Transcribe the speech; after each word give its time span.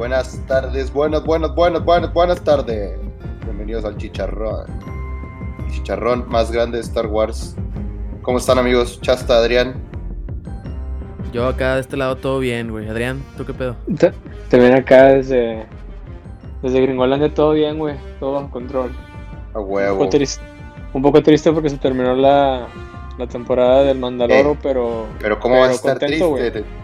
Buenas 0.00 0.40
tardes, 0.46 0.90
buenas, 0.90 1.22
buenas, 1.24 1.54
buenas, 1.54 1.84
buenas, 1.84 2.10
buenas 2.14 2.42
tardes. 2.42 2.98
Bienvenidos 3.44 3.84
al 3.84 3.98
Chicharrón. 3.98 4.64
El 5.66 5.72
chicharrón 5.74 6.24
más 6.26 6.50
grande 6.50 6.78
de 6.78 6.84
Star 6.84 7.06
Wars. 7.06 7.54
¿Cómo 8.22 8.38
están 8.38 8.58
amigos? 8.58 8.98
Chasta, 9.02 9.36
Adrián. 9.36 9.74
Yo 11.34 11.46
acá 11.46 11.74
de 11.74 11.82
este 11.82 11.98
lado 11.98 12.16
todo 12.16 12.38
bien, 12.38 12.70
güey. 12.70 12.88
Adrián, 12.88 13.22
¿tú 13.36 13.44
qué 13.44 13.52
pedo? 13.52 13.76
También 14.48 14.72
acá 14.72 15.08
desde, 15.08 15.66
desde 16.62 16.80
Gringolandia 16.80 17.34
todo 17.34 17.52
bien, 17.52 17.78
güey. 17.78 17.96
Todo 18.20 18.32
bajo 18.32 18.50
control. 18.50 18.92
A 19.52 19.60
Un 19.60 19.70
huevo. 19.70 19.98
poco, 19.98 20.08
triste, 20.08 20.42
un 20.94 21.02
poco 21.02 21.22
triste 21.22 21.52
porque 21.52 21.68
se 21.68 21.76
terminó 21.76 22.14
la, 22.16 22.68
la 23.18 23.26
temporada 23.26 23.82
del 23.82 23.98
Mandaloro, 23.98 24.52
Eh, 24.52 24.58
pero... 24.62 25.08
Pero 25.18 25.38
¿cómo 25.38 25.60
vas 25.60 25.78
a 25.78 25.82
pero 25.82 25.92
estar 25.92 25.98
contento, 25.98 26.36
triste? 26.36 26.79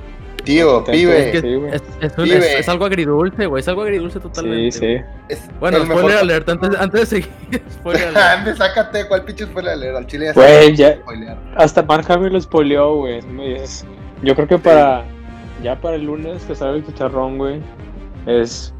Tío, 0.46 0.82
pibe. 0.84 1.18
es 1.26 1.32
que- 1.32 1.40
Sí, 1.42 1.54
güey. 1.56 1.74
Es, 1.74 1.82
es 2.00 2.16
un- 2.18 2.24
Pibe. 2.24 2.38
es- 2.38 2.60
es 2.60 2.68
algo 2.70 2.84
agridulce, 2.86 3.46
güey. 3.46 3.60
Es 3.60 3.68
algo 3.68 3.82
agridulce 3.82 4.18
totalmente. 4.20 4.72
Sí, 4.72 4.78
sí. 4.78 4.86
güey. 4.86 5.04
Es 5.28 5.40
Bueno, 5.60 5.78
spoiler 5.84 5.96
mejor- 6.04 6.12
alert, 6.22 6.48
antes, 6.48 6.70
antes 6.80 7.00
de 7.00 7.06
seguir. 7.06 7.30
spoiler 7.72 8.08
alert. 8.16 8.56
Sácate, 8.56 9.06
¿cuál 9.08 9.24
pinche 9.24 9.46
fue 9.46 9.62
la 9.62 9.76
leer? 9.76 9.94
Al 9.96 10.06
chile 10.06 10.26
ya 10.26 10.32
Güey, 10.32 10.74
ya-. 10.76 10.98
Hasta 11.56 11.82
Mark 11.82 12.04
Hamill 12.10 12.32
lo 12.32 12.40
spoileó, 12.40 12.94
güey. 12.96 13.20
Yo 14.22 14.34
creo 14.34 14.48
que 14.48 14.58
para... 14.58 15.04
Ya 15.62 15.80
para 15.80 15.96
el 15.96 16.04
lunes 16.04 16.42
que 16.44 16.54
sale 16.54 16.78
el 16.78 16.86
chicharrón, 16.86 17.38
güey. 17.38 17.60
Es... 18.26 18.72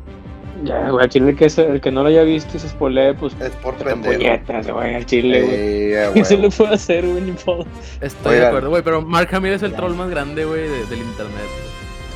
Ya, 0.65 0.91
güey, 0.91 1.05
al 1.05 1.11
chile 1.11 1.31
el 1.31 1.37
que, 1.37 1.45
el 1.45 1.81
que 1.81 1.91
no 1.91 2.03
lo 2.03 2.09
haya 2.09 2.23
visto 2.23 2.57
y 2.57 2.61
se 2.61 2.69
spoilee, 2.69 3.15
pues... 3.15 3.35
Es 3.41 3.51
por 3.51 3.75
pendejo. 3.75 4.15
puñetas, 4.15 4.69
güey, 4.69 4.95
al 4.95 5.07
chile, 5.07 5.43
güey. 5.43 5.55
Eh, 5.55 6.07
a 6.07 6.13
¿Qué 6.13 6.25
se 6.25 6.37
le 6.37 6.51
puede 6.51 6.75
hacer, 6.75 7.07
güey? 7.07 7.23
Ni 7.23 7.33
modo. 7.47 7.67
Estoy 8.01 8.33
Oigan. 8.33 8.41
de 8.41 8.47
acuerdo, 8.47 8.71
güey. 8.71 8.83
Pero 8.83 9.03
Mark 9.03 9.29
Hamill 9.33 9.53
es 9.53 9.63
el 9.63 9.75
troll 9.75 9.95
más 9.95 10.09
grande, 10.11 10.45
güey, 10.45 10.63
de- 10.63 10.87
del 10.87 11.01
internet. 11.01 11.45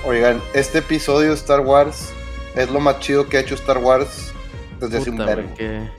Oigan, 0.06 0.40
este 0.54 0.78
episodio 0.78 1.28
de 1.28 1.34
Star 1.34 1.60
Wars 1.60 2.12
es 2.56 2.70
lo 2.70 2.80
más 2.80 2.98
chido 3.00 3.28
que 3.28 3.36
ha 3.36 3.40
hecho 3.40 3.54
Star 3.54 3.78
Wars 3.78 4.32
desde 4.80 4.98
hace 4.98 5.10
un 5.10 5.18
verbo. 5.18 5.48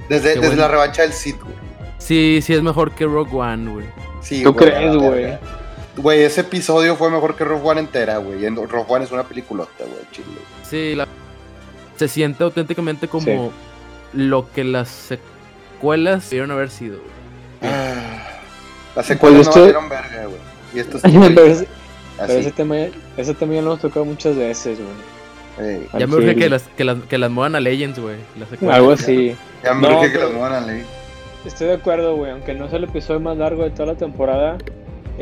Desde, 0.09 0.33
qué 0.33 0.39
desde 0.39 0.55
la 0.55 0.67
revancha 0.67 1.03
del 1.03 1.13
Sith, 1.13 1.39
güey. 1.41 1.53
Sí, 1.99 2.39
sí 2.41 2.53
es 2.53 2.63
mejor 2.63 2.91
que 2.93 3.05
Rogue 3.05 3.35
One, 3.35 3.71
güey. 3.71 3.85
Sí, 4.21 4.43
¿Tú 4.43 4.55
crees, 4.55 4.95
güey? 4.95 5.37
Güey, 5.97 6.23
ese 6.23 6.41
episodio 6.41 6.95
fue 6.95 7.11
mejor 7.11 7.35
que 7.35 7.43
Rogue 7.43 7.61
One 7.69 7.79
entera, 7.81 8.17
güey. 8.17 8.47
Rogue 8.49 8.85
One 8.87 9.05
es 9.05 9.11
una 9.11 9.23
peliculota, 9.23 9.83
güey, 9.83 10.01
chile. 10.11 10.27
Sí, 10.63 10.95
la... 10.95 11.07
se 12.01 12.07
siente 12.07 12.43
auténticamente 12.43 13.07
como 13.07 13.51
lo 14.13 14.51
que 14.51 14.63
las 14.63 14.89
secuelas 14.89 16.27
debieron 16.29 16.49
haber 16.51 16.69
sido. 16.71 16.97
Ah, 17.61 18.27
Las 18.95 19.05
secuelas 19.05 19.47
Pues 19.47 19.47
no 19.47 19.51
esto- 19.51 19.59
valieron 19.61 19.89
verga, 19.89 20.25
güey. 20.25 20.39
Y 20.73 20.79
esto 20.79 20.97
es 20.97 21.03
Pero 21.03 21.45
ese- 21.45 21.67
Pero 22.17 22.33
ese 22.33 22.51
tema, 22.51 22.75
ese 23.17 23.33
tema 23.35 23.53
ya 23.53 23.61
lo 23.61 23.67
hemos 23.67 23.81
tocado 23.81 24.03
muchas 24.05 24.35
veces, 24.35 24.79
güey. 24.79 25.69
Ey, 25.69 25.87
Ya 25.99 26.07
me 26.07 26.15
urge 26.15 26.35
que 26.35 26.49
las, 26.49 26.63
que, 26.63 26.83
las, 26.83 26.97
que 27.03 27.17
las 27.19 27.29
muevan 27.29 27.55
a 27.55 27.59
Legends, 27.59 27.99
güey. 27.99 28.15
Algo 28.69 28.91
así. 28.91 29.35
ya 29.63 29.73
me 29.75 29.87
No, 29.87 29.99
urge 29.99 30.11
que 30.11 30.17
las 30.17 30.31
muevan 30.31 30.53
a 30.53 30.61
ley. 30.61 30.83
Estoy 31.45 31.67
de 31.67 31.73
acuerdo, 31.73 32.15
güey. 32.15 32.31
Aunque 32.31 32.53
no 32.55 32.65
es 32.65 32.73
el 32.73 32.83
episodio 32.85 33.19
más 33.19 33.37
largo 33.37 33.63
de 33.63 33.69
toda 33.69 33.93
la 33.93 33.95
temporada, 33.95 34.57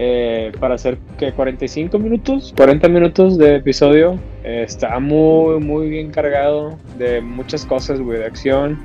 eh, 0.01 0.53
para 0.61 0.75
hacer 0.75 0.97
que 1.17 1.33
45 1.33 1.99
minutos, 1.99 2.53
40 2.55 2.87
minutos 2.87 3.37
de 3.37 3.55
episodio, 3.57 4.17
eh, 4.45 4.63
está 4.65 4.97
muy, 4.99 5.59
muy 5.59 5.89
bien 5.89 6.09
cargado 6.11 6.77
de 6.97 7.19
muchas 7.19 7.65
cosas, 7.65 7.99
güey. 7.99 8.19
De 8.19 8.25
acción, 8.25 8.79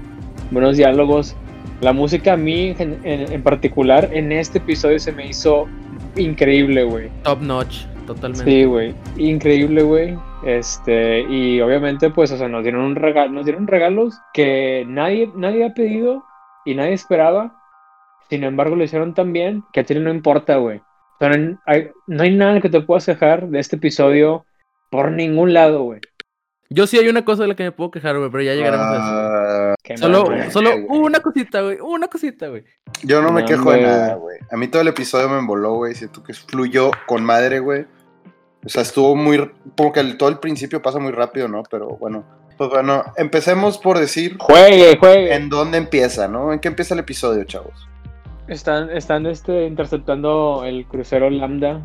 buenos 0.51 0.77
diálogos. 0.77 1.37
La 1.81 1.93
música 1.93 2.33
a 2.33 2.37
mí, 2.37 2.75
en, 2.81 2.99
en- 3.05 3.33
en 3.33 3.43
particular, 3.45 4.09
en 4.13 4.33
este 4.33 4.59
episodio 4.59 4.99
se 4.99 5.13
me 5.13 5.25
hizo 5.29 5.67
increíble, 6.17 6.83
güey. 6.83 7.11
Top 7.23 7.41
notch, 7.43 7.85
totalmente. 8.09 8.45
Sí, 8.51 8.65
güey. 8.65 8.93
Increíble, 9.17 9.83
güey. 9.83 10.19
Este, 10.45 11.21
y 11.31 11.61
obviamente, 11.61 12.11
pues, 12.11 12.33
o 12.33 12.37
sea, 12.37 12.49
nos 12.49 12.65
dieron 12.65 12.83
un 12.83 12.97
regalo, 12.97 13.31
nos 13.33 13.45
dieron 13.45 13.69
regalos 13.69 14.19
que 14.33 14.85
nadie, 14.89 15.31
nadie 15.37 15.65
ha 15.65 15.75
pedido 15.75 16.25
y 16.65 16.75
nadie 16.75 16.93
esperaba. 16.95 17.55
Sin 18.31 18.43
embargo, 18.43 18.75
lo 18.75 18.83
hicieron 18.85 19.15
tan 19.15 19.33
bien 19.33 19.63
que 19.73 19.81
a 19.81 19.85
ti 19.85 19.95
no 19.95 20.11
importa, 20.11 20.57
güey. 20.57 20.81
No 21.21 21.59
hay, 21.67 21.91
no 22.07 22.23
hay 22.23 22.35
nada 22.37 22.61
que 22.61 22.69
te 22.69 22.81
puedas 22.81 23.07
quejar 23.07 23.49
de 23.49 23.59
este 23.61 23.77
episodio 23.77 24.45
por 24.91 25.11
ningún 25.11 25.53
lado, 25.55 25.83
güey. 25.85 26.01
Yo 26.71 26.87
sí 26.87 26.99
hay 26.99 27.09
una 27.09 27.25
cosa 27.25 27.43
de 27.43 27.49
la 27.49 27.55
que 27.55 27.63
me 27.63 27.73
puedo 27.73 27.91
quejar, 27.91 28.19
güey, 28.19 28.31
pero 28.31 28.43
ya 28.43 28.55
llegaremos 28.55 28.87
a 28.87 28.95
eso. 28.97 29.05
Ah, 29.07 29.97
Solo, 29.97 30.27
solo 30.51 30.71
una 30.89 31.21
cosita, 31.21 31.61
güey. 31.61 31.79
Una 31.81 32.09
cosita, 32.09 32.49
güey. 32.49 32.65
yo 33.03 33.23
no 33.23 33.31
me 33.31 33.43
No, 33.43 33.47
quejo 33.47 33.71
de 33.73 33.83
nada, 33.83 34.15
güey. 34.15 34.39
A 34.51 34.57
mí 34.57 34.67
todo 34.69 34.83
el 34.83 34.89
episodio 34.89 35.29
me 35.29 35.39
emboló, 35.39 35.75
güey. 35.75 35.95
Siento 35.95 36.23
que 36.23 36.33
fluyó 36.35 36.91
con 37.07 37.23
madre, 37.25 37.61
güey. 37.61 37.87
O 38.65 38.69
sea, 38.69 38.83
estuvo 38.83 39.15
muy. 39.15 39.51
Como 39.77 39.93
que 39.93 40.01
el- 40.01 40.17
todo 40.17 40.31
el 40.31 40.39
principio 40.39 40.81
pasa 40.83 40.99
muy 40.99 41.13
rápido, 41.13 41.49
¿no? 41.49 41.63
Pero 41.71 41.97
bueno. 41.99 42.25
Pues 42.57 42.71
bueno, 42.71 43.05
empecemos 43.17 43.79
por 43.79 43.99
decir 43.99 44.37
Juegue, 44.39 44.97
juegue. 44.99 45.35
en 45.35 45.49
dónde 45.51 45.77
empieza, 45.77 46.29
¿no? 46.29 46.53
¿En 46.53 46.61
qué 46.61 46.69
empieza 46.69 46.95
el 46.95 47.01
episodio, 47.01 47.45
chavos? 47.45 47.89
Están, 48.49 48.91
están 48.91 49.27
este, 49.27 49.67
interceptando 49.67 50.65
el 50.65 50.87
crucero 50.87 51.31
Lambda. 51.31 51.81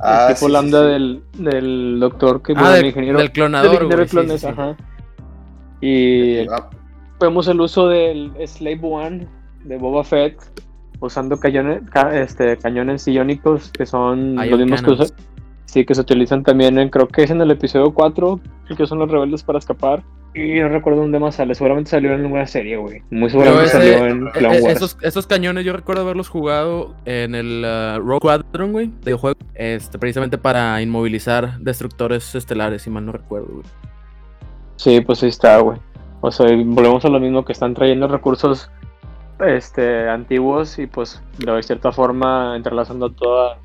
Ah, 0.00 0.26
el 0.28 0.34
tipo 0.34 0.40
sí, 0.40 0.46
sí, 0.46 0.52
Lambda 0.52 0.82
sí. 0.84 0.86
Del, 0.92 1.22
del 1.38 2.00
doctor 2.00 2.42
que 2.42 2.52
Ah, 2.52 2.60
bueno, 2.60 2.74
del, 2.76 2.86
ingeniero. 2.86 3.18
del 3.18 3.32
clonador, 3.32 3.88
del 3.88 4.00
ingeniero 4.00 4.48
ajá. 4.48 4.76
Y 5.80 6.46
Ah, 6.48 6.70
vemos 7.20 7.48
el 7.48 7.60
uso 7.60 7.88
del 7.88 8.32
Slave 8.46 8.80
One 8.82 9.28
de 9.64 9.76
Boba 9.78 10.04
Fett 10.04 10.36
usando 11.00 11.38
cañones, 11.38 11.82
ca- 11.90 12.18
este, 12.18 12.56
cañones 12.58 13.06
iónicos 13.08 13.70
que 13.70 13.84
son 13.86 14.34
Ion 14.36 14.50
los 14.50 14.58
mismos 14.60 14.80
que, 14.80 14.86
cannons. 14.86 15.10
usa- 15.12 15.16
sí, 15.66 15.84
que 15.84 15.94
se 15.94 16.00
utilizan 16.00 16.42
también 16.42 16.78
en, 16.78 16.88
creo 16.88 17.08
que 17.08 17.24
es 17.24 17.30
en 17.30 17.40
el 17.40 17.50
episodio 17.50 17.92
4, 17.92 18.40
el 18.70 18.76
que 18.76 18.86
son 18.86 18.98
los 19.00 19.10
rebeldes 19.10 19.42
para 19.42 19.58
escapar. 19.58 20.02
Y 20.34 20.58
no 20.60 20.68
recuerdo 20.68 21.00
dónde 21.00 21.20
más 21.20 21.36
sale, 21.36 21.54
seguramente 21.54 21.90
salió 21.90 22.12
en 22.12 22.22
alguna 22.22 22.46
serie, 22.46 22.76
güey. 22.76 23.02
Muy 23.10 23.30
seguramente 23.30 23.66
ese- 23.66 23.76
salió 23.78 24.06
en 24.06 24.26
Eh, 24.26 24.30
Clone 24.32 24.60
Wars. 24.62 24.76
esos, 24.76 24.98
esos 25.00 25.26
cañones 25.28 25.64
yo 25.64 25.72
recuerdo 25.72 26.02
haberlos 26.02 26.28
jugado 26.28 26.94
en 27.04 27.34
el 27.36 27.64
uh, 27.64 28.00
Rogue 28.00 28.18
Squadron, 28.18 28.72
güey, 28.72 28.86
de 28.88 28.92
videojuego. 29.06 29.38
Este, 29.54 29.96
precisamente 29.98 30.36
para 30.36 30.82
inmovilizar 30.82 31.58
destructores 31.60 32.34
estelares, 32.34 32.82
si 32.82 32.90
mal 32.90 33.06
no 33.06 33.12
recuerdo, 33.12 33.46
güey. 33.52 33.64
Sí, 34.76 35.00
pues 35.02 35.22
ahí 35.22 35.28
está, 35.28 35.58
güey. 35.60 35.78
O 36.20 36.32
sea, 36.32 36.46
volvemos 36.46 37.04
a 37.04 37.08
lo 37.10 37.20
mismo 37.20 37.44
que 37.44 37.52
están 37.52 37.74
trayendo 37.74 38.08
recursos 38.08 38.70
este 39.40 40.08
antiguos 40.08 40.78
y 40.78 40.86
pues 40.86 41.22
de 41.38 41.62
cierta 41.62 41.92
forma 41.92 42.54
entrelazando 42.56 43.10
toda 43.10 43.58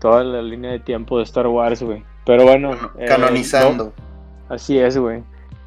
toda 0.00 0.22
la 0.24 0.42
línea 0.42 0.72
de 0.72 0.80
tiempo 0.80 1.16
de 1.18 1.24
Star 1.24 1.46
Wars, 1.46 1.82
güey. 1.82 2.04
Pero 2.26 2.44
bueno, 2.44 2.72
eh, 2.98 3.06
canonizando. 3.06 3.92
así 4.48 4.78
es, 4.78 4.98
güey. 4.98 5.22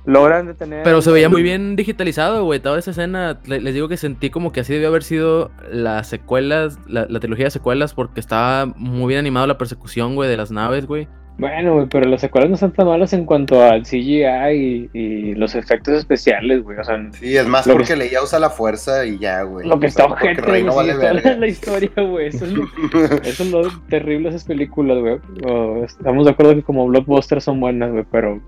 Logran 0.06 0.48
detener 0.48 0.84
Pero 0.84 1.02
se 1.02 1.12
veía 1.12 1.30
muy 1.30 1.44
bien 1.44 1.76
digitalizado, 1.76 2.44
güey. 2.44 2.60
Toda 2.60 2.80
esa 2.80 2.92
escena, 2.92 3.40
le- 3.46 3.62
les 3.62 3.74
digo 3.74 3.88
que 3.88 3.98
sentí 3.98 4.30
como 4.30 4.52
que 4.52 4.62
así 4.62 4.74
debió 4.74 4.88
haber 4.90 5.04
sido 5.04 5.52
las 5.72 6.08
secuelas, 6.08 6.80
la, 6.88 7.06
la 7.10 7.20
trilogía 7.20 7.46
de 7.46 7.52
secuelas, 7.52 7.94
porque 7.94 8.20
estaba 8.20 8.66
muy 8.66 9.08
bien 9.10 9.20
animado 9.20 9.46
la 9.48 9.58
persecución, 9.58 10.16
güey, 10.16 10.30
de 10.30 10.38
las 10.38 10.52
naves, 10.52 10.86
güey. 10.88 11.08
Bueno, 11.38 11.76
güey, 11.76 11.88
pero 11.90 12.06
las 12.10 12.20
secuelas 12.20 12.50
no 12.50 12.56
están 12.56 12.74
tan 12.74 12.86
malas 12.88 13.14
en 13.14 13.24
cuanto 13.24 13.64
al 13.64 13.84
CGI 13.84 14.26
y, 14.52 14.90
y 14.94 15.36
los 15.36 15.56
efectos 15.56 15.94
especiales, 15.94 16.64
güey. 16.64 16.78
O 16.78 16.84
sea, 16.84 16.98
Sí, 17.14 17.38
es 17.38 17.48
más 17.48 17.66
Lo 17.66 17.74
que- 17.74 17.78
porque 17.80 17.96
Leia 17.96 18.22
usa 18.22 18.40
la 18.40 18.50
fuerza 18.50 19.06
y 19.06 19.18
ya, 19.20 19.44
güey. 19.44 19.66
lo 19.66 19.80
que 19.80 19.88
O 19.88 19.90
sea, 19.90 20.06
está 20.06 20.08
porque 20.20 20.42
güey, 20.42 20.64
no 20.64 20.72
sí, 20.72 20.78
vale 20.78 20.92
está 20.92 21.36
la, 21.38 21.48
historia, 21.48 21.92
güey. 21.96 22.28
Eso 22.28 22.44
es 22.46 22.52
lo 22.52 22.64
Eso 23.24 23.44
es 23.44 23.52
lo 23.52 23.62
terrible 23.90 24.30
de 24.30 24.36
esas 24.36 24.44
películas, 24.48 24.98
güey. 25.00 25.18
Estamos 25.86 26.26
de 26.26 26.32
acuerdo 26.32 26.56
que 26.56 26.64
como 26.64 26.86
blockbusters 26.88 27.46
son 27.46 27.62
buenas, 27.62 27.92
güey, 27.92 28.04
pero 28.12 28.42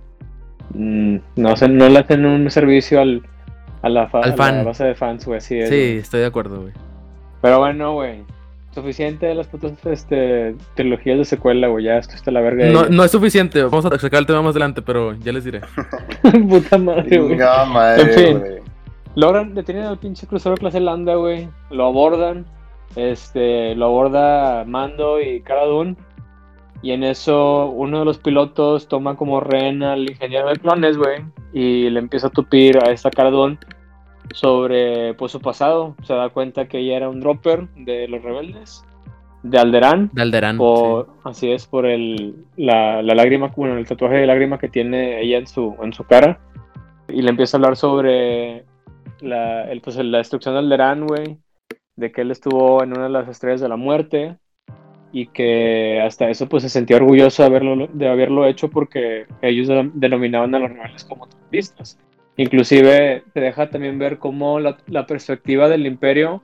mm, 0.74 1.18
no, 1.38 1.56
se, 1.56 1.68
no 1.70 1.88
le 1.90 2.00
hacen 2.00 2.26
un 2.26 2.50
servicio 2.52 3.02
al, 3.02 3.22
a, 3.82 3.90
la 3.90 4.08
fa- 4.08 4.20
Al 4.20 4.24
a 4.26 4.28
la 4.30 4.36
fan. 4.38 4.66
base 4.66 4.84
de 4.86 4.96
fans, 4.96 5.26
güey. 5.26 5.38
Así 5.38 5.58
es, 5.60 5.70
Sí, 5.70 5.98
estoy 6.00 6.20
de 6.22 6.26
acuerdo, 6.28 6.62
güey. 6.62 6.74
Pero 7.42 7.60
bueno, 7.60 7.94
güey. 7.94 8.24
Suficiente 8.74 9.26
de 9.26 9.36
las 9.36 9.48
putas 9.48 9.74
este, 9.86 10.56
trilogías 10.76 11.18
de 11.18 11.26
secuela, 11.26 11.68
güey. 11.68 11.84
Ya 11.86 11.98
esto 11.98 12.16
está 12.16 12.32
la 12.32 12.40
verga. 12.40 12.68
No, 12.70 12.88
no 12.88 13.04
es 13.04 13.12
suficiente, 13.12 13.62
vamos 13.64 13.86
a 13.86 13.98
sacar 14.00 14.20
el 14.20 14.26
tema 14.26 14.42
más 14.42 14.52
adelante, 14.52 14.82
pero 14.82 15.14
ya 15.16 15.34
les 15.34 15.44
diré. 15.44 15.60
Puta 16.50 16.78
madre, 16.78 17.18
güey. 17.18 17.32
Chingada 17.32 17.66
madre, 17.66 18.02
En 18.04 18.10
fin. 18.12 18.40
güey. 18.40 18.52
Logran 19.16 19.54
detener 19.54 19.84
al 19.84 19.98
pinche 19.98 20.26
crucero 20.26 20.56
clase 20.56 20.80
Lambda, 20.80 21.16
güey. 21.16 21.50
Lo 21.70 21.88
abordan. 21.88 22.46
Este, 22.96 23.76
lo 23.76 23.86
aborda 23.88 24.64
Mando 24.66 25.20
y 25.22 25.42
Cara 25.42 25.66
Dune. 25.66 25.96
Y 26.82 26.92
en 26.92 27.04
eso 27.04 27.68
uno 27.68 28.00
de 28.00 28.06
los 28.06 28.18
pilotos 28.18 28.88
toma 28.88 29.16
como 29.16 29.40
rehén 29.40 29.84
al 29.84 30.10
ingeniero 30.10 30.50
de 30.50 30.58
clones, 30.58 30.98
güey. 30.98 31.24
Y 31.54 31.90
le 31.90 32.00
empieza 32.00 32.28
a 32.28 32.32
tupir 32.32 32.78
a 32.84 32.92
esta 32.92 33.12
Cara 33.12 33.30
Dune 33.30 33.58
sobre 34.34 35.14
pues, 35.14 35.32
su 35.32 35.40
pasado. 35.40 35.96
Se 36.04 36.14
da 36.14 36.30
cuenta 36.30 36.68
que 36.68 36.80
ella 36.80 36.98
era 36.98 37.10
un 37.10 37.20
dropper 37.20 37.68
de 37.76 38.08
los 38.08 38.24
rebeldes. 38.24 38.84
De 39.44 39.58
Alderaan. 39.60 40.10
De 40.14 40.22
Alderán. 40.22 40.58
Por, 40.58 41.08
Así 41.24 41.52
es, 41.52 41.66
por 41.68 41.86
el, 41.86 42.36
la, 42.58 43.02
la 43.02 43.16
lágrima, 43.16 43.52
bueno, 43.56 43.78
el 43.78 43.88
tatuaje 43.88 44.18
de 44.18 44.28
lágrima 44.28 44.60
que 44.60 44.70
tiene 44.70 45.22
ella 45.22 45.38
en 45.38 45.48
su, 45.48 45.76
en 45.82 45.94
su 45.94 46.04
cara. 46.04 46.40
Y 47.08 47.22
le 47.22 47.30
empieza 47.30 47.58
a 47.58 47.60
hablar 47.60 47.76
sobre 47.76 48.66
la, 49.20 49.70
el, 49.70 49.82
pues, 49.82 49.98
la 49.98 50.20
destrucción 50.20 50.56
de 50.56 50.60
Alderaan, 50.60 51.06
güey. 51.06 51.38
De 51.96 52.12
que 52.12 52.22
él 52.22 52.32
estuvo 52.32 52.84
en 52.84 52.92
una 52.92 53.04
de 53.04 53.10
las 53.10 53.28
estrellas 53.28 53.62
de 53.62 53.70
la 53.70 53.76
muerte. 53.76 54.38
Y 55.12 55.28
que 55.28 56.02
hasta 56.02 56.30
eso 56.30 56.48
pues 56.48 56.64
se 56.64 56.70
sentía 56.70 56.98
orgulloso 56.98 57.44
de 57.44 57.48
haberlo, 57.48 57.88
de 57.92 58.08
haberlo 58.08 58.46
hecho 58.46 58.70
porque 58.70 59.26
ellos 59.42 59.68
denominaban 59.94 60.56
a 60.56 60.60
los 60.60 60.72
rebeldes 60.72 61.04
como 61.04 61.28
terroristas. 61.28 62.00
Inclusive 62.38 63.24
te 63.34 63.40
deja 63.42 63.70
también 63.70 64.00
ver 64.00 64.18
cómo 64.18 64.60
la, 64.60 64.78
la 64.88 65.06
perspectiva 65.06 65.68
del 65.68 65.86
imperio, 65.86 66.42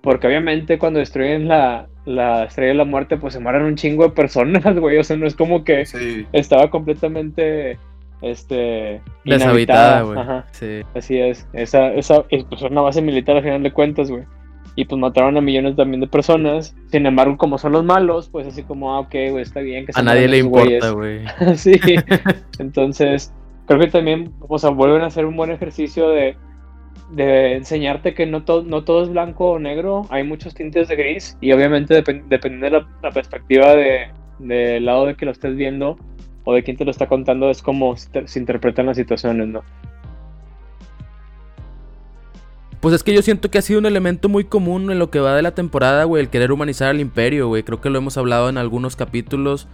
porque 0.00 0.26
obviamente 0.26 0.78
cuando 0.78 0.98
destruyen 0.98 1.46
la, 1.46 1.88
la 2.06 2.44
estrella 2.44 2.70
de 2.70 2.78
la 2.78 2.84
muerte, 2.84 3.16
pues 3.16 3.34
se 3.34 3.40
mueren 3.40 3.62
un 3.62 3.76
chingo 3.76 4.04
de 4.04 4.10
personas, 4.10 4.64
güey. 4.78 4.98
O 4.98 5.04
sea, 5.04 5.16
no 5.16 5.26
es 5.26 5.34
como 5.34 5.64
que 5.64 5.84
estaba 6.32 6.70
completamente 6.70 7.78
este 8.22 9.02
deshabitada, 9.24 10.02
güey. 10.02 10.18
Sí. 10.52 10.80
Así 10.94 11.18
es. 11.18 11.46
Esa, 11.52 11.92
esa 11.92 12.22
pues, 12.22 12.62
una 12.62 12.80
base 12.80 13.02
militar 13.02 13.36
al 13.36 13.42
final 13.42 13.62
de 13.62 13.72
cuentas, 13.72 14.10
güey. 14.10 14.24
Y 14.76 14.84
pues 14.84 15.00
mataron 15.00 15.36
a 15.36 15.40
millones 15.40 15.74
también 15.74 16.00
de 16.00 16.06
personas. 16.06 16.76
Sin 16.90 17.06
embargo, 17.06 17.36
como 17.36 17.58
son 17.58 17.72
los 17.72 17.84
malos, 17.84 18.28
pues 18.28 18.46
así 18.46 18.62
como, 18.62 18.94
ah, 18.94 19.00
ok, 19.00 19.14
güey, 19.30 19.40
está 19.40 19.60
bien. 19.60 19.86
Que 19.86 19.92
a 19.94 20.02
nadie 20.02 20.28
le 20.28 20.38
importa, 20.38 20.90
güey. 20.90 21.24
sí. 21.56 21.80
Entonces, 22.58 23.32
creo 23.66 23.80
que 23.80 23.86
también, 23.88 24.32
o 24.40 24.58
sea, 24.58 24.70
vuelven 24.70 25.02
a 25.02 25.06
hacer 25.06 25.24
un 25.24 25.36
buen 25.36 25.50
ejercicio 25.50 26.10
de 26.10 26.36
de 27.10 27.54
enseñarte 27.54 28.14
que 28.14 28.26
no, 28.26 28.44
todo 28.44 28.62
no 28.62 28.84
todo 28.84 29.04
es 29.04 29.08
blanco 29.08 29.50
o 29.50 29.58
negro, 29.58 30.06
hay 30.10 30.24
muchos 30.24 30.54
tintes 30.54 30.88
de 30.88 30.96
gris 30.96 31.36
y 31.40 31.52
obviamente 31.52 31.94
dependiendo 31.94 32.66
de 32.66 32.84
la, 33.02 33.10
perspectiva 33.12 33.74
del 33.74 34.10
de, 34.40 34.80
lado 34.80 35.06
de 35.06 35.14
que 35.14 35.24
lo 35.24 35.30
estés 35.30 35.54
viendo 35.56 35.96
o 36.44 36.54
de 36.54 36.62
quién 36.62 36.76
te 36.76 36.84
lo 36.84 36.90
está 36.90 37.06
contando 37.06 37.50
es 37.50 37.62
como 37.62 37.96
se, 37.96 38.10
interpretan 38.36 38.86
las 38.86 38.96
situaciones, 38.96 39.48
¿no? 39.48 39.62
Pues 42.86 42.94
es 42.94 43.02
que 43.02 43.12
yo 43.12 43.20
siento 43.20 43.50
que 43.50 43.58
ha 43.58 43.62
sido 43.62 43.80
un 43.80 43.86
elemento 43.86 44.28
muy 44.28 44.44
común 44.44 44.92
en 44.92 45.00
lo 45.00 45.10
que 45.10 45.18
va 45.18 45.34
de 45.34 45.42
la 45.42 45.56
temporada, 45.56 46.04
güey, 46.04 46.22
el 46.22 46.30
querer 46.30 46.52
humanizar 46.52 46.86
al 46.86 47.00
imperio, 47.00 47.48
güey. 47.48 47.64
Creo 47.64 47.80
que 47.80 47.90
lo 47.90 47.98
hemos 47.98 48.16
hablado 48.16 48.48
en 48.48 48.58
algunos 48.58 48.94
capítulos. 48.94 49.66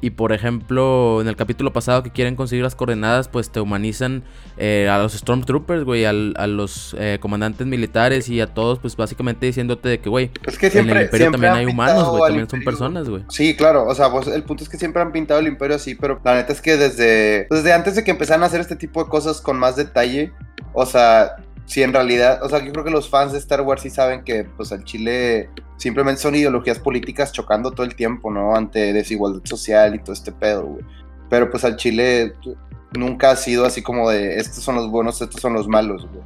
Y 0.00 0.10
por 0.10 0.32
ejemplo, 0.32 1.20
en 1.20 1.28
el 1.28 1.36
capítulo 1.36 1.72
pasado 1.72 2.02
que 2.02 2.10
quieren 2.10 2.34
conseguir 2.34 2.64
las 2.64 2.74
coordenadas, 2.74 3.28
pues 3.28 3.50
te 3.50 3.60
humanizan 3.60 4.24
eh, 4.56 4.88
a 4.90 4.98
los 4.98 5.12
Stormtroopers, 5.12 5.84
güey, 5.84 6.06
a, 6.06 6.12
los 6.12 6.96
eh, 6.98 7.18
comandantes 7.20 7.68
militares 7.68 8.28
y 8.28 8.40
a 8.40 8.48
todos, 8.48 8.80
pues 8.80 8.96
básicamente 8.96 9.46
diciéndote 9.46 9.88
de 9.88 10.00
que, 10.00 10.08
güey, 10.08 10.32
en 10.60 10.90
el 10.90 11.02
imperio 11.02 11.30
también 11.30 11.52
hay 11.52 11.66
humanos, 11.66 12.08
güey, 12.08 12.22
también 12.24 12.50
son 12.50 12.64
personas, 12.64 13.08
güey. 13.08 13.22
Sí, 13.28 13.54
claro, 13.54 13.86
o 13.86 13.94
sea, 13.94 14.10
pues 14.10 14.26
el 14.26 14.42
punto 14.42 14.64
es 14.64 14.68
que 14.68 14.76
siempre 14.76 15.00
han 15.02 15.12
pintado 15.12 15.38
el 15.38 15.46
imperio 15.46 15.76
así, 15.76 15.94
pero 15.94 16.20
la 16.24 16.34
neta 16.34 16.52
es 16.52 16.60
que 16.60 16.76
desde, 16.76 17.46
desde 17.48 17.72
antes 17.72 17.94
de 17.94 18.02
que 18.02 18.10
empezaran 18.10 18.42
a 18.42 18.46
hacer 18.46 18.60
este 18.60 18.74
tipo 18.74 19.04
de 19.04 19.08
cosas 19.08 19.40
con 19.40 19.56
más 19.56 19.76
detalle, 19.76 20.32
o 20.72 20.84
sea, 20.84 21.36
si 21.66 21.82
en 21.82 21.92
realidad, 21.92 22.42
o 22.44 22.48
sea, 22.48 22.64
yo 22.64 22.72
creo 22.72 22.84
que 22.84 22.90
los 22.90 23.08
fans 23.10 23.32
de 23.32 23.38
Star 23.38 23.60
Wars 23.60 23.82
sí 23.82 23.90
saben 23.90 24.22
que, 24.22 24.44
pues, 24.44 24.70
el 24.70 24.84
Chile 24.84 25.50
simplemente 25.76 26.22
son 26.22 26.36
ideologías 26.36 26.78
políticas 26.78 27.32
chocando 27.32 27.72
todo 27.72 27.84
el 27.84 27.96
tiempo, 27.96 28.30
¿no? 28.30 28.54
Ante 28.54 28.92
desigualdad 28.92 29.40
social 29.44 29.94
y 29.96 29.98
todo 29.98 30.12
este 30.12 30.30
pedo, 30.30 30.64
güey. 30.64 30.84
Pero, 31.28 31.50
pues, 31.50 31.64
al 31.64 31.76
Chile 31.76 32.34
nunca 32.96 33.32
ha 33.32 33.36
sido 33.36 33.66
así 33.66 33.82
como 33.82 34.08
de, 34.08 34.36
estos 34.36 34.62
son 34.62 34.76
los 34.76 34.88
buenos, 34.88 35.20
estos 35.20 35.40
son 35.40 35.54
los 35.54 35.66
malos, 35.66 36.06
güey. 36.06 36.24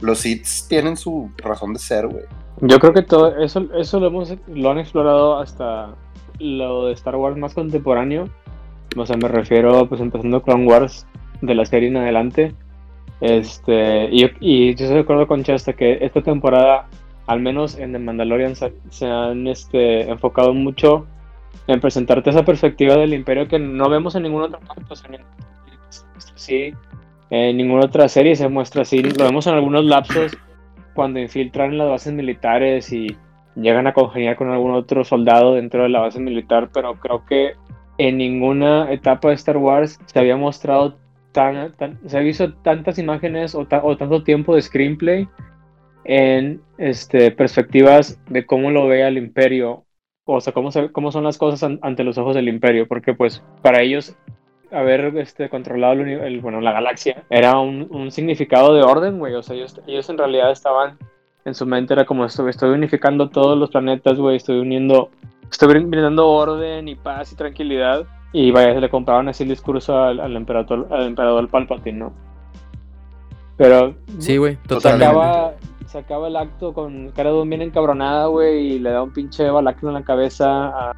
Los 0.00 0.26
hits 0.26 0.66
tienen 0.66 0.96
su 0.96 1.30
razón 1.36 1.72
de 1.72 1.78
ser, 1.78 2.08
güey. 2.08 2.24
Yo 2.60 2.80
creo 2.80 2.92
que 2.92 3.02
todo 3.02 3.36
eso, 3.36 3.68
eso 3.78 4.00
lo, 4.00 4.08
hemos, 4.08 4.34
lo 4.48 4.70
han 4.72 4.78
explorado 4.78 5.38
hasta 5.38 5.94
lo 6.40 6.86
de 6.86 6.94
Star 6.94 7.14
Wars 7.14 7.36
más 7.36 7.54
contemporáneo. 7.54 8.28
O 8.96 9.06
sea, 9.06 9.16
me 9.16 9.28
refiero, 9.28 9.88
pues, 9.88 10.00
empezando 10.00 10.42
Clone 10.42 10.66
Wars 10.66 11.06
de 11.42 11.54
la 11.54 11.64
serie 11.64 11.88
en 11.90 11.96
adelante 11.96 12.54
este, 13.20 14.08
y, 14.10 14.74
yo 14.74 14.84
estoy 14.84 14.94
de 14.94 15.00
acuerdo 15.00 15.26
con 15.26 15.44
Chester 15.44 15.74
que 15.74 15.98
esta 16.00 16.22
temporada, 16.22 16.88
al 17.26 17.40
menos 17.40 17.78
en 17.78 17.92
The 17.92 17.98
Mandalorian, 17.98 18.54
se, 18.56 19.06
han 19.06 19.46
este, 19.46 20.08
enfocado 20.08 20.54
mucho 20.54 21.06
en 21.66 21.80
presentarte 21.80 22.30
esa 22.30 22.44
perspectiva 22.44 22.96
del 22.96 23.14
imperio 23.14 23.46
que 23.46 23.58
no 23.58 23.88
vemos 23.88 24.14
en 24.14 24.22
ningún 24.22 24.42
otro 24.42 24.60
punto. 24.60 24.94
sí, 26.34 26.72
en 27.28 27.56
ninguna 27.56 27.86
otra 27.86 28.08
serie 28.08 28.34
se 28.36 28.48
muestra 28.48 28.82
así. 28.82 29.02
Lo 29.02 29.24
vemos 29.24 29.46
en 29.46 29.54
algunos 29.54 29.84
lapsos 29.84 30.36
cuando 30.94 31.20
infiltran 31.20 31.72
en 31.72 31.78
las 31.78 31.88
bases 31.88 32.12
militares 32.12 32.92
y 32.92 33.16
llegan 33.54 33.86
a 33.86 33.92
congeniar 33.92 34.36
con 34.36 34.50
algún 34.50 34.72
otro 34.72 35.04
soldado 35.04 35.54
dentro 35.54 35.82
de 35.82 35.90
la 35.90 36.00
base 36.00 36.20
militar, 36.20 36.70
pero 36.72 36.94
creo 36.94 37.24
que 37.26 37.52
en 37.98 38.16
ninguna 38.16 38.90
etapa 38.90 39.28
de 39.28 39.34
Star 39.34 39.58
Wars 39.58 40.00
se 40.06 40.18
había 40.18 40.36
mostrado 40.36 40.96
tan, 41.32 41.74
se 42.06 42.18
ha 42.18 42.20
visto 42.20 42.52
tantas 42.54 42.98
imágenes 42.98 43.54
o, 43.54 43.66
tanto 43.66 44.22
tiempo 44.22 44.54
de 44.54 44.62
screenplay 44.62 45.28
en 46.04 46.60
este, 46.78 47.30
perspectivas 47.30 48.18
de 48.28 48.46
cómo 48.46 48.70
lo 48.70 48.86
ve 48.88 49.06
el 49.06 49.18
imperio, 49.18 49.84
o 50.24 50.40
sea, 50.40 50.52
cómo, 50.52 50.70
cómo 50.92 51.12
son 51.12 51.24
las 51.24 51.38
cosas 51.38 51.70
ante 51.82 52.04
los 52.04 52.18
ojos 52.18 52.34
del 52.34 52.48
imperio, 52.48 52.88
porque 52.88 53.14
pues 53.14 53.42
para 53.62 53.82
ellos 53.82 54.16
haber 54.72 55.16
este, 55.18 55.48
controlado 55.48 56.02
bueno, 56.42 56.60
la 56.60 56.72
galaxia 56.72 57.24
era 57.28 57.58
un, 57.58 58.10
significado 58.10 58.74
de 58.74 58.82
orden, 58.82 59.18
güey, 59.18 59.34
o 59.34 59.42
sea, 59.42 59.56
ellos, 59.56 59.80
ellos 59.86 60.08
en 60.08 60.18
realidad 60.18 60.50
estaban, 60.50 60.98
en 61.44 61.54
su 61.54 61.66
mente 61.66 61.94
era 61.94 62.04
como, 62.04 62.24
estoy, 62.24 62.50
estoy 62.50 62.70
unificando 62.70 63.28
todos 63.28 63.58
los 63.58 63.70
planetas, 63.70 64.18
güey, 64.18 64.36
estoy 64.36 64.58
uniendo, 64.58 65.10
estoy 65.50 65.68
brindando 65.68 66.28
orden 66.28 66.88
y 66.88 66.94
paz 66.94 67.32
y 67.32 67.36
tranquilidad 67.36 68.06
y 68.32 68.50
vaya, 68.50 68.74
se 68.74 68.80
le 68.80 68.88
compraban 68.88 69.28
así 69.28 69.42
el 69.42 69.48
discurso 69.48 69.98
al, 69.98 70.36
emperador, 70.36 70.88
al 70.90 71.06
emperador 71.06 71.48
Palpatine, 71.48 71.98
¿no? 71.98 72.12
Pero. 73.56 73.94
Sí, 74.18 74.36
güey, 74.36 74.56
totalmente. 74.66 75.06
Se 75.86 75.98
acaba, 75.98 76.28
el 76.28 76.36
acto 76.36 76.72
con 76.72 77.10
cara 77.10 77.30
de 77.30 77.40
un 77.40 77.48
bien 77.48 77.62
encabronada, 77.62 78.26
güey, 78.26 78.74
y 78.74 78.78
le 78.78 78.90
da 78.90 79.02
un 79.02 79.12
pinche 79.12 79.50
balacro 79.50 79.88
en 79.88 79.94
la 79.94 80.04
cabeza 80.04 80.92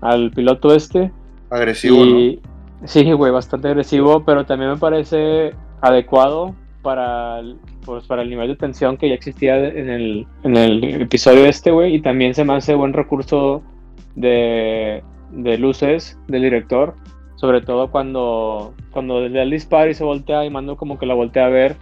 al 0.00 0.30
piloto 0.32 0.74
este. 0.74 1.12
Agresivo, 1.48 2.04
y, 2.04 2.40
Sí, 2.84 3.10
güey, 3.12 3.32
bastante 3.32 3.68
agresivo, 3.68 4.24
pero 4.24 4.44
también 4.44 4.72
me 4.72 4.76
parece 4.76 5.54
adecuado 5.80 6.54
para 6.82 7.38
el, 7.38 7.58
pues, 7.84 8.04
para 8.04 8.22
el 8.22 8.30
nivel 8.30 8.48
de 8.48 8.56
tensión 8.56 8.96
que 8.96 9.08
ya 9.08 9.14
existía 9.14 9.56
en 9.56 9.88
el, 9.88 10.26
en 10.42 10.56
el 10.56 11.02
episodio 11.02 11.46
este, 11.46 11.70
güey, 11.70 11.94
y 11.94 12.02
también 12.02 12.34
se 12.34 12.44
me 12.44 12.54
hace 12.54 12.74
buen 12.74 12.92
recurso 12.92 13.62
de 14.14 15.02
de 15.30 15.58
luces 15.58 16.18
del 16.28 16.42
director, 16.42 16.94
sobre 17.36 17.60
todo 17.60 17.90
cuando, 17.90 18.74
cuando 18.90 19.18
el 19.24 19.50
disparo 19.50 19.90
y 19.90 19.94
se 19.94 20.04
voltea 20.04 20.44
y 20.44 20.50
mando 20.50 20.76
como 20.76 20.98
que 20.98 21.06
la 21.06 21.14
voltea 21.14 21.46
a 21.46 21.50
ver, 21.50 21.76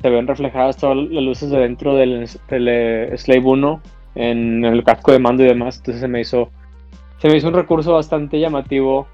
se 0.00 0.10
ven 0.10 0.26
reflejadas 0.26 0.76
todas 0.76 0.96
las 0.96 1.22
luces 1.22 1.50
de 1.50 1.58
dentro 1.58 1.94
del, 1.94 2.28
del 2.48 3.18
Slave 3.18 3.44
1 3.44 3.80
en 4.14 4.64
el 4.64 4.84
casco 4.84 5.12
de 5.12 5.18
mando 5.18 5.44
y 5.44 5.46
demás, 5.46 5.78
entonces 5.78 6.00
se 6.00 6.08
me 6.08 6.20
hizo, 6.20 6.50
se 7.18 7.28
me 7.28 7.36
hizo 7.36 7.48
un 7.48 7.54
recurso 7.54 7.94
bastante 7.94 8.38
llamativo 8.38 9.06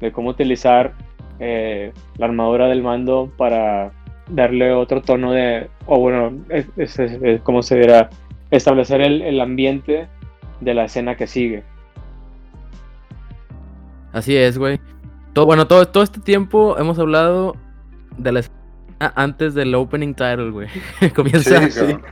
de 0.00 0.12
cómo 0.12 0.30
utilizar 0.30 0.92
eh, 1.40 1.92
la 2.18 2.26
armadura 2.26 2.68
del 2.68 2.82
mando 2.82 3.32
para 3.36 3.92
darle 4.28 4.72
otro 4.72 5.02
tono 5.02 5.32
de, 5.32 5.68
o 5.86 5.98
bueno, 5.98 6.32
es, 6.48 7.00
como 7.42 7.62
se 7.62 7.78
dirá, 7.78 8.10
establecer 8.50 9.00
el, 9.00 9.22
el 9.22 9.40
ambiente 9.40 10.06
de 10.60 10.74
la 10.74 10.84
escena 10.84 11.16
que 11.16 11.26
sigue. 11.26 11.64
Así 14.14 14.34
es, 14.36 14.56
güey. 14.56 14.80
Todo, 15.34 15.44
bueno, 15.44 15.66
todo, 15.66 15.86
todo 15.86 16.04
este 16.04 16.20
tiempo 16.20 16.78
hemos 16.78 16.98
hablado 16.98 17.56
de 18.16 18.32
la 18.32 18.42
antes 19.00 19.54
del 19.54 19.74
opening 19.74 20.14
title, 20.14 20.50
güey. 20.50 20.68
Comienza 21.14 21.60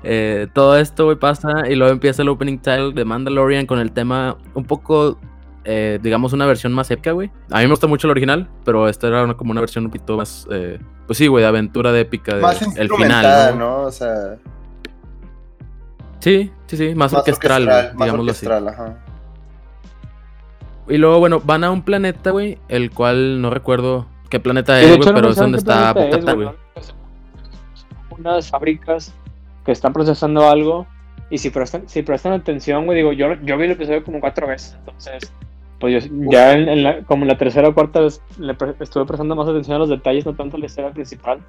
eh, 0.03 0.49
todo 0.53 0.77
esto, 0.77 1.07
güey, 1.07 1.17
pasa 1.17 1.69
y 1.71 1.77
luego 1.77 1.93
empieza 1.93 2.23
el 2.23 2.29
opening 2.29 2.59
title 2.59 2.93
de 2.93 3.05
Mandalorian 3.05 3.67
con 3.67 3.79
el 3.79 3.93
tema 3.93 4.37
un 4.55 4.65
poco, 4.65 5.17
eh, 5.65 6.01
digamos, 6.03 6.33
una 6.33 6.45
versión 6.45 6.73
más 6.73 6.91
épica, 6.91 7.13
güey. 7.13 7.31
A 7.51 7.59
mí 7.59 7.65
me 7.65 7.71
gusta 7.71 7.87
mucho 7.87 8.09
el 8.09 8.11
original, 8.11 8.51
pero 8.65 8.89
esta 8.89 9.07
era 9.07 9.33
como 9.35 9.53
una 9.53 9.61
versión 9.61 9.85
un 9.85 9.93
poquito 9.93 10.17
más, 10.17 10.47
eh, 10.51 10.81
pues 11.07 11.19
sí, 11.19 11.29
güey, 11.29 11.43
de 11.43 11.49
aventura 11.49 11.93
de 11.93 12.01
épica. 12.01 12.35
De, 12.35 12.43
más 12.43 12.77
el 12.77 12.91
final, 12.91 13.59
¿no? 13.59 13.83
O 13.83 13.93
sea... 13.93 14.37
Sí, 16.19 16.53
sí, 16.67 16.77
sí, 16.77 16.95
más, 16.95 17.13
orquestral, 17.13 17.95
digámoslo 17.97 18.33
así. 18.33 18.47
Ajá. 18.47 18.97
Y 20.89 20.99
luego, 20.99 21.19
bueno, 21.21 21.41
van 21.45 21.65
a 21.65 21.71
un 21.71 21.83
planeta, 21.83 22.31
güey, 22.31 22.59
el 22.69 22.91
cual 22.91 23.41
no 23.41 23.51
recuerdo 23.51 24.07
qué 24.29 24.41
planeta 24.41 24.81
es, 24.81 24.97
güey, 24.97 25.15
pero 25.15 25.31
es 25.31 25.37
donde 25.37 25.59
está 25.59 25.95
Potata, 25.95 26.33
güey. 26.33 26.49
Unas 28.11 28.51
fábricas 28.51 29.15
que 29.65 29.73
están 29.73 29.93
procesando 29.93 30.49
algo 30.49 30.87
y 31.31 31.39
si 31.39 31.51
prestan, 31.51 31.89
si 31.89 32.03
prestan 32.03 32.33
atención, 32.33 32.85
güey, 32.85 32.99
digo, 32.99 33.13
yo, 33.13 33.35
yo 33.43 33.57
vi 33.57 33.65
el 33.65 33.73
episodio 33.73 34.05
como 34.05 34.21
cuatro 34.21 34.47
veces, 34.47 34.77
entonces, 34.79 35.33
pues 35.81 36.05
yo 36.05 36.11
ya 36.31 36.53
en, 36.53 36.83
la, 36.83 37.03
como 37.05 37.25
la 37.25 37.39
tercera 37.39 37.69
o 37.69 37.75
cuarta 37.75 38.01
vez 38.01 38.21
le 38.39 38.57
estuve 38.81 39.07
prestando 39.07 39.35
más 39.35 39.49
atención 39.49 39.77
a 39.77 39.79
los 39.79 39.89
detalles, 39.89 40.27
no 40.27 40.35
tanto 40.35 40.57
a 40.57 40.61
la 40.61 40.67
escena 40.67 40.91
principal. 40.91 41.41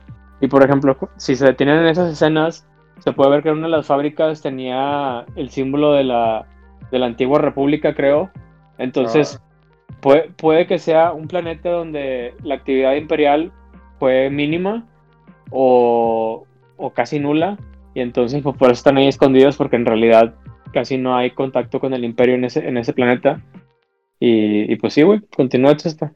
Y 0.41 0.47
por 0.47 0.63
ejemplo, 0.63 0.97
si 1.17 1.35
se 1.35 1.45
detienen 1.45 1.79
en 1.79 1.87
esas 1.87 2.11
escenas, 2.11 2.65
se 2.99 3.11
puede 3.11 3.31
ver 3.31 3.43
que 3.43 3.51
una 3.51 3.63
de 3.63 3.69
las 3.69 3.85
fábricas 3.85 4.41
tenía 4.41 5.25
el 5.35 5.49
símbolo 5.49 5.93
de 5.93 6.05
la, 6.05 6.45
de 6.91 6.99
la 6.99 7.07
antigua 7.07 7.39
república, 7.39 7.93
creo, 7.93 8.29
entonces, 8.77 9.39
ah. 9.41 9.95
puede, 10.01 10.29
puede 10.31 10.67
que 10.67 10.79
sea 10.79 11.13
un 11.13 11.27
planeta 11.27 11.69
donde 11.69 12.33
la 12.43 12.55
actividad 12.55 12.95
imperial 12.95 13.51
fue 13.99 14.29
mínima 14.29 14.85
o, 15.49 16.45
casi 16.93 17.19
nula, 17.19 17.57
y 17.93 18.01
entonces 18.01 18.41
pues, 18.41 18.57
por 18.57 18.67
eso 18.67 18.79
están 18.79 18.97
ahí 18.97 19.07
escondidos, 19.07 19.55
porque 19.55 19.75
en 19.75 19.85
realidad 19.85 20.35
casi 20.73 20.97
no 20.97 21.15
hay 21.15 21.31
contacto 21.31 21.79
con 21.79 21.93
el 21.93 22.03
imperio 22.03 22.35
en 22.35 22.45
ese, 22.45 22.67
en 22.67 22.77
ese 22.77 22.93
planeta. 22.93 23.41
Y, 24.19 24.71
y 24.71 24.75
pues 24.77 24.93
sí, 24.93 25.03
güey, 25.03 25.21
continúa 25.35 25.71
esta. 25.71 26.13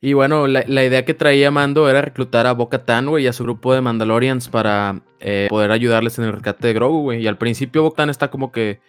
Y 0.00 0.12
bueno, 0.12 0.46
la, 0.46 0.84
idea 0.84 1.04
que 1.04 1.14
traía 1.14 1.50
Mando 1.50 1.90
era 1.90 2.00
reclutar 2.00 2.46
a 2.46 2.52
Boca 2.52 2.84
Tan, 2.84 3.06
güey, 3.08 3.24
y 3.24 3.26
a 3.26 3.32
su 3.32 3.42
grupo 3.42 3.74
de 3.74 3.80
Mandalorians 3.80 4.48
para 4.48 5.02
eh, 5.18 5.48
poder 5.50 5.72
ayudarles 5.72 6.18
en 6.18 6.26
el 6.26 6.32
rescate 6.32 6.68
de 6.68 6.74
Grogu, 6.74 7.02
güey. 7.02 7.22
Y 7.22 7.26
al 7.26 7.36
principio 7.36 7.82
Boca 7.82 7.96
Tan 7.96 8.10
está 8.10 8.30
como 8.30 8.52
que. 8.52 8.80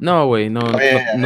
No, 0.00 0.26
güey, 0.26 0.48
no, 0.48 0.60
no, 0.62 0.78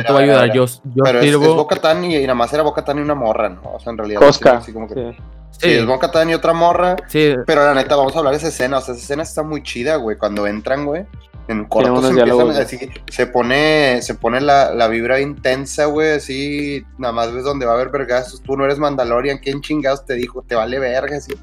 te 0.02 0.12
va 0.12 0.18
a 0.18 0.22
ayudar. 0.22 0.52
Yo, 0.52 0.66
yo 0.66 1.04
Pero 1.04 1.22
sirvo... 1.22 1.44
es, 1.44 1.50
es 1.50 1.56
Boca 1.56 1.76
Tan 1.76 2.04
y, 2.04 2.20
nada 2.22 2.34
más 2.34 2.52
era 2.52 2.64
Boca 2.64 2.84
Tan 2.84 2.98
y 2.98 3.02
una 3.02 3.14
morra, 3.14 3.48
¿no? 3.48 3.62
O 3.74 3.80
sea, 3.80 3.92
en 3.92 3.98
realidad. 3.98 4.20
Cosca. 4.20 4.56
Así 4.56 4.72
como 4.72 4.88
que... 4.88 5.16
Sí. 5.52 5.70
es 5.70 5.86
Boca 5.86 6.10
Tan 6.10 6.28
y 6.28 6.34
otra 6.34 6.52
morra. 6.52 6.96
Sí. 7.06 7.36
Pero 7.46 7.64
la 7.64 7.72
neta, 7.72 7.94
vamos 7.94 8.16
a 8.16 8.18
hablar 8.18 8.32
de 8.32 8.38
esa 8.38 8.48
escena. 8.48 8.78
O 8.78 8.80
sea, 8.80 8.94
esa 8.94 9.04
escena 9.04 9.22
está 9.22 9.44
muy 9.44 9.62
chida, 9.62 9.94
güey. 9.96 10.18
Cuando 10.18 10.46
entran, 10.48 10.84
güey. 10.84 11.06
En 11.46 11.66
corto 11.66 12.02
se 12.02 12.08
empiezan 12.08 12.50
así, 12.50 12.78
se 13.10 13.26
pone, 13.26 14.00
se 14.00 14.14
pone 14.14 14.40
la, 14.40 14.74
la 14.74 14.88
vibra 14.88 15.20
intensa, 15.20 15.84
güey, 15.84 16.12
así, 16.12 16.82
nada 16.96 17.12
más 17.12 17.34
ves 17.34 17.44
donde 17.44 17.66
va 17.66 17.72
a 17.72 17.74
haber 17.74 17.90
vergazos, 17.90 18.40
tú 18.40 18.56
no 18.56 18.64
eres 18.64 18.78
Mandalorian, 18.78 19.36
¿quién 19.36 19.60
chingados 19.60 20.06
te 20.06 20.14
dijo? 20.14 20.40
Te 20.40 20.54
vale 20.54 20.78
verga, 20.78 21.18
así. 21.18 21.34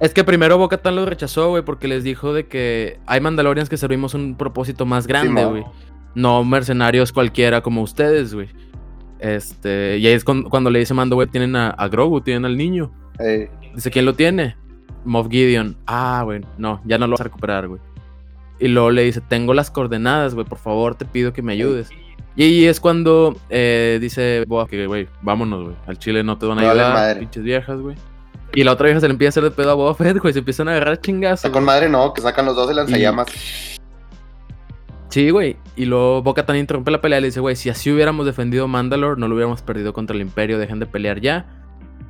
Es 0.00 0.12
que 0.12 0.22
primero 0.22 0.58
Boca 0.58 0.76
Tan 0.76 0.96
lo 0.96 1.06
rechazó, 1.06 1.48
güey, 1.48 1.64
porque 1.64 1.88
les 1.88 2.04
dijo 2.04 2.34
de 2.34 2.46
que 2.46 3.00
hay 3.06 3.20
Mandalorians 3.20 3.70
que 3.70 3.78
servimos 3.78 4.12
un 4.12 4.36
propósito 4.36 4.84
más 4.84 5.06
grande, 5.06 5.44
güey. 5.46 5.64
No 6.14 6.44
mercenarios 6.44 7.12
cualquiera 7.12 7.60
como 7.60 7.82
ustedes, 7.82 8.34
güey. 8.34 8.48
Este, 9.18 9.98
y 9.98 10.06
ahí 10.06 10.12
es 10.12 10.24
cuando, 10.24 10.70
le 10.70 10.78
dice 10.78 10.94
Mando, 10.94 11.16
güey, 11.16 11.28
tienen 11.28 11.56
a, 11.56 11.88
Grogu, 11.88 12.20
tienen 12.20 12.44
al 12.44 12.56
niño. 12.56 12.92
Dice, 13.74 13.90
¿quién 13.90 14.04
lo 14.04 14.14
tiene? 14.14 14.56
Moff 15.04 15.28
Gideon. 15.30 15.76
Ah, 15.86 16.22
güey, 16.24 16.42
no, 16.58 16.80
ya 16.84 16.98
no 16.98 17.06
lo 17.06 17.12
vas 17.12 17.20
a 17.20 17.24
recuperar, 17.24 17.68
güey. 17.68 17.80
Y 18.58 18.68
luego 18.68 18.90
le 18.90 19.02
dice, 19.02 19.20
tengo 19.20 19.54
las 19.54 19.70
coordenadas, 19.70 20.34
güey, 20.34 20.46
por 20.46 20.58
favor 20.58 20.94
te 20.94 21.04
pido 21.04 21.32
que 21.32 21.42
me 21.42 21.52
ayudes. 21.52 21.90
Y 22.36 22.42
ahí 22.42 22.64
es 22.66 22.80
cuando 22.80 23.36
eh, 23.48 23.98
dice 24.00 24.44
que, 24.68 24.86
güey, 24.86 25.08
vámonos, 25.22 25.64
güey. 25.64 25.76
Al 25.86 25.98
chile 25.98 26.24
no 26.24 26.36
te 26.36 26.46
van 26.46 26.58
a 26.58 26.70
ayudar, 26.70 27.18
pinches 27.18 27.42
viejas, 27.42 27.80
güey. 27.80 27.96
Y 28.54 28.62
la 28.64 28.72
otra 28.72 28.86
vieja 28.86 29.00
se 29.00 29.08
le 29.08 29.12
empieza 29.12 29.28
a 29.28 29.32
hacer 29.40 29.44
de 29.44 29.50
pedo 29.50 29.70
a 29.70 29.74
Boba 29.74 29.94
Fett, 29.94 30.18
güey. 30.18 30.32
Se 30.32 30.40
empiezan 30.40 30.68
a 30.68 30.72
agarrar 30.72 31.00
chingazos. 31.00 31.50
con 31.50 31.64
madre 31.64 31.88
no, 31.88 32.12
que 32.12 32.22
sacan 32.22 32.46
los 32.46 32.54
dos 32.54 32.68
de 32.68 32.74
lanzallamas. 32.74 33.26
Sí, 35.14 35.30
güey. 35.30 35.56
Y 35.76 35.84
luego 35.84 36.22
Boca 36.22 36.44
también 36.44 36.64
interrumpe 36.64 36.90
la 36.90 37.00
pelea 37.00 37.20
y 37.20 37.22
le 37.22 37.28
dice, 37.28 37.38
güey, 37.38 37.54
si 37.54 37.70
así 37.70 37.88
hubiéramos 37.88 38.26
defendido 38.26 38.66
Mandalore, 38.66 39.20
no 39.20 39.28
lo 39.28 39.36
hubiéramos 39.36 39.62
perdido 39.62 39.92
contra 39.92 40.16
el 40.16 40.22
Imperio. 40.22 40.58
Dejen 40.58 40.80
de 40.80 40.86
pelear 40.86 41.20
ya. 41.20 41.46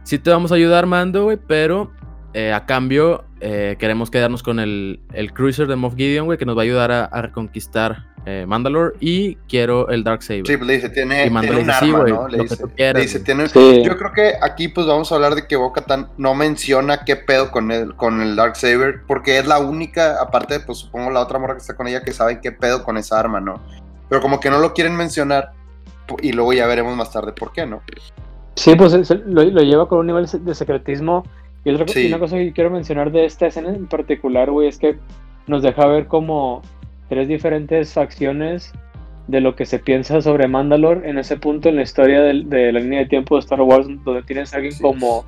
Sí 0.05 0.19
te 0.19 0.31
vamos 0.31 0.53
a 0.53 0.55
ayudar, 0.55 0.87
Mando, 0.87 1.25
güey, 1.25 1.37
pero 1.37 1.93
eh, 2.37 2.53
a 2.53 2.67
cambio, 2.67 3.23
eh, 3.41 3.77
queremos 3.79 4.11
quedarnos 4.11 4.43
con 4.43 4.59
el, 4.59 4.99
el, 5.13 5.33
cruiser 5.33 5.69
de 5.69 5.77
Moff 5.77 5.95
Gideon, 5.95 6.27
güey, 6.27 6.37
que 6.37 6.45
nos 6.45 6.57
va 6.57 6.63
a 6.63 6.65
ayudar 6.65 6.91
a, 6.91 7.23
reconquistar 7.23 8.07
eh, 8.27 8.45
Mandalore. 8.49 8.97
Y 8.99 9.37
quiero 9.49 9.89
el 9.89 10.03
Dark 10.03 10.25
Saber. 10.25 10.45
Sí, 10.45 10.57
pues 10.57 10.67
le 10.67 10.75
dice, 10.75 10.89
tiene, 10.89 11.29
un 11.29 11.37
arma, 11.71 12.05
¿no? 12.09 12.27
Le 12.27 12.43
dice, 13.01 13.21
tiene... 13.21 13.47
Yo 13.47 13.97
creo 13.97 14.13
que 14.13 14.33
aquí 14.43 14.67
pues 14.67 14.85
vamos 14.85 15.13
a 15.13 15.15
hablar 15.15 15.37
de 15.37 15.47
que 15.47 15.55
Bo-Katan 15.55 16.09
no 16.19 16.35
menciona 16.35 17.05
qué 17.05 17.15
pedo 17.15 17.53
con 17.53 17.71
el, 17.71 17.95
con 17.95 18.21
el 18.21 18.35
Dark 18.35 18.57
Saber, 18.57 19.03
porque 19.07 19.39
es 19.39 19.47
la 19.47 19.61
única, 19.61 20.21
aparte, 20.21 20.59
pues 20.59 20.79
supongo 20.79 21.13
la 21.13 21.21
otra 21.21 21.39
morra 21.39 21.55
que 21.55 21.61
está 21.61 21.77
con 21.77 21.87
ella, 21.87 22.03
que 22.03 22.13
sabe 22.13 22.41
qué 22.41 22.51
pedo 22.51 22.83
con 22.83 22.97
esa 22.97 23.21
arma, 23.21 23.41
¿no? 23.41 23.63
Pero 24.09 24.21
como 24.21 24.41
que 24.41 24.51
no 24.51 24.59
lo 24.59 24.75
quieren 24.75 24.97
mencionar, 24.97 25.53
y 26.21 26.33
luego 26.33 26.53
ya 26.53 26.67
veremos 26.67 26.97
más 26.97 27.13
tarde 27.13 27.31
por 27.31 27.53
qué, 27.53 27.65
¿no? 27.65 27.81
Sí, 28.57 28.75
pues 28.75 28.93
lo, 28.93 29.45
lo 29.45 29.61
lleva 29.63 29.89
con 29.89 30.01
un 30.01 30.07
nivel 30.09 30.27
de 30.27 30.55
secretismo 30.57 31.25
y 31.65 31.71
otra 31.71 31.87
una 32.07 32.19
cosa 32.19 32.37
que 32.37 32.53
quiero 32.53 32.71
mencionar 32.71 33.11
de 33.11 33.25
esta 33.25 33.47
escena 33.47 33.71
en 33.71 33.87
particular, 33.87 34.51
güey, 34.51 34.69
es 34.69 34.79
que 34.79 34.97
nos 35.47 35.63
deja 35.63 35.87
ver 35.87 36.07
como 36.07 36.63
tres 37.09 37.27
diferentes 37.29 37.93
facciones 37.93 38.73
de 39.29 39.41
lo 39.41 39.57
que 39.57 39.65
se 39.65 39.79
piensa 39.79 40.21
sobre 40.21 40.49
Mandalore 40.49 41.09
en 41.09 41.19
ese 41.19 41.39
punto 41.39 41.71
en 41.71 41.77
la 41.77 41.83
historia 41.83 42.21
de, 42.21 42.35
la 42.73 42.81
línea 42.81 43.01
de 43.01 43.07
tiempo 43.07 43.37
de 43.37 43.41
Star 43.41 43.61
Wars, 43.63 43.87
donde 44.05 44.23
tienes 44.23 44.53
a 44.53 44.57
alguien 44.57 44.75
como, 44.81 45.25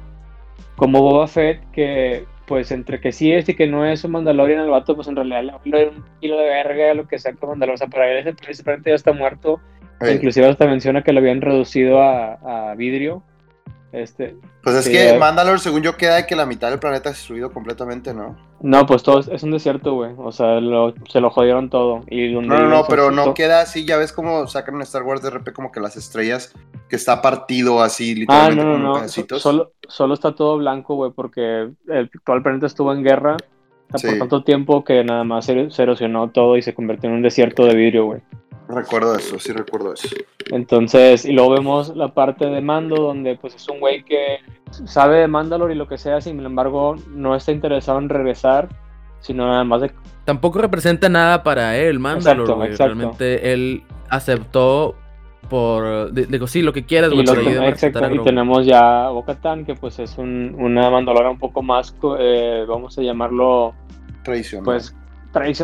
como 0.76 1.00
Boba 1.00 1.26
Fett, 1.26 1.60
que 1.72 2.24
pues 2.46 2.70
entre 2.70 3.00
que 3.00 3.10
sí 3.10 3.32
es 3.32 3.48
y 3.48 3.54
que 3.54 3.66
no 3.66 3.84
es 3.84 4.04
un 4.04 4.12
Mandalorian, 4.12 4.60
el 4.60 4.70
vato, 4.70 4.94
pues 4.94 5.08
en 5.08 5.16
realidad 5.16 5.60
le 5.64 5.88
un 5.88 6.04
kilo 6.20 6.36
de 6.38 6.44
verga, 6.44 6.94
lo 6.94 7.08
que 7.08 7.18
sea 7.18 7.32
con 7.32 7.48
Mandalore, 7.48 7.74
o 7.74 7.78
sea, 7.78 7.88
para 7.88 8.12
él 8.12 8.36
principalmente 8.36 8.90
ya 8.90 8.96
está 8.96 9.12
muerto, 9.12 9.58
inclusive 10.12 10.46
hasta 10.46 10.66
menciona 10.66 11.02
que 11.02 11.12
lo 11.12 11.20
habían 11.20 11.40
reducido 11.40 12.02
a, 12.02 12.70
a 12.70 12.74
vidrio, 12.74 13.22
este, 14.02 14.36
pues 14.62 14.76
es 14.76 14.88
que 14.88 15.18
Mandalore, 15.18 15.58
según 15.58 15.82
yo, 15.82 15.96
queda 15.96 16.16
de 16.16 16.26
que 16.26 16.36
la 16.36 16.46
mitad 16.46 16.70
del 16.70 16.78
planeta 16.78 17.10
es 17.10 17.16
destruido 17.16 17.52
completamente, 17.52 18.12
¿no? 18.14 18.36
No, 18.60 18.86
pues 18.86 19.02
todo 19.02 19.20
es, 19.20 19.42
un 19.42 19.50
desierto, 19.50 19.94
güey. 19.94 20.12
O 20.18 20.32
sea, 20.32 20.58
se 21.10 21.20
lo 21.20 21.30
jodieron 21.30 21.70
todo. 21.70 22.02
Y 22.08 22.32
no, 22.32 22.42
no, 22.42 22.68
no, 22.68 22.84
pero 22.88 23.10
no 23.10 23.34
queda 23.34 23.60
así. 23.60 23.84
Ya 23.84 23.96
ves 23.96 24.12
cómo 24.12 24.46
sacan 24.46 24.76
en 24.76 24.82
Star 24.82 25.02
Wars 25.02 25.22
de 25.22 25.30
RP 25.30 25.52
como 25.52 25.72
que 25.72 25.80
las 25.80 25.96
estrellas, 25.96 26.54
que 26.88 26.96
está 26.96 27.22
partido 27.22 27.82
así, 27.82 28.12
ah, 28.12 28.48
literalmente. 28.48 28.62
Ah, 28.62 28.64
no, 28.64 28.78
no, 28.78 29.00
no. 29.00 29.38
Solo, 29.38 29.72
solo 29.88 30.14
está 30.14 30.34
todo 30.34 30.58
blanco, 30.58 30.94
güey, 30.94 31.12
porque 31.12 31.42
el, 31.62 31.74
el 31.88 32.42
planeta 32.42 32.66
estuvo 32.66 32.92
en 32.92 33.02
guerra 33.02 33.36
por 33.88 34.18
tanto 34.18 34.42
tiempo 34.42 34.84
que 34.84 35.04
nada 35.04 35.24
más 35.24 35.46
se, 35.46 35.70
se 35.70 35.82
erosionó 35.82 36.30
todo 36.30 36.56
y 36.56 36.62
se 36.62 36.74
convirtió 36.74 37.08
en 37.08 37.16
un 37.16 37.22
desierto 37.22 37.64
de 37.64 37.74
vidrio, 37.74 38.06
güey. 38.06 38.20
Recuerdo 38.68 39.16
eso, 39.16 39.38
sí 39.38 39.52
recuerdo 39.52 39.94
eso. 39.94 40.08
Entonces, 40.50 41.24
y 41.24 41.32
luego 41.32 41.50
vemos 41.50 41.94
la 41.96 42.08
parte 42.08 42.46
de 42.46 42.60
Mando, 42.60 42.96
donde 42.96 43.36
pues 43.36 43.54
es 43.54 43.68
un 43.68 43.80
güey 43.80 44.02
que 44.02 44.38
sabe 44.70 45.20
de 45.20 45.28
Mandalore 45.28 45.74
y 45.74 45.76
lo 45.76 45.86
que 45.86 45.98
sea, 45.98 46.20
sin 46.20 46.44
embargo, 46.44 46.96
no 47.08 47.36
está 47.36 47.52
interesado 47.52 47.98
en 47.98 48.08
regresar, 48.08 48.68
sino 49.20 49.46
nada 49.46 49.64
más 49.64 49.82
de... 49.82 49.92
Tampoco 50.24 50.58
representa 50.60 51.08
nada 51.08 51.42
para 51.42 51.76
él, 51.76 52.00
Mandalore, 52.00 52.76
Realmente 52.76 53.52
él 53.52 53.84
aceptó 54.08 54.96
por... 55.48 56.12
Digo, 56.12 56.48
sí, 56.48 56.62
lo 56.62 56.72
que 56.72 56.84
quieras, 56.84 57.12
y, 57.12 57.20
y 57.20 58.18
tenemos 58.24 58.66
ya 58.66 59.08
Bo-Katan, 59.10 59.64
que 59.64 59.74
pues 59.74 60.00
es 60.00 60.18
un, 60.18 60.56
una 60.58 60.90
Mandalora 60.90 61.30
un 61.30 61.38
poco 61.38 61.62
más, 61.62 61.94
eh, 62.18 62.64
vamos 62.68 62.98
a 62.98 63.02
llamarlo... 63.02 63.74
Tradicional. 64.24 64.64
Pues 64.64 64.92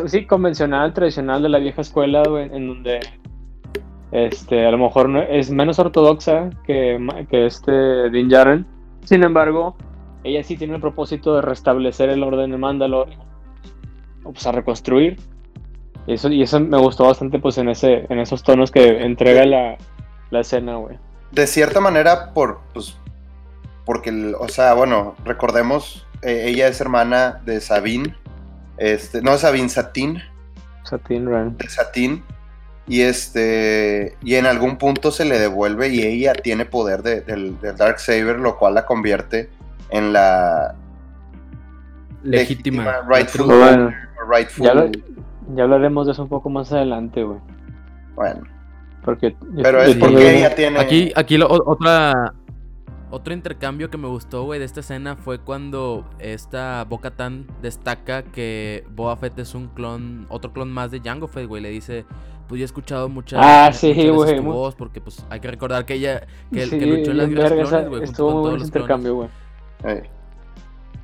sí, 0.07 0.27
convencional, 0.27 0.93
tradicional 0.93 1.43
de 1.43 1.49
la 1.49 1.59
vieja 1.59 1.81
escuela, 1.81 2.23
en 2.25 2.69
donde 2.69 3.01
este, 4.13 4.67
a 4.67 4.71
lo 4.71 4.79
mejor 4.79 5.11
es 5.31 5.51
menos 5.51 5.79
ortodoxa 5.79 6.51
que, 6.65 6.99
que 7.31 7.47
este 7.47 8.11
Din. 8.11 8.31
Sin 9.05 9.25
embargo, 9.25 9.77
ella 10.25 10.43
sí 10.45 10.57
tiene 10.57 10.75
el 10.75 10.81
propósito 10.81 11.35
de 11.35 11.43
restablecer 11.43 12.11
el 12.11 12.23
orden 12.23 12.51
de 12.51 12.59
Mandalore, 12.59 13.17
o 14.23 14.33
pues 14.33 14.47
a 14.47 14.53
reconstruir. 14.53 15.19
Y 16.07 16.15
eso, 16.15 16.29
y 16.29 16.43
eso 16.43 16.61
me 16.61 16.79
gustó 16.79 17.05
bastante 17.05 17.39
pues 17.39 17.59
en 17.59 17.69
ese 17.69 18.07
en 18.09 18.19
esos 18.19 18.43
tonos 18.43 18.71
que 18.71 19.03
entrega 19.03 19.47
la, 19.47 19.77
la 20.31 20.41
escena, 20.41 20.77
güey. 20.77 20.99
De 21.31 21.47
cierta 21.47 21.81
manera, 21.81 22.33
por, 22.35 22.61
pues, 22.75 22.97
porque, 23.85 24.35
o 24.39 24.49
sea, 24.49 24.75
bueno, 24.75 25.15
recordemos, 25.25 26.07
eh, 26.23 26.45
ella 26.49 26.69
es 26.69 26.81
hermana 26.81 27.41
de 27.45 27.61
Sabine, 27.61 28.15
este, 28.77 29.23
no, 29.23 29.37
Sabine 29.37 29.69
Satin. 29.69 30.21
Satin, 30.85 31.27
right. 31.27 31.57
De 31.57 31.69
Satin. 31.69 32.23
Y 32.87 33.03
este. 33.03 34.17
Y 34.23 34.35
en 34.35 34.47
algún 34.47 34.77
punto 34.77 35.11
se 35.11 35.25
le 35.25 35.39
devuelve 35.39 35.89
y 35.89 36.03
ella 36.03 36.33
tiene 36.33 36.65
poder 36.65 37.03
del, 37.03 37.57
Dark 37.77 38.01
Saber, 38.01 38.39
lo 38.39 38.59
cual 38.59 38.75
la 38.75 38.87
convierte 38.87 39.51
en 39.91 40.13
la 40.13 40.75
legítima, 42.23 43.03
rightful, 43.09 43.49
ya, 45.55 45.65
hablaremos 45.65 46.07
de 46.07 46.13
eso 46.13 46.23
un 46.23 46.29
poco 46.29 46.49
más 46.49 46.73
adelante, 46.73 47.23
güey. 47.23 47.39
Bueno. 48.15 48.43
Porque, 49.05 49.35
Pero 49.61 49.83
es 49.83 49.97
porque 49.97 50.39
ella 50.39 50.55
tiene. 50.55 50.79
Aquí, 50.79 51.13
aquí 51.17 51.39
otra, 51.43 52.33
otro 53.13 53.35
intercambio 53.35 53.91
que 53.91 53.99
me 53.99 54.09
gustó, 54.09 54.45
güey, 54.45 54.59
de 54.59 54.65
esta 54.65 54.81
escena 54.81 55.17
fue 55.17 55.39
cuando 55.39 56.09
esta 56.19 56.83
Boca 56.89 57.11
Tan 57.11 57.47
destaca 57.61 58.23
que 58.23 58.87
Boba 58.91 59.17
Fett 59.17 59.39
es 59.39 59.55
un 59.55 59.69
clon, 59.69 60.25
otro 60.31 60.55
clon 60.55 60.73
más 60.73 60.91
de 60.91 61.01
Jango 61.01 61.29
Fett, 61.29 61.47
güey. 61.47 61.63
Le 61.63 61.69
dice, 61.69 62.07
pues 62.49 62.59
yo 62.59 62.65
he 62.65 62.67
escuchado 62.67 63.11
muchas 63.11 63.39
ah, 63.43 63.71
sí, 63.71 63.93
güey. 64.09 64.41
voz, 64.41 64.75
porque 64.75 65.03
pues 65.03 65.27
hay 65.29 65.41
que 65.41 65.51
recordar 65.51 65.85
que 65.85 65.95
ella, 65.95 66.27
que, 66.51 66.71
que 66.71 66.87
luchó 66.87 67.11
en 67.11 67.17
las 67.19 67.29
guerras 67.29 67.53
clones, 67.69 67.89
güey. 67.91 68.03
Estuvo 68.03 68.31
muy 68.31 68.51
buen 68.53 68.63
intercambio, 68.63 69.15
güey. 69.15 69.29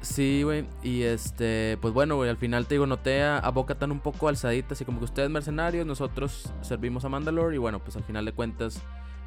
Sí, 0.01 0.43
güey. 0.45 0.65
Y 0.83 1.03
este, 1.03 1.77
pues 1.83 1.93
bueno, 1.93 2.17
güey, 2.17 2.31
al 2.31 2.39
final 2.39 2.65
te 2.65 2.77
digo, 2.77 2.87
noté 2.87 3.23
a, 3.23 3.37
a 3.37 3.51
Boca 3.51 3.75
Tan 3.75 3.93
un 3.93 4.01
poco 4.01 4.29
alzadita, 4.29 4.73
así 4.73 4.87
como 4.87 4.99
que 4.99 5.05
ustedes 5.05 5.29
mercenarios, 5.29 5.85
nosotros 5.85 6.55
servimos 6.63 7.05
a 7.05 7.11
Mandalore. 7.11 7.55
Y 7.55 7.59
bueno, 7.59 7.81
pues 7.81 7.97
al 7.97 8.05
final 8.05 8.25
de 8.25 8.33
cuentas 8.33 8.83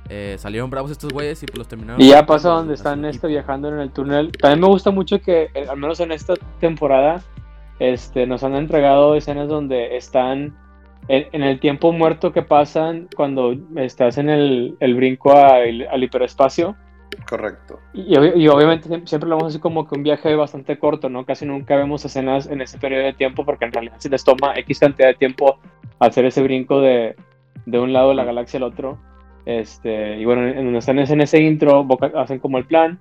eh, 0.10 0.36
salieron 0.38 0.70
bravos 0.70 0.91
estos 0.91 1.12
güeyes 1.12 1.41
y 1.43 1.46
pues 1.46 1.58
los 1.58 1.67
terminaron. 1.67 2.01
Y 2.01 2.10
ya 2.10 2.25
pasa 2.25 2.50
donde 2.50 2.74
están 2.74 3.05
este, 3.05 3.27
viajando 3.27 3.70
en 3.70 3.79
el 3.79 3.91
túnel. 3.91 4.31
También 4.31 4.60
me 4.60 4.67
gusta 4.67 4.91
mucho 4.91 5.22
que, 5.22 5.50
eh, 5.53 5.67
al 5.70 5.77
menos 5.77 6.00
en 6.00 6.12
esta 6.12 6.34
temporada, 6.60 7.22
este, 7.79 8.27
nos 8.27 8.43
han 8.43 8.55
entregado 8.55 9.15
escenas 9.15 9.48
donde 9.48 9.96
están 9.98 10.55
en, 11.08 11.43
el 11.43 11.60
tiempo 11.60 11.91
muerto 11.91 12.31
que 12.31 12.41
pasan 12.41 13.08
cuando 13.15 13.55
estás 13.75 14.17
en 14.17 14.29
el, 14.29 14.75
el 14.79 14.96
brinco 14.96 15.36
al 15.36 16.03
hiperespacio. 16.03 16.75
Correcto. 17.27 17.79
Y, 17.93 18.15
obviamente 18.48 18.88
siempre 19.05 19.29
lo 19.29 19.36
vemos 19.36 19.51
así 19.51 19.60
como 19.60 19.88
que 19.88 19.96
un 19.96 20.03
viaje 20.03 20.34
bastante 20.36 20.79
corto, 20.79 21.10
¿no? 21.10 21.25
Casi 21.25 21.46
nunca 21.46 21.75
vemos 21.75 22.05
escenas 22.05 22.48
en 22.48 22.62
ese 22.62 22.77
periodo 22.77 23.03
de 23.03 23.13
tiempo 23.13 23.46
porque 23.46 23.65
en 23.65 23.74
realidad 23.74 23.96
se 23.98 24.10
les 24.10 24.24
toma 24.24 24.53
X 24.58 24.79
cantidad 24.79 25.10
de 25.10 25.15
tiempo 25.15 25.60
hacer 26.00 26.25
ese 26.25 26.41
brinco 26.41 26.79
de, 26.79 27.15
de 27.65 27.79
un 27.79 27.93
lado 27.93 28.10
de 28.10 28.15
la 28.15 28.24
galaxia 28.24 28.58
al 28.58 28.63
otro. 28.63 28.98
Este, 29.45 30.17
y 30.17 30.25
bueno, 30.25 30.48
en 30.48 30.75
están 30.75 31.00
en 31.00 31.21
ese 31.21 31.41
intro, 31.41 31.88
hacen 32.15 32.39
como 32.39 32.57
el 32.57 32.65
plan, 32.65 33.00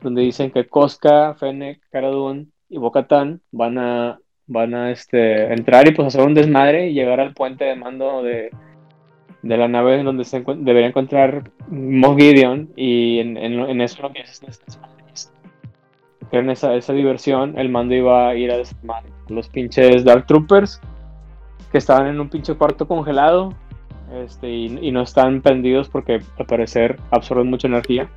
donde 0.00 0.22
dicen 0.22 0.50
que 0.50 0.66
Cosca, 0.66 1.34
Fennec, 1.34 1.80
Caradun 1.90 2.52
y 2.68 2.78
Bocatán 2.78 3.40
van 3.50 3.78
a, 3.78 4.18
van 4.46 4.74
a 4.74 4.90
este, 4.90 5.52
entrar 5.52 5.88
y 5.88 5.92
pues 5.92 6.08
hacer 6.08 6.26
un 6.26 6.34
desmadre 6.34 6.88
y 6.88 6.94
llegar 6.94 7.20
al 7.20 7.34
puente 7.34 7.64
de 7.64 7.76
mando 7.76 8.22
de, 8.22 8.50
de 9.42 9.56
la 9.56 9.68
nave 9.68 9.98
en 9.98 10.04
donde 10.04 10.24
se 10.24 10.40
debería 10.40 10.88
encontrar 10.88 11.50
Moff 11.68 12.16
Gideon 12.18 12.70
y 12.76 13.18
en, 13.18 13.36
en, 13.36 13.80
eso 13.80 14.02
lo 14.02 14.12
que 14.12 14.20
es 14.20 14.40
en 16.32 16.50
esa, 16.50 16.74
esa 16.76 16.92
diversión 16.92 17.58
el 17.58 17.70
mando 17.70 17.94
iba 17.94 18.28
a 18.28 18.34
ir 18.36 18.52
a 18.52 18.56
desarmar 18.56 19.02
los 19.28 19.48
pinches 19.48 20.04
Dark 20.04 20.26
Troopers 20.26 20.80
que 21.72 21.78
estaban 21.78 22.06
en 22.06 22.20
un 22.20 22.28
pinche 22.28 22.54
cuarto 22.54 22.86
congelado 22.86 23.54
este, 24.12 24.50
y, 24.50 24.90
no 24.90 25.02
están 25.02 25.40
prendidos 25.40 25.88
porque 25.88 26.20
al 26.38 26.46
parecer 26.46 26.98
absorben 27.10 27.48
mucha 27.48 27.68
energía. 27.68 28.08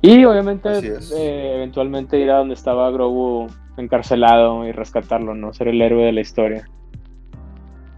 Y 0.00 0.24
obviamente 0.24 0.68
eh, 1.16 1.54
eventualmente 1.54 2.18
ir 2.18 2.30
a 2.30 2.38
donde 2.38 2.54
estaba 2.54 2.90
Grogu 2.90 3.46
encarcelado 3.76 4.66
y 4.66 4.72
rescatarlo, 4.72 5.34
¿no? 5.34 5.52
Ser 5.52 5.68
el 5.68 5.80
héroe 5.80 6.04
de 6.04 6.12
la 6.12 6.20
historia. 6.20 6.68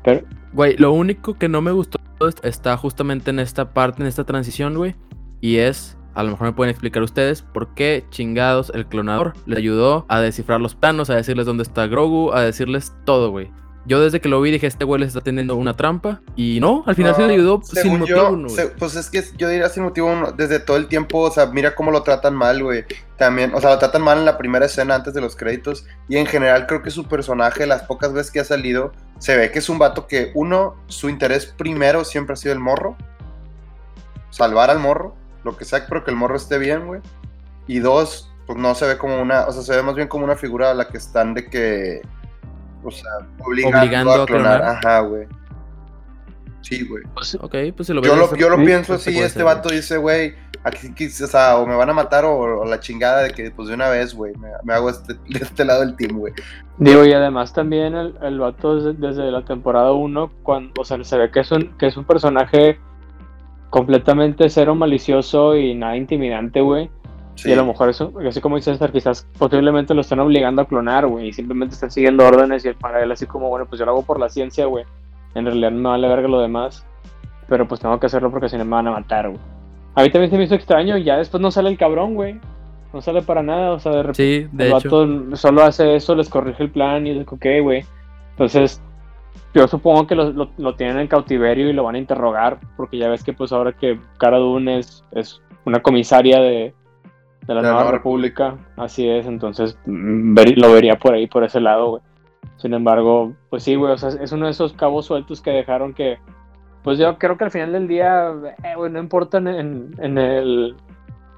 Pero... 0.02 0.26
Güey, 0.52 0.76
lo 0.76 0.92
único 0.92 1.34
que 1.34 1.48
no 1.48 1.62
me 1.62 1.72
gustó 1.72 1.98
está 2.42 2.76
justamente 2.76 3.30
en 3.30 3.40
esta 3.40 3.72
parte, 3.72 4.02
en 4.02 4.08
esta 4.08 4.24
transición, 4.24 4.76
güey. 4.76 4.94
Y 5.40 5.56
es, 5.56 5.98
a 6.14 6.22
lo 6.22 6.30
mejor 6.30 6.48
me 6.48 6.52
pueden 6.52 6.70
explicar 6.70 7.02
ustedes, 7.02 7.42
por 7.42 7.74
qué 7.74 8.04
chingados 8.10 8.70
el 8.74 8.86
clonador 8.86 9.32
le 9.46 9.56
ayudó 9.56 10.04
a 10.08 10.20
descifrar 10.20 10.60
los 10.60 10.74
planos, 10.74 11.10
a 11.10 11.16
decirles 11.16 11.46
dónde 11.46 11.64
está 11.64 11.86
Grogu, 11.86 12.32
a 12.32 12.42
decirles 12.42 12.94
todo, 13.04 13.30
güey. 13.30 13.50
Yo 13.86 14.00
desde 14.00 14.20
que 14.20 14.30
lo 14.30 14.40
vi 14.40 14.50
dije, 14.50 14.66
este 14.66 14.84
güey 14.84 15.00
les 15.00 15.08
está 15.08 15.20
teniendo 15.20 15.56
una 15.56 15.76
trampa. 15.76 16.22
Y 16.36 16.58
no, 16.60 16.84
al 16.86 16.94
final 16.94 17.14
se 17.14 17.26
le 17.26 17.34
ayudó 17.34 17.60
sin 17.62 17.98
motivo 17.98 18.30
uno. 18.30 18.48
pues 18.78 18.96
es 18.96 19.10
que 19.10 19.22
yo 19.36 19.48
diría 19.48 19.68
sin 19.68 19.82
motivo 19.82 20.10
uno, 20.10 20.32
desde 20.32 20.58
todo 20.58 20.78
el 20.78 20.88
tiempo, 20.88 21.18
o 21.18 21.30
sea, 21.30 21.46
mira 21.46 21.74
cómo 21.74 21.90
lo 21.90 22.02
tratan 22.02 22.34
mal, 22.34 22.62
güey. 22.62 22.84
También, 23.18 23.54
o 23.54 23.60
sea, 23.60 23.70
lo 23.70 23.78
tratan 23.78 24.02
mal 24.02 24.18
en 24.18 24.24
la 24.24 24.38
primera 24.38 24.66
escena 24.66 24.94
antes 24.94 25.12
de 25.12 25.20
los 25.20 25.36
créditos. 25.36 25.86
Y 26.08 26.16
en 26.16 26.26
general 26.26 26.66
creo 26.66 26.82
que 26.82 26.90
su 26.90 27.04
personaje, 27.06 27.66
las 27.66 27.82
pocas 27.82 28.12
veces 28.12 28.32
que 28.32 28.40
ha 28.40 28.44
salido, 28.44 28.92
se 29.18 29.36
ve 29.36 29.50
que 29.50 29.58
es 29.58 29.68
un 29.68 29.78
vato 29.78 30.06
que, 30.06 30.30
uno, 30.34 30.76
su 30.86 31.10
interés 31.10 31.46
primero 31.46 32.04
siempre 32.04 32.32
ha 32.32 32.36
sido 32.36 32.54
el 32.54 32.60
morro. 32.60 32.96
Salvar 34.30 34.70
al 34.70 34.78
morro, 34.78 35.14
lo 35.44 35.56
que 35.56 35.66
sea, 35.66 35.84
pero 35.86 36.04
que 36.04 36.10
el 36.10 36.16
morro 36.16 36.36
esté 36.36 36.56
bien, 36.56 36.86
güey. 36.86 37.00
Y 37.66 37.80
dos, 37.80 38.32
pues 38.46 38.58
no 38.58 38.74
se 38.74 38.86
ve 38.86 38.96
como 38.96 39.20
una, 39.20 39.46
o 39.46 39.52
sea, 39.52 39.62
se 39.62 39.76
ve 39.76 39.82
más 39.82 39.94
bien 39.94 40.08
como 40.08 40.24
una 40.24 40.36
figura 40.36 40.70
a 40.70 40.74
la 40.74 40.88
que 40.88 40.96
están 40.96 41.34
de 41.34 41.46
que 41.46 42.02
o 42.84 42.90
sea, 42.90 43.10
obligando, 43.44 44.12
a, 44.12 44.26
clonar. 44.26 44.62
Ajá, 44.62 45.00
güey. 45.00 45.26
Sí, 46.62 46.86
güey. 46.86 47.02
Pues, 47.14 47.34
ok, 47.34 47.54
pues 47.76 47.86
se 47.86 47.94
lo 47.94 48.02
Yo 48.02 48.16
lo, 48.16 48.34
yo 48.36 48.48
lo 48.48 48.56
pienso 48.64 48.94
así, 48.94 49.18
este 49.18 49.42
vato 49.42 49.68
dice, 49.68 49.98
güey, 49.98 50.34
aquí, 50.64 51.06
o 51.06 51.10
sea, 51.10 51.56
o 51.58 51.66
me 51.66 51.76
van 51.76 51.90
a 51.90 51.92
matar 51.92 52.24
o, 52.24 52.64
la 52.64 52.80
chingada 52.80 53.22
de 53.22 53.30
que, 53.30 53.50
pues 53.50 53.68
de 53.68 53.74
una 53.74 53.90
vez, 53.90 54.14
güey, 54.14 54.32
me, 54.64 54.72
hago 54.72 54.88
este, 54.90 55.14
de 55.28 55.40
este 55.40 55.64
lado 55.64 55.80
del 55.80 55.94
team, 55.96 56.18
güey. 56.18 56.32
Digo, 56.78 57.04
y 57.04 57.12
además 57.12 57.52
también 57.52 57.94
el, 57.94 58.16
el 58.22 58.38
vato 58.38 58.92
desde, 58.92 59.30
la 59.30 59.44
temporada 59.44 59.92
1, 59.92 60.32
cuando, 60.42 60.80
o 60.80 60.84
sea, 60.84 61.02
se 61.04 61.18
ve 61.18 61.30
que 61.30 61.40
es 61.40 61.50
un, 61.52 61.76
que 61.78 61.86
es 61.86 61.96
un 61.96 62.04
personaje 62.04 62.78
completamente 63.70 64.48
cero 64.48 64.74
malicioso 64.74 65.56
y 65.56 65.74
nada 65.74 65.96
intimidante, 65.96 66.60
güey. 66.60 66.90
Y 67.44 67.52
a 67.52 67.56
lo 67.56 67.66
mejor 67.66 67.88
eso, 67.88 68.12
así 68.26 68.40
como 68.40 68.56
dice 68.56 68.72
César, 68.72 68.92
quizás 68.92 69.26
posiblemente 69.38 69.92
lo 69.92 70.02
están 70.02 70.20
obligando 70.20 70.62
a 70.62 70.66
clonar, 70.66 71.06
güey, 71.06 71.28
y 71.28 71.32
simplemente 71.32 71.74
están 71.74 71.90
siguiendo 71.90 72.26
órdenes 72.26 72.64
y 72.64 72.72
para 72.72 73.02
él 73.02 73.10
así 73.10 73.26
como, 73.26 73.48
bueno, 73.48 73.66
pues 73.66 73.78
yo 73.78 73.84
lo 73.84 73.92
hago 73.92 74.02
por 74.02 74.20
la 74.20 74.28
ciencia, 74.28 74.66
güey. 74.66 74.84
En 75.34 75.44
realidad 75.44 75.72
no 75.72 75.78
me 75.78 75.88
vale 75.88 76.08
verga 76.08 76.28
lo 76.28 76.40
demás, 76.40 76.87
pero 77.48 77.66
pues 77.66 77.80
tengo 77.80 77.98
que 77.98 78.06
hacerlo 78.06 78.30
porque 78.30 78.48
si 78.48 78.56
no 78.56 78.64
me 78.64 78.70
van 78.70 78.87
a 78.87 78.92
matar, 78.92 79.28
güey. 79.28 79.40
A 79.96 80.02
mí 80.02 80.11
también 80.11 80.30
se 80.30 80.38
me 80.38 80.44
hizo 80.44 80.54
extraño 80.54 80.96
y 80.96 81.04
ya 81.04 81.16
después 81.16 81.40
no 81.40 81.50
sale 81.50 81.70
el 81.70 81.78
cabrón, 81.78 82.14
güey. 82.14 82.40
No 82.92 83.00
sale 83.00 83.22
para 83.22 83.42
nada, 83.42 83.72
o 83.72 83.80
sea, 83.80 83.92
de 83.92 84.02
repente 84.02 84.48
sí, 84.48 84.48
de 84.52 84.70
el 84.70 85.37
solo 85.37 85.62
hace 85.64 85.96
eso, 85.96 86.14
les 86.14 86.28
corrige 86.28 86.62
el 86.62 86.70
plan 86.70 87.06
y 87.06 87.11
es 87.11 87.26
ok, 87.26 87.46
güey. 87.61 87.85
Entonces, 88.30 88.80
yo 89.52 89.66
supongo 89.66 90.06
que 90.06 90.14
lo, 90.14 90.48
lo, 90.56 90.74
tienen 90.76 90.98
en 90.98 91.09
cautiverio 91.09 91.68
y 91.68 91.72
lo 91.72 91.82
van 91.82 91.96
a 91.96 91.98
interrogar, 91.98 92.59
porque 92.76 92.98
ya 92.98 93.09
ves 93.09 93.24
que 93.24 93.32
pues 93.32 93.52
ahora 93.52 93.72
que 93.72 93.98
Cara 94.18 94.38
Dune 94.38 94.78
es, 94.78 95.04
es 95.12 95.42
una 95.64 95.80
comisaria 95.80 96.40
de, 96.40 96.72
de 97.46 97.54
la, 97.54 97.62
nueva, 97.62 97.90
república. 97.90 98.57
Así 98.76 99.09
es, 99.09 99.26
entonces 99.26 99.78
mm, 99.87 100.37
lo 100.57 100.72
vería 100.72 100.98
por 100.98 101.14
ahí, 101.14 101.26
por 101.26 101.44
ese 101.44 101.61
lado, 101.61 101.90
güey. 101.90 102.02
Sin 102.57 102.72
embargo, 102.72 103.35
pues 103.50 103.62
sí, 103.62 103.74
güey, 103.74 103.92
o 103.92 103.98
sea, 103.98 104.11
es 104.11 104.33
uno 104.33 104.46
de 104.46 104.52
esos 104.52 104.72
cabos 104.72 105.07
sueltos 105.07 105.40
que 105.40 105.50
dejaron 105.50 105.92
que, 105.92 106.18
pues 106.83 106.98
yo 106.98 107.18
creo 107.18 107.37
que 107.37 107.44
al 107.44 107.50
final 107.50 107.72
del 107.72 107.88
día, 107.88 108.33
eh, 108.62 108.74
güey, 108.76 108.90
no 108.90 108.98
importa 108.98 109.38
en, 109.38 109.94
en, 109.98 110.18
el, 110.18 110.74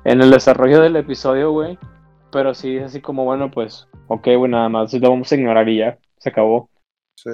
en 0.05 0.23
el 0.23 0.31
desarrollo 0.31 0.81
del 0.81 0.97
episodio, 0.97 1.53
güey. 1.53 1.79
Pero 2.33 2.55
sí 2.55 2.77
es 2.77 2.85
así 2.85 3.01
como, 3.01 3.25
bueno, 3.25 3.51
pues, 3.51 3.89
ok, 4.09 4.29
güey, 4.37 4.51
nada 4.51 4.69
más 4.69 4.93
lo 4.93 5.11
vamos 5.11 5.31
a 5.31 5.35
ignorar 5.35 5.69
y 5.69 5.79
ya, 5.79 5.99
se 6.19 6.29
acabó. 6.29 6.69
Sí. 7.17 7.31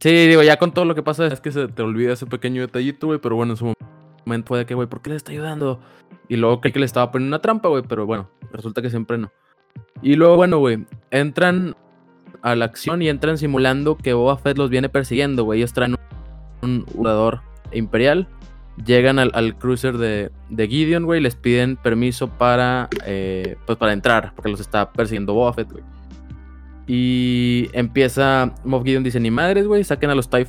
Sí, 0.00 0.10
digo, 0.28 0.42
ya 0.42 0.58
con 0.58 0.72
todo 0.72 0.84
lo 0.84 0.94
que 0.94 1.02
pasa 1.02 1.26
es 1.26 1.40
que 1.40 1.52
se 1.52 1.68
te 1.68 1.82
olvida 1.82 2.12
ese 2.12 2.26
pequeño 2.26 2.62
detallito, 2.62 3.08
güey, 3.08 3.18
pero 3.18 3.36
bueno, 3.36 3.52
en 3.52 3.56
su 3.56 3.64
momento 3.64 3.93
puede 4.44 4.66
que, 4.66 4.74
güey, 4.74 4.88
¿por 4.88 5.02
qué 5.02 5.10
le 5.10 5.16
está 5.16 5.32
ayudando? 5.32 5.80
Y 6.28 6.36
luego 6.36 6.60
creí 6.60 6.72
que 6.72 6.78
le 6.78 6.86
estaba 6.86 7.10
poniendo 7.10 7.36
una 7.36 7.42
trampa, 7.42 7.68
güey, 7.68 7.82
pero 7.82 8.06
bueno, 8.06 8.30
resulta 8.52 8.82
que 8.82 8.90
siempre 8.90 9.18
no. 9.18 9.30
Y 10.02 10.16
luego, 10.16 10.36
bueno, 10.36 10.58
güey, 10.58 10.86
entran 11.10 11.76
a 12.42 12.54
la 12.54 12.64
acción 12.66 13.02
y 13.02 13.08
entran 13.08 13.38
simulando 13.38 13.96
que 13.96 14.12
Boba 14.12 14.36
Fett 14.36 14.58
los 14.58 14.70
viene 14.70 14.88
persiguiendo, 14.88 15.44
güey. 15.44 15.60
Ellos 15.60 15.72
traen 15.72 15.96
un 16.62 16.84
jugador 16.86 17.40
imperial, 17.72 18.28
llegan 18.84 19.18
al, 19.18 19.56
cruiser 19.56 19.96
de, 19.98 20.30
de, 20.50 20.68
Gideon, 20.68 21.04
güey, 21.04 21.20
les 21.20 21.36
piden 21.36 21.76
permiso 21.76 22.28
para, 22.28 22.88
eh, 23.06 23.56
pues 23.66 23.78
para 23.78 23.92
entrar, 23.92 24.32
porque 24.34 24.50
los 24.50 24.60
está 24.60 24.92
persiguiendo 24.92 25.34
Boba 25.34 25.52
Fett, 25.52 25.70
güey. 25.70 25.84
Y 26.86 27.70
empieza, 27.72 28.54
Moff 28.64 28.84
Gideon 28.84 29.04
dice, 29.04 29.20
ni 29.20 29.30
madres, 29.30 29.66
güey, 29.66 29.84
saquen 29.84 30.10
a 30.10 30.14
los 30.14 30.28
TIE 30.28 30.46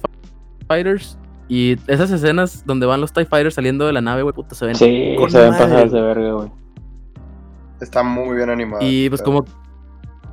Fighters. 0.68 1.18
Y 1.48 1.78
esas 1.88 2.12
escenas 2.12 2.66
donde 2.66 2.86
van 2.86 3.02
los 3.02 3.14
TIE 3.14 3.26
Fighters 3.26 3.56
saliendo 3.56 3.86
de 3.86 3.94
la 3.94 4.02
nave, 4.02 4.24
güey, 4.24 4.34
puta, 4.34 4.56
se 4.56 4.66
ven. 4.66 4.76
Sí, 4.76 5.16
se 5.30 5.40
ven 5.40 5.52
pasadas 5.52 5.92
de 5.92 6.02
verga, 6.02 6.32
güey. 6.34 6.50
Está 7.82 8.04
muy 8.04 8.36
bien 8.36 8.50
animado. 8.50 8.82
Y 8.84 9.10
pues 9.10 9.22
como. 9.22 9.46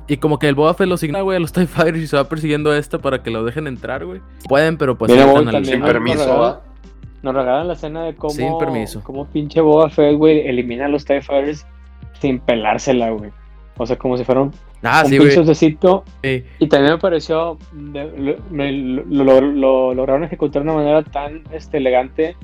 Y 0.07 0.17
como 0.17 0.37
que 0.37 0.49
el 0.49 0.55
Boba 0.55 0.73
Fett 0.73 0.87
lo 0.87 0.97
signa, 0.97 1.21
güey, 1.21 1.37
a 1.37 1.39
los 1.39 1.53
TIE 1.53 1.65
Fighters 1.65 2.03
y 2.03 2.07
se 2.07 2.17
va 2.17 2.25
persiguiendo 2.25 2.71
a 2.71 2.77
esta 2.77 2.99
para 2.99 3.23
que 3.23 3.31
lo 3.31 3.45
dejen 3.45 3.67
entrar, 3.67 4.05
güey. 4.05 4.21
Pueden, 4.49 4.77
pero 4.77 4.97
pues. 4.97 5.11
sin 5.65 5.81
permiso. 5.81 6.61
Nos 7.21 7.33
regalan, 7.33 7.69
la 7.69 7.73
escena 7.73 8.03
de 8.03 8.15
cómo. 8.15 8.33
Sin 8.33 8.57
permiso. 8.57 9.01
Cómo 9.01 9.25
pinche 9.27 9.61
Boba 9.61 9.89
Fett, 9.89 10.17
güey, 10.17 10.45
elimina 10.45 10.85
a 10.85 10.89
los 10.89 11.05
TIE 11.05 11.21
Fighters 11.21 11.65
sin 12.19 12.39
pelársela, 12.39 13.11
güey. 13.11 13.31
O 13.77 13.85
sea, 13.85 13.97
como 13.97 14.17
si 14.17 14.23
fueran 14.23 14.51
Ah, 14.83 15.03
un 15.05 15.09
sí, 15.09 15.17
Y 16.59 16.67
también 16.67 16.93
me 16.93 16.99
pareció, 16.99 17.57
lo, 18.51 19.41
lograron 19.93 20.25
ejecutar 20.25 20.61
de 20.63 20.69
una 20.69 20.77
manera 20.77 21.03
tan 21.03 21.43
este, 21.51 21.77
elegante 21.77 22.35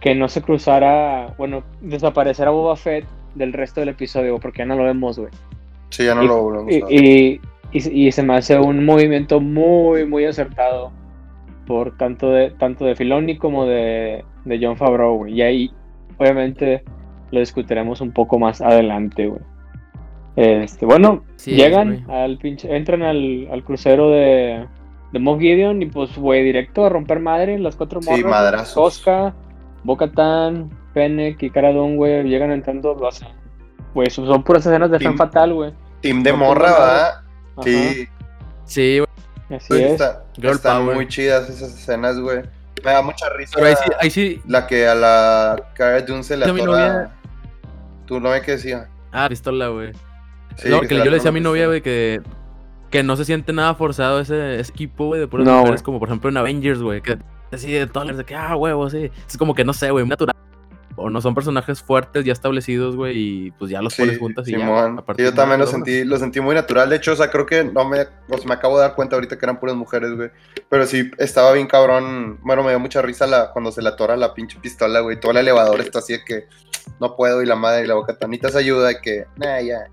que 0.00 0.14
no 0.14 0.28
se 0.28 0.42
cruzara, 0.42 1.34
bueno, 1.38 1.62
desaparecer 1.80 2.48
a 2.48 2.50
Boba 2.50 2.74
Fett 2.74 3.06
del 3.36 3.52
resto 3.52 3.80
del 3.80 3.90
episodio, 3.90 4.38
porque 4.40 4.58
ya 4.58 4.66
no 4.66 4.76
lo 4.76 4.84
vemos, 4.84 5.18
güey. 5.18 5.30
Sí, 5.90 6.04
ya 6.04 6.16
no 6.16 6.24
lo 6.24 6.50
vemos. 6.50 6.72
Y, 6.90 7.40
y, 7.72 8.12
se 8.12 8.22
me 8.22 8.36
hace 8.36 8.58
un 8.58 8.84
movimiento 8.84 9.40
muy, 9.40 10.04
muy 10.04 10.24
acertado 10.24 10.90
por 11.66 11.96
tanto 11.96 12.30
de, 12.30 12.50
tanto 12.50 12.86
de 12.86 12.96
Filoni 12.96 13.36
como 13.36 13.66
de, 13.66 14.24
de 14.44 14.58
John 14.60 14.76
Favreau, 14.76 15.18
güey. 15.18 15.34
Y 15.34 15.42
ahí, 15.42 15.70
obviamente, 16.16 16.82
lo 17.30 17.38
discutiremos 17.40 18.00
un 18.00 18.10
poco 18.10 18.38
más 18.38 18.60
adelante, 18.60 19.28
güey. 19.28 19.42
Este, 20.38 20.86
bueno, 20.86 21.24
llegan 21.44 22.08
al 22.08 22.38
pinche, 22.38 22.72
entran 22.76 23.02
al, 23.02 23.48
al 23.50 23.64
crucero 23.64 24.10
de, 24.10 24.68
de 25.10 25.18
Moff 25.18 25.40
Gideon 25.40 25.82
y 25.82 25.86
pues, 25.86 26.16
güey, 26.16 26.44
directo 26.44 26.86
a 26.86 26.88
romper 26.88 27.18
madre, 27.18 27.58
las 27.58 27.74
cuatro 27.74 28.00
morras. 28.00 28.18
Sí, 28.18 28.24
madrazos. 28.24 28.74
Tosca, 28.74 29.34
Bocatan, 29.82 30.70
Fennec 30.94 31.42
y 31.42 31.50
Caradón, 31.50 31.96
güey, 31.96 32.22
llegan 32.22 32.52
entrando, 32.52 32.94
lo 32.94 33.08
hacen. 33.08 33.26
Güey, 33.94 34.10
son 34.10 34.44
puras 34.44 34.64
escenas 34.64 34.92
de 34.92 35.00
fan 35.00 35.16
fatal, 35.16 35.54
güey. 35.54 35.72
Team 36.02 36.22
de 36.22 36.32
morra, 36.32 36.70
¿verdad? 36.70 37.20
Sí. 37.64 38.08
Sí, 38.64 38.98
güey. 39.00 39.58
Así 39.58 39.82
es. 39.82 40.00
están 40.40 40.84
muy 40.84 41.08
chidas 41.08 41.50
esas 41.50 41.74
escenas, 41.74 42.16
güey. 42.20 42.42
Me 42.84 42.92
da 42.92 43.02
mucha 43.02 43.28
risa. 43.30 43.54
Pero 43.56 43.66
ahí 43.66 43.74
sí, 43.74 43.90
ahí 43.98 44.10
sí. 44.10 44.42
La 44.46 44.68
que 44.68 44.86
a 44.86 44.94
la 44.94 45.70
Cara 45.74 46.00
Dune 46.02 46.22
se 46.22 46.36
le 46.36 46.44
atora. 46.44 47.10
¿Tu 48.06 48.20
novia 48.20 48.40
qué 48.40 48.52
decía? 48.52 48.88
Ah, 49.10 49.28
pistola, 49.28 49.66
güey 49.66 49.90
no, 50.66 50.80
que, 50.80 50.96
yo 50.96 51.04
le 51.04 51.12
decía 51.12 51.30
a 51.30 51.32
mi 51.32 51.40
novia, 51.40 51.66
güey, 51.66 51.82
que, 51.82 52.20
que 52.90 53.02
no 53.02 53.16
se 53.16 53.24
siente 53.24 53.52
nada 53.52 53.74
forzado 53.74 54.20
ese, 54.20 54.60
equipo, 54.60 55.06
güey, 55.06 55.20
de 55.20 55.28
puras 55.28 55.46
mujeres, 55.46 55.82
como 55.82 55.98
por 55.98 56.08
ejemplo 56.08 56.30
en 56.30 56.36
Avengers, 56.36 56.82
güey, 56.82 57.00
que 57.00 57.18
así 57.52 57.72
de 57.72 57.86
todas 57.86 58.16
de 58.16 58.24
que, 58.24 58.34
ah, 58.34 58.56
huevo, 58.56 58.88
sí. 58.90 59.10
Es 59.26 59.36
como 59.36 59.54
que 59.54 59.64
no 59.64 59.72
sé, 59.72 59.90
güey, 59.90 60.06
natural. 60.06 60.34
o 60.96 61.10
no 61.10 61.20
son 61.20 61.34
personajes 61.34 61.82
fuertes 61.82 62.24
ya 62.24 62.32
establecidos, 62.32 62.96
güey, 62.96 63.16
y 63.16 63.50
pues 63.52 63.70
ya 63.70 63.80
los 63.80 63.94
pones 63.94 64.18
juntas 64.18 64.48
y 64.48 64.52
ya. 64.52 64.94
yo 65.16 65.34
también 65.34 65.60
lo 65.60 65.66
sentí, 65.66 66.04
lo 66.04 66.18
sentí 66.18 66.40
muy 66.40 66.54
natural. 66.54 66.90
De 66.90 66.96
hecho, 66.96 67.12
o 67.12 67.16
sea, 67.16 67.30
creo 67.30 67.46
que 67.46 67.64
no 67.64 67.84
me, 67.84 68.06
me 68.46 68.54
acabo 68.54 68.76
de 68.76 68.82
dar 68.82 68.94
cuenta 68.94 69.16
ahorita 69.16 69.38
que 69.38 69.46
eran 69.46 69.60
puras 69.60 69.76
mujeres, 69.76 70.14
güey. 70.14 70.30
Pero 70.68 70.86
sí, 70.86 71.10
estaba 71.18 71.52
bien 71.52 71.66
cabrón. 71.66 72.40
Bueno, 72.42 72.62
me 72.62 72.70
dio 72.70 72.80
mucha 72.80 73.02
risa 73.02 73.26
la, 73.26 73.52
cuando 73.52 73.70
se 73.70 73.82
le 73.82 73.90
atora 73.90 74.16
la 74.16 74.34
pinche 74.34 74.58
pistola, 74.60 75.00
güey. 75.00 75.20
Todo 75.20 75.32
el 75.32 75.38
elevador 75.38 75.80
está 75.80 76.00
así 76.00 76.14
de 76.14 76.24
que 76.24 76.46
no 77.00 77.16
puedo 77.16 77.42
y 77.42 77.46
la 77.46 77.56
madre 77.56 77.84
y 77.84 77.86
la 77.86 77.94
boca 77.94 78.16
tanita 78.16 78.48
se 78.50 78.58
ayuda 78.58 78.92
y 78.92 79.00
que, 79.00 79.26
nah, 79.36 79.60
ya, 79.60 79.88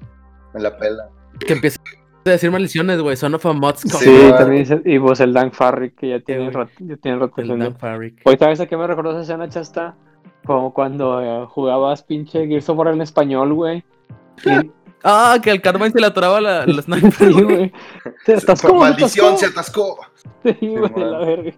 me 0.56 0.62
la 0.62 0.78
pela. 0.78 1.10
Que 1.46 1.54
empieza 1.54 1.80
a 2.26 2.30
decir 2.30 2.50
maldiciones, 2.50 3.02
güey. 3.02 3.16
Son 3.18 3.36
of 3.36 3.46
a 3.46 3.54
Mods. 3.54 3.82
Sí, 3.82 4.32
también 4.38 4.64
dice, 4.64 4.82
y 4.86 4.98
vos 4.98 5.20
el 5.20 5.34
Dan 5.34 5.52
Farrick, 5.52 5.96
que 5.96 6.10
ya 6.10 6.20
tiene, 6.22 6.52
ya 6.80 6.96
tiene 6.98 7.20
rato. 7.20 7.34
El 7.38 7.60
Dan 7.60 7.78
Farrick. 7.78 8.22
Hoy 8.24 8.38
sabes 8.40 8.60
a 8.62 8.66
qué 8.66 8.78
me 8.78 8.88
recordó 8.88 9.12
esa 9.12 9.22
escena, 9.22 9.50
Chasta? 9.50 9.96
Como 10.46 10.74
cuando 10.74 11.22
eh, 11.22 11.46
jugabas 11.50 12.04
pinche 12.04 12.48
Gears 12.48 12.70
of 12.70 12.78
War 12.78 12.88
en 12.88 13.02
español, 13.02 13.54
güey. 13.54 13.84
Ah, 15.08 15.38
que 15.40 15.52
el 15.52 15.62
Carmine 15.62 15.92
se 15.92 16.00
le 16.00 16.08
atoraba 16.08 16.42
la, 16.42 16.66
la 16.66 16.82
sniper. 16.82 17.12
sí, 17.12 17.32
güey. 17.32 17.72
Se 18.26 18.34
atascó. 18.34 18.74
Maldición, 18.74 19.38
se 19.38 19.46
atascó. 19.46 20.00
Sí, 20.44 20.56
güey, 20.62 20.92
la 20.96 21.20
verga. 21.20 21.52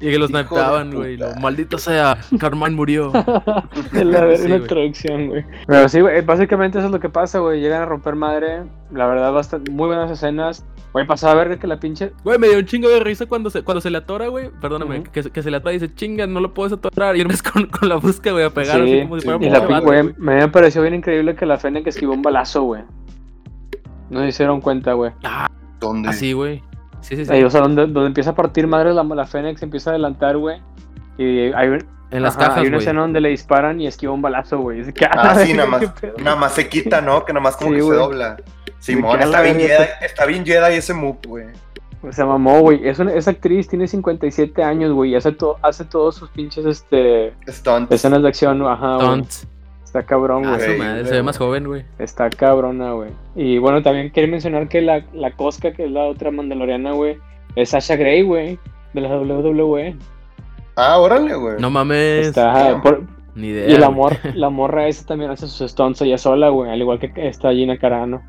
Y 0.00 0.10
que 0.10 0.18
los 0.18 0.30
snipeaban, 0.30 0.94
güey. 0.94 1.18
Maldito 1.40 1.76
sea, 1.76 2.16
Carmine 2.38 2.70
murió. 2.70 3.12
en 3.92 4.12
la, 4.12 4.36
sí, 4.36 4.50
introducción, 4.50 5.28
güey. 5.28 5.44
Pero 5.66 5.88
sí, 5.90 6.00
güey, 6.00 6.22
básicamente 6.22 6.78
eso 6.78 6.86
es 6.86 6.92
lo 6.92 7.00
que 7.00 7.10
pasa, 7.10 7.38
güey. 7.40 7.60
Llegan 7.60 7.82
a 7.82 7.84
romper 7.86 8.16
madre. 8.16 8.62
La 8.90 9.06
verdad, 9.06 9.30
bastante, 9.30 9.70
muy 9.70 9.88
buenas 9.88 10.10
escenas. 10.10 10.64
Güey, 10.92 11.06
pasaba 11.06 11.32
a 11.32 11.44
ver 11.44 11.58
que 11.58 11.66
la 11.66 11.78
pinche. 11.78 12.12
Güey, 12.24 12.38
me 12.38 12.48
dio 12.48 12.58
un 12.58 12.64
chingo 12.64 12.88
de 12.88 13.00
risa 13.00 13.26
cuando 13.26 13.50
se, 13.50 13.62
cuando 13.62 13.82
se 13.82 13.90
le 13.90 13.98
atora, 13.98 14.28
güey. 14.28 14.50
Perdóname, 14.60 15.02
que, 15.02 15.22
que, 15.22 15.42
se 15.42 15.50
le 15.50 15.58
atora 15.58 15.74
y 15.74 15.78
dice, 15.78 15.94
chinga, 15.94 16.26
no 16.26 16.40
lo 16.40 16.54
puedes 16.54 16.72
atorar. 16.72 17.16
Y 17.16 17.20
es 17.20 17.42
con, 17.42 17.66
con 17.66 17.88
la 17.88 17.96
busca, 17.96 18.32
güey, 18.32 18.44
a 18.44 18.50
pegar. 18.50 18.80
así 18.80 19.02
como 19.02 19.20
si 19.20 19.28
fuera 19.28 19.44
y 19.44 19.50
la 19.50 19.80
güey, 19.80 20.14
me 20.16 20.48
pareció 20.48 20.80
bien 20.80 20.94
increíble 20.94 21.36
que 21.36 21.44
la 21.44 21.58
Fennec 21.58 21.86
esquivó 21.86 22.14
un 22.14 22.22
balazo, 22.22 22.62
güey. 22.62 22.82
No 24.08 24.20
se 24.20 24.28
hicieron 24.28 24.60
cuenta, 24.62 24.94
güey. 24.94 25.12
Ah, 25.24 25.46
¿dónde? 25.78 26.08
Así, 26.08 26.32
güey. 26.32 26.62
Sí, 27.00 27.16
sí, 27.16 27.24
sí. 27.24 27.32
Ahí, 27.32 27.42
o 27.44 27.50
sea, 27.50 27.60
donde, 27.60 27.86
donde 27.86 28.06
empieza 28.06 28.30
a 28.30 28.34
partir 28.34 28.66
madre 28.66 28.92
la, 28.92 29.02
la 29.02 29.26
Fénix, 29.26 29.62
empieza 29.62 29.90
a 29.90 29.92
adelantar, 29.94 30.36
güey. 30.36 30.60
Y 31.18 31.52
hay, 31.52 31.78
en 32.10 32.22
las 32.22 32.36
cajas, 32.36 32.58
Hay 32.58 32.66
una 32.66 32.78
escena 32.78 33.02
donde 33.02 33.20
le 33.20 33.28
disparan 33.28 33.80
y 33.80 33.86
esquiva 33.86 34.12
un 34.12 34.22
balazo, 34.22 34.58
güey. 34.58 34.82
Ah, 35.10 35.34
sí, 35.44 35.54
nada 35.54 35.68
más, 35.68 35.82
nada 36.18 36.36
más 36.36 36.52
se 36.54 36.68
quita, 36.68 37.00
¿no? 37.00 37.24
Que 37.24 37.32
nada 37.32 37.44
más 37.44 37.56
como 37.56 37.70
que 37.72 37.82
se 37.82 37.92
dobla. 37.92 38.36
Simón, 38.80 39.20
está 39.20 39.42
bien, 39.42 39.58
Jedi, 39.58 39.84
está 40.00 40.26
bien 40.26 40.44
Jedi 40.44 40.74
ese 40.74 40.94
move, 40.94 41.18
güey. 41.26 41.46
Se 42.10 42.24
mamó, 42.24 42.60
güey. 42.60 42.88
Es 42.88 42.98
esa 42.98 43.30
actriz 43.30 43.68
tiene 43.68 43.86
57 43.86 44.62
años, 44.62 44.92
güey. 44.92 45.10
Y 45.10 45.16
hace, 45.16 45.36
hace 45.62 45.84
todos 45.84 46.16
sus 46.16 46.30
pinches 46.30 46.64
este, 46.64 47.34
Stunts. 47.46 47.92
escenas 47.92 48.22
de 48.22 48.28
acción, 48.28 48.66
ajá. 48.66 48.98
Stunts. 49.00 49.46
Está 49.90 50.04
cabrón, 50.04 50.46
ah, 50.46 50.54
güey. 50.54 51.04
se 51.04 51.10
ve 51.10 51.22
más 51.24 51.36
joven, 51.36 51.66
güey. 51.66 51.84
Está 51.98 52.30
cabrona, 52.30 52.92
güey. 52.92 53.10
Y 53.34 53.58
bueno, 53.58 53.82
también 53.82 54.10
quiero 54.10 54.30
mencionar 54.30 54.68
que 54.68 54.80
la, 54.80 55.04
la 55.12 55.32
Cosca, 55.32 55.72
que 55.72 55.86
es 55.86 55.90
la 55.90 56.04
otra 56.04 56.30
mandaloriana, 56.30 56.92
güey, 56.92 57.18
es 57.56 57.70
Sasha 57.70 57.96
Grey, 57.96 58.22
güey, 58.22 58.56
de 58.92 59.00
la 59.00 59.08
WWE. 59.18 59.96
Ah, 60.76 61.00
órale, 61.00 61.34
güey. 61.34 61.56
No 61.58 61.70
mames. 61.70 62.28
Está, 62.28 62.80
Ni 63.34 63.48
idea. 63.48 63.68
Y 63.68 63.78
la, 63.78 63.90
la 64.34 64.48
morra 64.48 64.86
esa 64.86 65.06
también 65.06 65.32
hace 65.32 65.48
sus 65.48 65.72
stunts 65.72 66.00
ella 66.02 66.18
sola, 66.18 66.50
güey, 66.50 66.70
al 66.70 66.80
igual 66.80 67.00
que 67.00 67.10
está 67.16 67.50
Gina 67.50 67.76
Carano, 67.76 68.22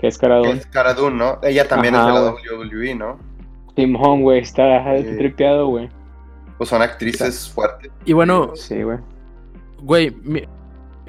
que 0.00 0.08
es 0.08 0.18
Caradun. 0.18 0.56
es 0.56 0.66
Caradun, 0.66 1.16
¿no? 1.16 1.38
Ella 1.44 1.68
también 1.68 1.94
es 1.94 2.04
de 2.04 2.12
la 2.12 2.32
WWE, 2.32 2.96
¿no? 2.96 3.20
Tim 3.76 3.94
Home, 3.94 4.22
güey, 4.24 4.40
está 4.40 4.82
tripeado, 5.16 5.68
güey. 5.68 5.88
Pues 6.56 6.70
son 6.70 6.82
actrices 6.82 7.48
fuertes. 7.48 7.92
Y 8.04 8.14
bueno, 8.14 8.50
sí, 8.56 8.82
güey. 8.82 8.98
Güey, 9.80 10.12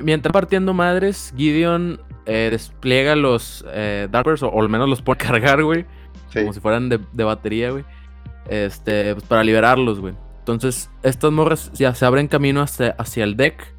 mientras 0.01 0.33
partiendo 0.33 0.73
madres, 0.73 1.33
Gideon 1.35 2.01
eh, 2.25 2.49
despliega 2.51 3.15
los 3.15 3.65
eh, 3.69 4.07
Darkers, 4.11 4.43
o, 4.43 4.61
al 4.61 4.69
menos 4.69 4.87
los 4.87 5.01
pone 5.01 5.17
a 5.21 5.25
cargar, 5.27 5.63
güey. 5.63 5.85
Como 6.33 6.53
si 6.53 6.59
fueran 6.59 6.89
de, 6.89 7.23
batería, 7.23 7.71
güey. 7.71 7.85
Este, 8.47 9.15
pues 9.15 9.25
para 9.25 9.43
liberarlos, 9.43 9.99
güey. 9.99 10.13
Entonces, 10.39 10.89
estas 11.03 11.31
morras 11.31 11.71
ya 11.73 11.93
se 11.95 12.05
abren 12.05 12.27
camino 12.27 12.61
hacia, 12.61 12.91
hacia 12.91 13.23
el 13.23 13.35
deck. 13.35 13.75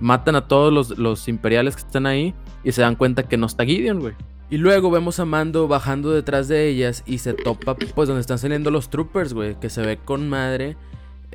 Matan 0.00 0.34
a 0.34 0.48
todos 0.48 0.72
los, 0.72 0.98
los, 0.98 1.28
imperiales 1.28 1.76
que 1.76 1.82
están 1.82 2.06
ahí. 2.06 2.34
Y 2.62 2.72
se 2.72 2.80
dan 2.80 2.96
cuenta 2.96 3.24
que 3.24 3.36
no 3.36 3.46
está 3.46 3.64
Gideon, 3.64 4.00
güey. 4.00 4.14
Y 4.50 4.56
luego 4.56 4.90
vemos 4.90 5.20
a 5.20 5.24
Mando 5.24 5.68
bajando 5.68 6.10
detrás 6.10 6.48
de 6.48 6.68
ellas. 6.68 7.02
Y 7.06 7.18
se 7.18 7.34
topa, 7.34 7.74
pues, 7.74 8.08
donde 8.08 8.20
están 8.20 8.38
saliendo 8.38 8.70
los 8.70 8.88
troopers, 8.88 9.34
güey. 9.34 9.58
Que 9.60 9.68
se 9.68 9.82
ve 9.82 9.98
con 9.98 10.28
madre. 10.28 10.76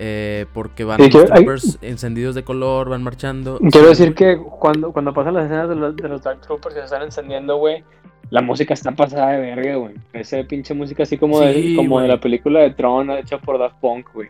Eh, 0.01 0.45
porque 0.53 0.85
van 0.85 0.97
los 0.97 1.09
troopers 1.09 1.77
encendidos 1.81 2.33
de 2.33 2.45
color, 2.45 2.87
van 2.87 3.03
marchando. 3.03 3.59
Quiero 3.69 3.89
decir 3.89 4.15
que 4.15 4.37
cuando, 4.37 4.93
cuando 4.93 5.13
pasan 5.13 5.33
las 5.33 5.45
escenas 5.45 5.67
de 5.67 5.75
los, 5.75 5.93
de 5.93 6.07
los 6.07 6.23
Dark 6.23 6.39
Troopers 6.39 6.73
y 6.73 6.79
se 6.79 6.85
están 6.85 7.01
encendiendo, 7.01 7.57
güey, 7.57 7.83
la 8.29 8.41
música 8.41 8.73
está 8.73 8.93
pasada 8.93 9.31
de 9.31 9.41
verga, 9.41 9.75
güey. 9.75 9.95
Esa 10.13 10.41
pinche 10.43 10.73
música 10.73 11.03
así 11.03 11.17
como, 11.17 11.41
de, 11.41 11.73
como 11.75 11.99
de 11.99 12.07
la 12.07 12.17
película 12.17 12.61
de 12.61 12.69
Tron 12.69 13.11
hecha 13.11 13.39
por 13.39 13.59
Daft 13.59 13.75
Punk, 13.81 14.07
güey. 14.13 14.29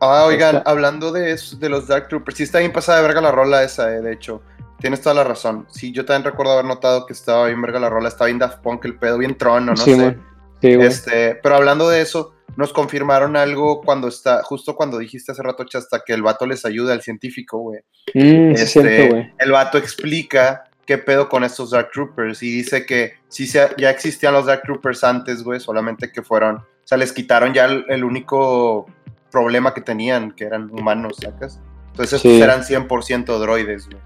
Ah, 0.00 0.24
oigan, 0.26 0.62
hablando 0.64 1.12
de, 1.12 1.32
eso, 1.32 1.58
de 1.58 1.68
los 1.68 1.86
Dark 1.86 2.08
Troopers, 2.08 2.38
sí 2.38 2.44
está 2.44 2.60
bien 2.60 2.72
pasada 2.72 3.02
de 3.02 3.06
verga 3.06 3.20
la 3.20 3.30
rola 3.30 3.62
esa, 3.62 3.94
eh, 3.94 4.00
de 4.00 4.14
hecho. 4.14 4.40
Tienes 4.78 5.02
toda 5.02 5.14
la 5.14 5.24
razón. 5.24 5.66
Sí, 5.68 5.92
yo 5.92 6.06
también 6.06 6.24
recuerdo 6.24 6.54
haber 6.54 6.64
notado 6.64 7.04
que 7.04 7.12
estaba 7.12 7.44
bien 7.48 7.60
verga 7.60 7.78
la 7.78 7.90
rola, 7.90 8.08
estaba 8.08 8.28
bien 8.28 8.38
Daft 8.38 8.62
Punk, 8.62 8.86
el 8.86 8.94
pedo 8.94 9.18
bien 9.18 9.36
Tron, 9.36 9.66
no, 9.66 9.72
no 9.72 9.76
sé. 9.76 10.16
Sí, 10.60 10.68
este, 10.68 11.36
pero 11.36 11.56
hablando 11.56 11.88
de 11.88 12.02
eso, 12.02 12.34
nos 12.56 12.72
confirmaron 12.72 13.36
algo 13.36 13.80
cuando 13.80 14.08
está, 14.08 14.42
justo 14.42 14.76
cuando 14.76 14.98
dijiste 14.98 15.32
hace 15.32 15.42
rato, 15.42 15.64
hasta 15.72 16.02
que 16.04 16.12
el 16.12 16.22
vato 16.22 16.46
les 16.46 16.64
ayuda 16.64 16.92
al 16.92 17.02
científico, 17.02 17.58
güey. 17.58 17.80
Mm, 18.14 18.52
este, 18.52 19.32
el 19.38 19.50
vato 19.50 19.78
explica 19.78 20.64
qué 20.84 20.98
pedo 20.98 21.28
con 21.28 21.44
estos 21.44 21.70
Dark 21.70 21.90
Troopers 21.92 22.42
y 22.42 22.50
dice 22.50 22.84
que 22.84 23.14
sí 23.28 23.46
ya 23.46 23.90
existían 23.90 24.34
los 24.34 24.46
Dark 24.46 24.62
Troopers 24.64 25.04
antes, 25.04 25.42
güey, 25.42 25.60
solamente 25.60 26.10
que 26.10 26.22
fueron, 26.22 26.56
o 26.56 26.64
sea, 26.84 26.98
les 26.98 27.12
quitaron 27.12 27.54
ya 27.54 27.66
el, 27.66 28.04
único 28.04 28.86
problema 29.30 29.72
que 29.72 29.80
tenían, 29.80 30.32
que 30.32 30.44
eran 30.44 30.70
humanos, 30.70 31.16
¿sacas? 31.20 31.60
Entonces 31.92 32.14
estos 32.14 32.32
eran 32.32 32.62
100% 32.62 33.38
droides, 33.38 33.86
güey. 33.86 34.02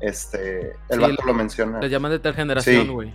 Este, 0.00 0.72
el 0.88 1.00
vato 1.00 1.22
lo 1.26 1.34
menciona. 1.34 1.80
Les 1.80 1.90
llaman 1.90 2.12
de 2.12 2.18
tal 2.18 2.34
generación, 2.34 2.92
güey. 2.92 3.14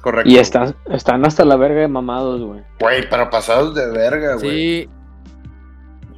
Correcto. 0.00 0.30
Y 0.30 0.38
están, 0.38 0.74
están 0.90 1.24
hasta 1.26 1.44
la 1.44 1.56
verga 1.56 1.80
de 1.80 1.88
mamados, 1.88 2.40
güey. 2.40 2.62
Güey, 2.80 3.08
pero 3.08 3.28
pasados 3.28 3.74
de 3.74 3.90
verga, 3.90 4.34
güey. 4.36 4.50
Sí. 4.50 4.88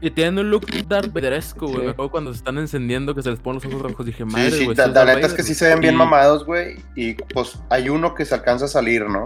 Y 0.00 0.10
tienen 0.10 0.38
un 0.38 0.50
look 0.50 0.66
Darth 0.88 1.12
Vaderesco, 1.12 1.68
güey. 1.68 1.84
Me 1.84 1.90
acuerdo 1.90 2.10
cuando 2.10 2.32
se 2.32 2.38
están 2.38 2.58
encendiendo 2.58 3.14
que 3.14 3.22
se 3.22 3.30
les 3.30 3.38
ponen 3.38 3.62
los 3.62 3.72
ojos 3.72 3.82
rojos. 3.82 4.04
Dije, 4.04 4.24
madre, 4.24 4.50
Sí, 4.50 4.66
sí, 4.66 4.74
la, 4.74 5.04
neta 5.04 5.26
es 5.26 5.32
que 5.32 5.44
sí 5.44 5.54
se 5.54 5.68
ven 5.68 5.80
bien 5.80 5.94
mamados, 5.94 6.44
güey. 6.44 6.76
Y 6.96 7.14
pues 7.14 7.58
hay 7.70 7.88
uno 7.88 8.14
que 8.14 8.24
se 8.24 8.34
alcanza 8.34 8.64
a 8.64 8.68
salir, 8.68 9.08
¿no? 9.08 9.22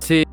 Sí. 0.00 0.24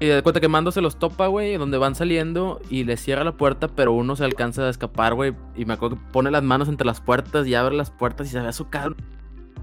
Y 0.00 0.06
de 0.06 0.22
cuenta 0.22 0.40
que 0.40 0.48
Mando 0.48 0.70
se 0.70 0.82
los 0.82 0.98
topa, 0.98 1.28
güey, 1.28 1.56
donde 1.56 1.78
van 1.78 1.94
saliendo 1.94 2.60
y 2.68 2.84
le 2.84 2.98
cierra 2.98 3.24
la 3.24 3.32
puerta, 3.32 3.68
pero 3.68 3.92
uno 3.92 4.16
se 4.16 4.24
alcanza 4.24 4.66
a 4.66 4.70
escapar, 4.70 5.14
güey. 5.14 5.34
Y 5.56 5.64
me 5.64 5.74
acuerdo 5.74 5.96
que 5.96 6.02
pone 6.12 6.30
las 6.30 6.42
manos 6.42 6.68
entre 6.68 6.86
las 6.86 7.00
puertas 7.00 7.46
y 7.46 7.54
abre 7.54 7.74
las 7.74 7.90
puertas 7.90 8.26
y 8.26 8.30
se 8.30 8.40
ve 8.40 8.48
a 8.48 8.52
su 8.52 8.68
cara 8.68 8.94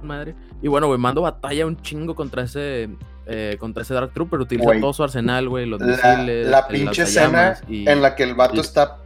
madre. 0.03 0.35
Y 0.61 0.67
bueno, 0.67 0.87
güey, 0.87 0.99
mando 0.99 1.21
batalla 1.21 1.65
un 1.65 1.81
chingo 1.81 2.15
contra 2.15 2.43
ese 2.43 2.89
eh, 3.29 3.57
contra 3.59 3.83
ese 3.83 3.93
Dark 3.93 4.13
Trooper. 4.13 4.39
Utiliza 4.39 4.79
todo 4.79 4.93
su 4.93 5.03
arsenal, 5.03 5.49
güey, 5.49 5.65
los 5.65 5.81
misiles. 5.81 6.47
La 6.47 6.67
pinche 6.67 7.03
escena 7.03 7.59
en 7.67 8.01
la 8.01 8.15
que 8.15 8.23
el 8.23 8.35
vato 8.35 8.61
está, 8.61 8.99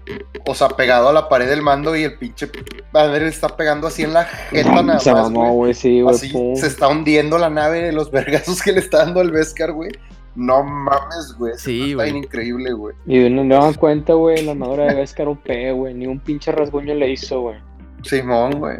o 0.45 0.54
sea, 0.54 0.69
pegado 0.69 1.10
a 1.10 1.13
la 1.13 1.27
pared 1.27 1.49
del 1.49 1.63
mando 1.63 1.95
y 1.95 2.04
el 2.04 2.17
pinche 2.17 2.49
madre 2.93 3.27
está 3.27 3.56
pegando 3.58 3.88
así 3.88 4.04
en 4.04 4.13
la 4.13 4.25
jeta 4.25 4.84
nada 4.84 4.99
se 4.99 5.12
más, 5.12 5.32
güey. 5.32 5.73
Sí, 5.73 6.04
así 6.08 6.32
se 6.56 6.67
está 6.67 6.88
hundiendo 6.88 7.39
la 7.39 7.49
nave 7.49 7.82
de 7.82 7.91
los 7.91 8.12
vergazos 8.12 8.62
que 8.62 8.71
le 8.71 8.80
está 8.80 8.99
dando 8.99 9.21
al 9.21 9.32
Beskar, 9.32 9.71
güey. 9.71 9.91
No 10.36 10.63
mames, 10.63 11.36
güey. 11.38 11.54
Sí, 11.58 11.93
güey. 11.93 12.08
Está 12.08 12.19
increíble, 12.19 12.73
güey. 12.73 12.95
Y 13.08 13.27
no 13.30 13.43
me 13.43 13.56
dan 13.56 13.73
cuenta, 13.73 14.13
güey, 14.13 14.45
la 14.45 14.51
armadura 14.51 14.86
de 14.86 14.93
Beskar 14.93 15.27
OP, 15.27 15.47
güey. 15.73 15.93
Ni 15.95 16.06
un 16.06 16.19
pinche 16.19 16.51
rasguño 16.51 16.93
le 16.93 17.12
hizo, 17.12 17.41
güey. 17.41 17.58
Simón, 18.04 18.60
güey. 18.60 18.77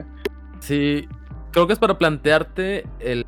Sí, 0.60 1.08
creo 1.52 1.68
que 1.68 1.74
es 1.74 1.80
para 1.80 1.98
plantearte 1.98 2.86
el, 3.00 3.26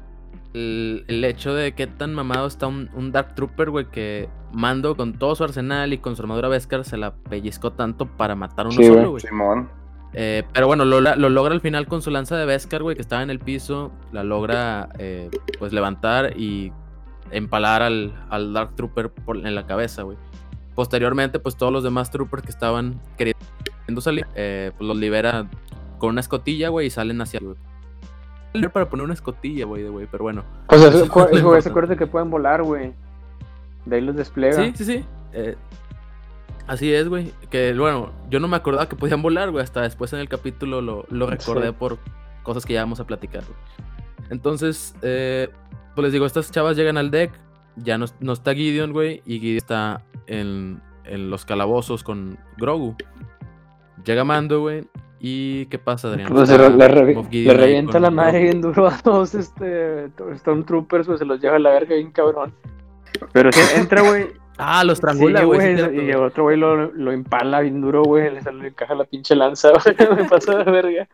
el, 0.54 1.24
hecho 1.24 1.54
de 1.54 1.74
qué 1.74 1.88
tan 1.88 2.14
mamado 2.14 2.48
está 2.48 2.68
un, 2.68 3.12
Dark 3.12 3.36
Trooper, 3.36 3.70
güey, 3.70 3.86
que 3.90 4.30
Mando 4.54 4.96
con 4.96 5.14
todo 5.14 5.34
su 5.36 5.44
arsenal 5.44 5.94
y 5.94 5.98
con 5.98 6.16
su 6.16 6.22
armadura 6.22 6.48
Beskar 6.48 6.86
se 6.86 6.96
la 6.96 7.16
pellizcó 7.16 7.74
tanto 7.74 8.06
para 8.06 8.36
matar 8.36 8.68
a 8.68 8.70
uno 8.70 8.84
solo, 8.84 9.10
güey. 9.12 9.22
Simón. 9.22 9.68
Eh, 10.14 10.44
pero 10.54 10.68
bueno, 10.68 10.86
lo, 10.86 11.02
logra 11.02 11.56
al 11.56 11.62
final 11.62 11.88
con 11.88 12.04
su 12.04 12.12
lanza 12.12 12.38
de 12.38 12.46
Beskar, 12.46 12.84
güey, 12.84 12.96
que 12.96 13.02
estaba 13.02 13.24
en 13.24 13.32
el 13.32 13.40
piso. 13.40 13.92
La 14.12 14.24
logra, 14.24 14.90
eh, 15.00 15.32
pues, 15.58 15.74
levantar 15.74 16.38
y 16.38 16.72
empalar 17.32 17.82
al, 17.82 18.14
al 18.30 18.54
Dark 18.54 18.76
Trooper 18.76 19.12
en 19.28 19.56
la 19.56 19.66
cabeza, 19.66 20.04
güey. 20.04 20.18
Posteriormente, 20.76 21.40
pues, 21.40 21.58
todos 21.58 21.74
los 21.74 21.84
demás 21.84 22.12
Troopers 22.12 22.44
que 22.44 22.52
estaban 22.52 23.02
queriendo 23.18 24.02
salir, 24.02 24.28
eh, 24.36 24.72
pues, 24.78 24.88
los 24.88 24.98
libera 24.98 25.50
con 25.98 26.12
una 26.12 26.22
escotilla, 26.22 26.70
güey, 26.70 26.88
y 26.88 26.90
salen 26.92 27.20
hacia 27.22 27.40
para 28.72 28.90
poner 28.90 29.06
una 29.06 29.14
escotilla, 29.14 29.66
güey, 29.66 29.84
de 29.84 29.90
güey, 29.90 30.08
pero 30.10 30.24
bueno. 30.24 30.44
Pues 30.68 30.82
eso, 30.84 31.08
güey, 31.10 31.62
se 31.62 31.70
acuerda 31.70 31.96
que 31.96 32.08
pueden 32.08 32.30
volar, 32.30 32.64
güey. 32.64 32.94
De 33.86 33.96
ahí 33.98 34.02
los 34.02 34.16
despliega. 34.16 34.64
Sí, 34.64 34.74
sí, 34.76 34.86
sí. 34.86 35.06
Eh, 35.34 35.56
Así 36.68 36.94
es, 36.94 37.10
güey. 37.10 37.32
Que 37.50 37.74
bueno, 37.74 38.12
yo 38.30 38.40
no 38.40 38.48
me 38.48 38.56
acordaba 38.56 38.88
que 38.88 38.96
podían 38.96 39.22
volar, 39.22 39.52
güey. 39.52 39.64
Hasta 39.64 39.82
después 39.82 40.14
en 40.14 40.20
el 40.20 40.30
capítulo 40.30 40.82
lo, 40.82 41.06
lo 41.10 41.28
recordé 41.28 41.74
por 41.74 41.98
cosas 42.44 42.66
que 42.66 42.74
ya 42.74 42.82
vamos 42.82 43.00
a 43.00 43.08
platicar, 43.08 43.44
güey. 43.44 43.58
Entonces, 44.30 44.96
eh, 45.02 45.50
pues 45.96 46.04
les 46.04 46.14
digo, 46.14 46.26
estas 46.26 46.52
chavas 46.52 46.78
llegan 46.78 46.98
al 46.98 47.12
deck. 47.12 47.32
Ya 47.76 47.98
no, 47.98 48.06
no 48.20 48.34
está 48.34 48.54
Gideon, 48.54 48.94
güey. 48.94 49.22
Y 49.26 49.40
Gideon 49.40 49.58
está 49.58 50.06
en, 50.28 50.82
en 51.04 51.30
los 51.30 51.44
calabozos 51.44 52.04
con 52.04 52.38
Grogu. 52.58 52.96
Llega 54.06 54.24
Mando, 54.24 54.62
güey. 54.62 54.88
¿Y 55.26 55.68
qué 55.68 55.80
pasa, 55.80 56.10
Adrián? 56.10 56.28
Pues 56.30 56.50
le, 56.50 56.70
le, 56.70 57.54
revienta 57.54 57.98
la 57.98 58.12
madre 58.12 58.44
bien 58.44 58.60
duro 58.60 58.88
a 58.88 58.98
todos 58.98 59.34
este 59.34 60.10
Stormtroopers, 60.36 61.08
pues 61.08 61.20
se 61.20 61.26
los 61.26 61.40
lleva 61.40 61.56
a 61.56 61.60
la 61.60 61.70
verga 61.70 61.96
bien 61.96 62.12
cabrón. 62.12 62.54
Pero 63.32 63.50
si 63.54 63.62
entra, 63.80 64.02
güey. 64.02 64.26
Ah, 64.58 64.84
los 64.84 65.00
triangula, 65.00 65.46
güey. 65.46 65.76
y 65.96 66.10
el 66.10 66.18
otro 66.18 66.44
güey 66.44 66.58
lo, 66.58 66.92
lo 66.92 67.14
empala 67.14 67.62
bien 67.62 67.80
duro, 67.80 68.04
güey. 68.04 68.34
Le, 68.34 68.42
le 68.52 68.68
encaja 68.68 68.96
la 68.96 69.06
pinche 69.06 69.34
lanza, 69.34 69.72
güey. 69.86 69.96
Me 70.18 70.26
pasa 70.26 70.58
de 70.58 70.70
verga. 70.70 71.08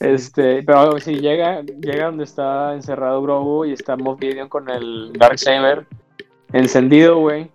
Este, 0.00 0.64
pero 0.64 0.98
si 0.98 1.20
llega, 1.20 1.62
llega 1.62 2.06
donde 2.06 2.24
está 2.24 2.74
encerrado 2.74 3.22
Grogu 3.22 3.64
y 3.64 3.74
está 3.74 3.96
Moff 3.96 4.18
Gideon 4.18 4.48
con 4.48 4.68
el 4.68 5.12
Darksaber 5.12 5.86
encendido, 6.52 7.20
güey. 7.20 7.48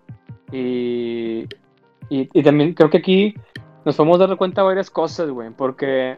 Y, 0.54 1.50
y, 2.08 2.30
y, 2.32 2.44
también 2.44 2.76
creo 2.76 2.90
que 2.90 3.00
aquí 3.00 3.36
nos 3.86 3.96
podemos 3.96 4.20
dar 4.20 4.36
cuenta 4.38 4.62
de 4.62 4.68
varias 4.68 4.90
cosas, 4.90 5.30
güey. 5.30 5.50
Porque, 5.50 6.18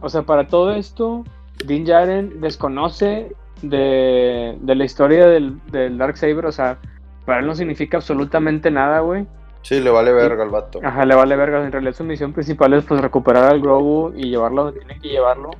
o 0.00 0.08
sea, 0.08 0.22
para 0.22 0.46
todo 0.46 0.72
esto, 0.72 1.24
Din 1.66 1.84
Djarin 1.84 2.40
desconoce 2.40 3.34
de, 3.62 4.56
de 4.60 4.74
la 4.74 4.84
historia 4.84 5.26
del, 5.26 5.60
del 5.70 5.98
Darksaber. 5.98 6.46
O 6.46 6.52
sea, 6.52 6.78
para 7.24 7.40
él 7.40 7.46
no 7.46 7.54
significa 7.54 7.98
absolutamente 7.98 8.70
nada, 8.70 9.00
güey. 9.00 9.26
Sí, 9.62 9.78
le 9.80 9.90
vale 9.90 10.12
verga 10.12 10.42
al 10.42 10.50
vato. 10.50 10.80
Ajá, 10.82 11.04
le 11.04 11.14
vale 11.14 11.36
verga. 11.36 11.64
En 11.64 11.70
realidad 11.70 11.94
su 11.94 12.04
misión 12.04 12.32
principal 12.32 12.72
es 12.72 12.84
pues 12.84 13.00
recuperar 13.00 13.44
al 13.44 13.60
Grogu 13.60 14.12
y 14.16 14.30
llevarlo 14.30 14.64
donde 14.64 14.80
tiene 14.80 15.00
que 15.00 15.08
llevarlo. 15.08 15.50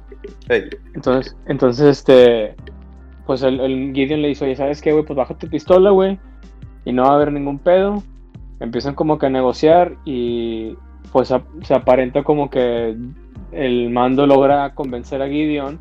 Entonces, 0.95 1.37
entonces 1.47 1.99
este, 1.99 2.57
pues 3.27 3.43
el, 3.43 3.61
el, 3.61 3.93
Gideon 3.93 4.23
le 4.23 4.29
dice, 4.29 4.47
oye, 4.47 4.57
¿sabes 4.57 4.81
qué, 4.81 4.93
güey? 4.93 5.05
Pues 5.05 5.17
baja 5.17 5.35
tu 5.35 5.49
pistola, 5.49 5.91
güey. 5.91 6.19
Y 6.87 6.93
no 6.93 7.03
va 7.03 7.11
a 7.11 7.15
haber 7.17 7.31
ningún 7.31 7.59
pedo. 7.59 8.03
Empiezan 8.59 8.95
como 8.95 9.19
que 9.19 9.27
a 9.27 9.31
negociar 9.31 9.97
y 10.05 10.77
pues 11.13 11.33
se 11.63 11.75
aparenta 11.75 12.23
como 12.23 12.51
que 12.51 12.97
el 13.53 13.91
mando 13.91 14.27
logra 14.27 14.75
convencer 14.75 15.23
a 15.23 15.29
Gideon 15.29 15.79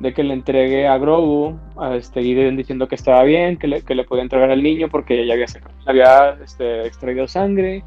de 0.00 0.14
que 0.14 0.22
le 0.22 0.34
entregue 0.34 0.86
a 0.86 0.96
Grogu, 0.98 1.58
a 1.76 1.96
este 1.96 2.22
Gideon 2.22 2.56
diciendo 2.56 2.88
que 2.88 2.94
estaba 2.94 3.22
bien, 3.24 3.56
que 3.56 3.66
le, 3.66 3.82
que 3.82 3.94
le 3.94 4.04
podía 4.04 4.22
entregar 4.22 4.50
al 4.50 4.62
niño 4.62 4.88
porque 4.88 5.26
ya 5.26 5.34
había, 5.34 5.46
había 5.86 6.38
este, 6.42 6.86
extraído 6.86 7.26
sangre 7.26 7.82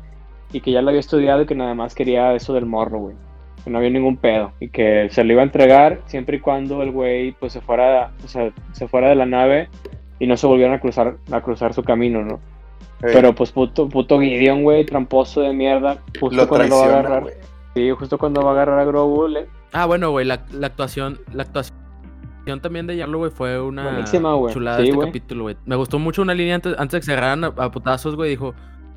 y 0.51 0.59
que 0.59 0.71
ya 0.71 0.81
lo 0.81 0.89
había 0.89 0.99
estudiado 0.99 1.41
y 1.41 1.45
que 1.45 1.55
nada 1.55 1.73
más 1.73 1.95
quería 1.95 2.33
eso 2.33 2.53
del 2.53 2.65
morro, 2.65 2.99
güey. 2.99 3.15
Que 3.63 3.69
no 3.69 3.77
había 3.77 3.91
ningún 3.91 4.17
pedo 4.17 4.51
y 4.59 4.69
que 4.69 5.07
se 5.11 5.23
lo 5.23 5.33
iba 5.33 5.41
a 5.41 5.45
entregar 5.45 6.01
siempre 6.05 6.37
y 6.37 6.39
cuando 6.39 6.81
el 6.81 6.91
güey 6.91 7.31
pues 7.33 7.53
se 7.53 7.61
fuera, 7.61 8.11
o 8.23 8.27
sea, 8.27 8.51
se 8.73 8.87
fuera 8.87 9.09
de 9.09 9.15
la 9.15 9.25
nave 9.25 9.69
y 10.19 10.27
no 10.27 10.35
se 10.35 10.47
volvieran 10.47 10.75
a 10.75 10.79
cruzar, 10.79 11.17
a 11.31 11.41
cruzar 11.41 11.73
su 11.73 11.83
camino, 11.83 12.23
¿no? 12.23 12.39
Pero 13.01 13.33
pues 13.33 13.51
puto, 13.51 13.89
puto 13.89 14.19
Gideon, 14.19 14.63
güey, 14.63 14.85
tramposo 14.85 15.41
de 15.41 15.53
mierda, 15.53 15.97
justo 16.19 16.47
cuando 16.47 16.67
lo 16.67 16.77
va 16.77 16.85
a 16.85 16.99
agarrar. 16.99 17.23
Sí, 17.73 17.89
justo 17.91 18.17
cuando 18.17 18.43
va 18.43 18.51
a 18.51 18.53
agarrar 18.53 18.79
a 18.79 18.85
Grogu. 18.85 19.27
Le... 19.27 19.47
Ah, 19.71 19.85
bueno, 19.85 20.11
güey, 20.11 20.25
la, 20.25 20.41
la 20.51 20.67
actuación, 20.67 21.19
la 21.33 21.43
actuación 21.43 21.81
también 22.61 22.87
de 22.87 22.97
Yarlo, 22.97 23.19
güey, 23.19 23.31
fue 23.31 23.59
una 23.61 24.03
chulada 24.03 24.77
sí, 24.81 24.89
este 24.89 24.99
capítulo, 24.99 25.43
güey. 25.43 25.57
Me 25.65 25.75
gustó 25.75 25.99
mucho 25.99 26.21
una 26.21 26.33
línea 26.33 26.55
antes, 26.55 26.73
antes 26.77 26.91
de 26.91 26.99
que 26.99 27.05
se 27.05 27.11
agarraran 27.13 27.43
a, 27.43 27.71
putazos, 27.71 28.15
güey. 28.15 28.31
Dijo, 28.31 28.53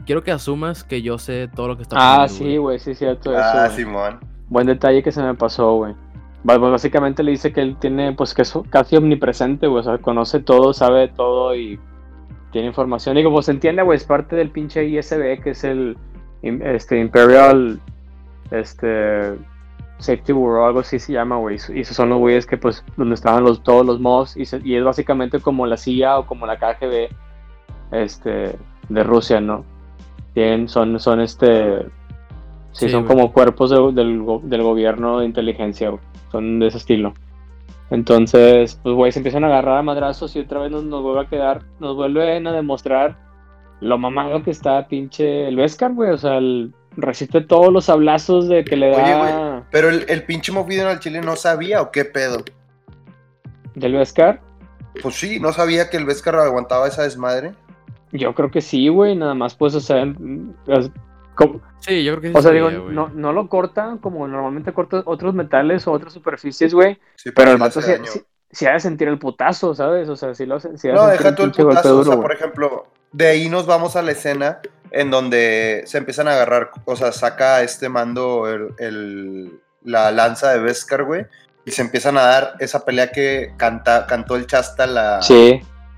quiero 0.07 0.23
que 0.23 0.33
asumas 0.33 0.85
que 0.85 1.03
yo 1.03 1.19
sé 1.19 1.49
todo 1.55 1.69
lo 1.69 1.77
que 1.77 1.83
está 1.83 1.97
pasando. 1.97 2.23
Ah, 2.23 2.29
sí, 2.29 2.57
güey, 2.57 2.79
sí, 2.79 2.95
cierto 2.95 3.33
ah, 3.37 3.69
Simón. 3.71 4.21
Buen 4.49 4.67
detalle 4.67 5.03
que 5.03 5.13
se 5.13 5.23
me 5.23 5.35
pasó, 5.35 5.77
güey. 5.77 5.95
Básicamente 6.43 7.23
le 7.23 7.31
dice 7.31 7.53
que 7.53 7.63
él 7.63 7.77
tiene, 7.79 8.13
pues, 8.13 8.35
que 8.35 8.43
es 8.43 8.53
casi 8.71 8.97
omnipresente, 8.97 9.67
güey. 9.67 9.81
O 9.81 9.85
sea, 9.85 9.99
conoce 9.99 10.41
todo, 10.41 10.75
sabe 10.75 11.09
todo 11.09 11.55
y 11.55 11.79
tiene 12.55 12.69
información. 12.69 13.19
Y 13.19 13.25
como 13.25 13.43
se 13.43 13.51
entiende, 13.51 13.83
güey, 13.83 13.97
es 13.97 14.05
parte 14.05 14.37
del 14.37 14.49
pinche 14.49 14.85
ISB, 14.85 15.43
que 15.43 15.51
es 15.51 15.65
el 15.65 15.99
este, 16.43 17.01
Imperial, 17.01 17.81
este 18.53 19.35
Safety 19.99 20.33
Bureau, 20.33 20.65
algo 20.65 20.79
así 20.79 21.01
se 21.01 21.13
llama, 21.13 21.37
güey. 21.37 21.59
Y 21.75 21.81
esos 21.81 21.97
son 21.97 22.11
los 22.11 22.21
güeyes 22.21 22.47
que, 22.47 22.57
pues, 22.57 22.85
donde 22.97 23.17
estaban 23.17 23.43
los, 23.43 23.61
todos 23.65 23.85
los 23.85 23.99
mods. 23.99 24.37
Y, 24.37 24.45
y, 24.63 24.77
es 24.77 24.85
básicamente 24.85 25.41
como 25.41 25.67
la 25.67 25.77
CIA 25.77 26.21
o 26.21 26.27
como 26.27 26.47
la 26.47 26.57
KGB 26.57 27.09
este, 27.91 28.57
de 28.89 29.03
Rusia, 29.03 29.41
¿no? 29.41 29.65
Tienen, 30.33 30.69
son, 30.69 31.01
son 31.01 31.21
este. 31.21 31.85
Sí, 32.71 32.89
son 32.89 33.05
como 33.05 33.33
cuerpos 33.33 33.71
del, 33.71 34.25
del, 34.45 34.63
gobierno 34.63 35.19
de 35.19 35.27
inteligencia, 35.27 35.93
Son 36.31 36.61
de 36.61 36.69
ese 36.69 36.79
estilo. 36.79 37.15
Entonces, 37.91 38.81
pues, 38.83 38.95
güey, 38.95 39.13
se 39.13 39.19
empiezan 39.19 39.45
a 39.45 39.49
agarrar 39.49 39.79
a 39.79 39.83
madrazos 39.83 40.35
y 40.37 40.41
otra 40.41 40.61
vez 40.61 40.71
nos, 40.71 40.85
nos 40.85 41.03
vuelve 41.03 41.21
a 41.21 41.29
quedar, 41.29 41.63
nos 41.81 41.97
vuelven 41.97 42.47
a 42.47 42.53
demostrar 42.53 43.17
lo 43.81 43.99
mamado 43.99 44.43
que 44.43 44.51
está 44.51 44.89
pinche 44.89 45.49
el 45.49 45.57
Vescar, 45.57 45.93
güey. 45.93 46.11
O 46.11 46.19
sea, 46.19 46.39
el, 46.39 46.73
resiste 46.97 47.41
todos 47.41 47.73
los 47.73 47.89
hablazos 47.89 48.49
de 48.49 48.65
que 48.65 48.77
le 48.77 48.91
da. 48.91 49.03
Oye, 49.03 49.19
güey, 49.19 49.63
pero 49.71 49.89
el, 49.91 50.07
el 50.09 50.25
pinche 50.25 50.53
movido 50.53 50.89
al 50.89 51.01
chile 51.01 51.21
no 51.21 51.37
sabía 51.37 51.83
o 51.83 51.91
qué 51.91 52.05
pedo. 52.05 52.45
¿Del 53.75 53.95
Vescar? 53.95 54.41
Pues 55.03 55.17
sí, 55.17 55.41
no 55.41 55.53
sabía 55.53 55.91
que 55.91 55.97
el 55.97 56.05
Vescar 56.05 56.37
aguantaba 56.37 56.87
esa 56.89 57.03
desmadre. 57.03 57.53
Yo 58.13 58.33
creo 58.35 58.51
que 58.51 58.61
sí, 58.61 58.89
güey, 58.89 59.17
nada 59.17 59.35
más 59.35 59.57
pues, 59.57 59.75
o 59.75 59.81
sea, 59.81 60.05
Sí, 61.81 62.05
yo 62.05 62.13
creo 62.13 62.23
que 62.23 62.29
sí. 62.29 62.35
O 62.37 62.43
sea, 62.43 62.53
digo, 62.53 62.71
no, 62.71 63.09
no, 63.09 63.33
lo 63.33 63.49
corta 63.49 63.99
como 64.01 64.27
normalmente 64.27 64.73
corta 64.73 65.03
otros 65.05 65.35
metales 65.35 65.87
o 65.87 65.93
otras 65.93 66.13
superficies, 66.13 66.73
güey. 66.75 66.99
pero 67.35 67.53
el 67.53 67.59
vato 67.59 67.81
sí, 67.83 68.67
ha 68.67 68.73
de 68.73 68.81
sentir 68.81 69.09
el 69.09 69.19
putazo, 69.19 69.75
¿sabes? 69.75 70.09
O 70.09 70.17
sea, 70.17 70.35
sí 70.35 70.47
lo 70.47 70.61
sí 70.61 70.69
No, 70.93 71.07
deja 71.09 71.35
tú 71.35 71.43
el 71.45 71.53
putazo, 71.53 71.99
o 71.99 72.05
sea, 72.05 72.17
por 72.17 72.33
ejemplo, 72.33 72.87
de 73.13 73.27
ahí 73.27 73.49
nos 73.49 73.67
vamos 73.67 73.97
a 73.97 74.03
la 74.03 74.13
escena 74.13 74.61
en 74.91 75.11
donde 75.11 75.83
se 75.87 75.99
empiezan 75.99 76.29
a 76.29 76.33
agarrar, 76.35 76.71
o 76.85 76.97
sea, 76.97 77.13
saca 77.13 77.63
este 77.63 77.89
mando 77.89 78.49
el, 78.49 79.61
la 79.83 80.13
lanza 80.13 80.53
de 80.53 80.61
Beskar, 80.61 81.05
güey, 81.05 81.27
y 81.65 81.73
se 81.73 81.83
empiezan 81.83 82.17
a 82.17 82.23
dar 82.23 82.55
esa 82.61 82.85
pelea 82.85 83.11
que 83.11 83.55
canta, 83.57 84.07
cantó 84.07 84.37
el 84.37 84.47
Chasta 84.47 84.87
la, 84.87 85.21